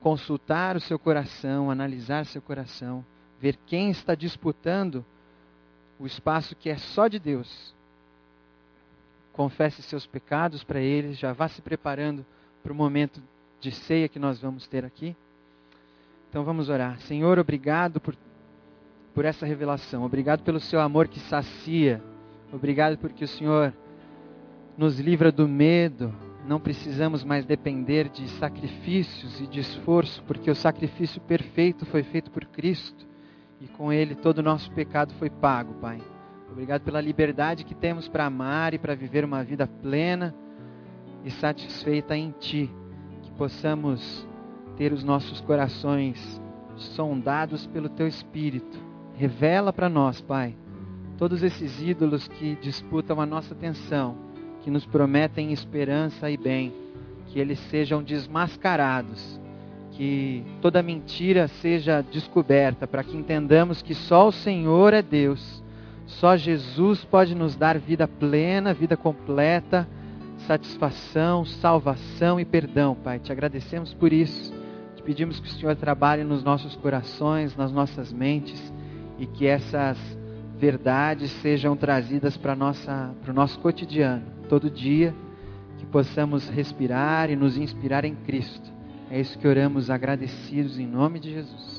consultar 0.05 0.75
o 0.75 0.79
seu 0.79 0.99
coração, 0.99 1.71
analisar 1.71 2.27
seu 2.27 2.39
coração, 2.39 3.03
ver 3.39 3.57
quem 3.65 3.89
está 3.89 4.13
disputando 4.13 5.03
o 5.97 6.05
espaço 6.05 6.55
que 6.55 6.69
é 6.69 6.77
só 6.77 7.07
de 7.07 7.17
Deus. 7.17 7.73
Confesse 9.33 9.81
seus 9.81 10.05
pecados 10.05 10.63
para 10.63 10.79
Ele, 10.79 11.13
já 11.13 11.33
vá 11.33 11.47
se 11.47 11.59
preparando 11.59 12.23
para 12.61 12.71
o 12.71 12.75
momento 12.75 13.19
de 13.59 13.71
ceia 13.71 14.07
que 14.07 14.19
nós 14.19 14.39
vamos 14.39 14.67
ter 14.67 14.85
aqui. 14.85 15.15
Então 16.29 16.43
vamos 16.43 16.69
orar. 16.69 16.99
Senhor, 16.99 17.39
obrigado 17.39 17.99
por, 17.99 18.15
por 19.11 19.25
essa 19.25 19.43
revelação. 19.43 20.03
Obrigado 20.03 20.43
pelo 20.43 20.59
seu 20.59 20.79
amor 20.79 21.07
que 21.07 21.19
sacia 21.19 21.99
Obrigado 22.53 22.95
porque 22.99 23.25
o 23.25 23.27
Senhor 23.27 23.73
nos 24.77 24.99
livra 24.99 25.31
do 25.31 25.47
medo. 25.47 26.13
Não 26.47 26.59
precisamos 26.59 27.23
mais 27.23 27.43
depender 27.43 28.07
de 28.07 28.27
sacrifícios 28.31 29.41
e 29.41 29.47
de 29.47 29.59
esforço, 29.61 30.23
porque 30.23 30.51
o 30.51 30.55
sacrifício 30.55 31.19
perfeito 31.21 31.85
foi 31.87 32.03
feito 32.03 32.29
por 32.29 32.45
Cristo 32.45 33.07
e 33.59 33.67
com 33.67 33.91
ele 33.91 34.13
todo 34.13 34.39
o 34.39 34.43
nosso 34.43 34.71
pecado 34.71 35.13
foi 35.15 35.29
pago, 35.29 35.73
Pai. 35.75 35.99
Obrigado 36.51 36.83
pela 36.83 37.01
liberdade 37.01 37.65
que 37.65 37.73
temos 37.73 38.07
para 38.07 38.27
amar 38.27 38.75
e 38.75 38.79
para 38.79 38.95
viver 38.95 39.25
uma 39.25 39.43
vida 39.43 39.65
plena 39.65 40.35
e 41.23 41.31
satisfeita 41.31 42.15
em 42.15 42.29
Ti. 42.31 42.69
Que 43.23 43.31
possamos 43.31 44.27
ter 44.77 44.93
os 44.93 45.03
nossos 45.03 45.41
corações 45.41 46.39
sondados 46.75 47.65
pelo 47.67 47.89
Teu 47.89 48.07
Espírito. 48.07 48.79
Revela 49.15 49.73
para 49.73 49.89
nós, 49.89 50.21
Pai, 50.21 50.55
todos 51.17 51.41
esses 51.41 51.81
ídolos 51.81 52.27
que 52.27 52.55
disputam 52.57 53.19
a 53.19 53.25
nossa 53.25 53.53
atenção, 53.53 54.24
que 54.65 54.71
nos 54.71 54.85
prometem 54.85 55.53
esperança 55.53 56.29
e 56.29 56.35
bem, 56.35 56.73
que 57.27 57.39
eles 57.39 57.59
sejam 57.69 58.03
desmascarados 58.03 59.39
que 59.91 60.43
toda 60.61 60.83
mentira 60.83 61.47
seja 61.47 62.01
descoberta, 62.01 62.85
para 62.85 63.03
que 63.03 63.15
entendamos 63.15 63.81
que 63.81 63.93
só 63.93 64.27
o 64.27 64.31
Senhor 64.31 64.93
é 64.93 65.01
Deus, 65.01 65.63
só 66.05 66.35
Jesus 66.35 67.05
pode 67.05 67.33
nos 67.33 67.55
dar 67.55 67.77
vida 67.77 68.07
plena, 68.07 68.73
vida 68.73 68.97
completa, 68.97 69.87
satisfação, 70.39 71.45
salvação 71.45 72.39
e 72.39 72.43
perdão, 72.43 72.93
Pai. 72.93 73.19
Te 73.19 73.31
agradecemos 73.31 73.93
por 73.93 74.11
isso. 74.11 74.53
Te 74.95 75.01
pedimos 75.01 75.39
que 75.39 75.47
o 75.47 75.51
Senhor 75.51 75.75
trabalhe 75.75 76.23
nos 76.23 76.43
nossos 76.43 76.75
corações, 76.75 77.55
nas 77.55 77.71
nossas 77.71 78.11
mentes 78.11 78.73
e 79.17 79.25
que 79.25 79.47
essas 79.47 79.97
verdades 80.57 81.31
sejam 81.41 81.75
trazidas 81.77 82.35
para 82.35 82.53
o 82.53 83.33
nosso 83.33 83.59
cotidiano, 83.59 84.23
todo 84.45 84.69
dia, 84.69 85.13
que 85.77 85.85
possamos 85.85 86.47
respirar 86.47 87.29
e 87.29 87.35
nos 87.35 87.57
inspirar 87.57 88.05
em 88.05 88.15
Cristo 88.15 88.75
é 89.09 89.19
isso 89.19 89.37
que 89.37 89.47
oramos 89.47 89.89
agradecidos 89.89 90.79
em 90.79 90.87
nome 90.87 91.19
de 91.19 91.31
Jesus. 91.31 91.74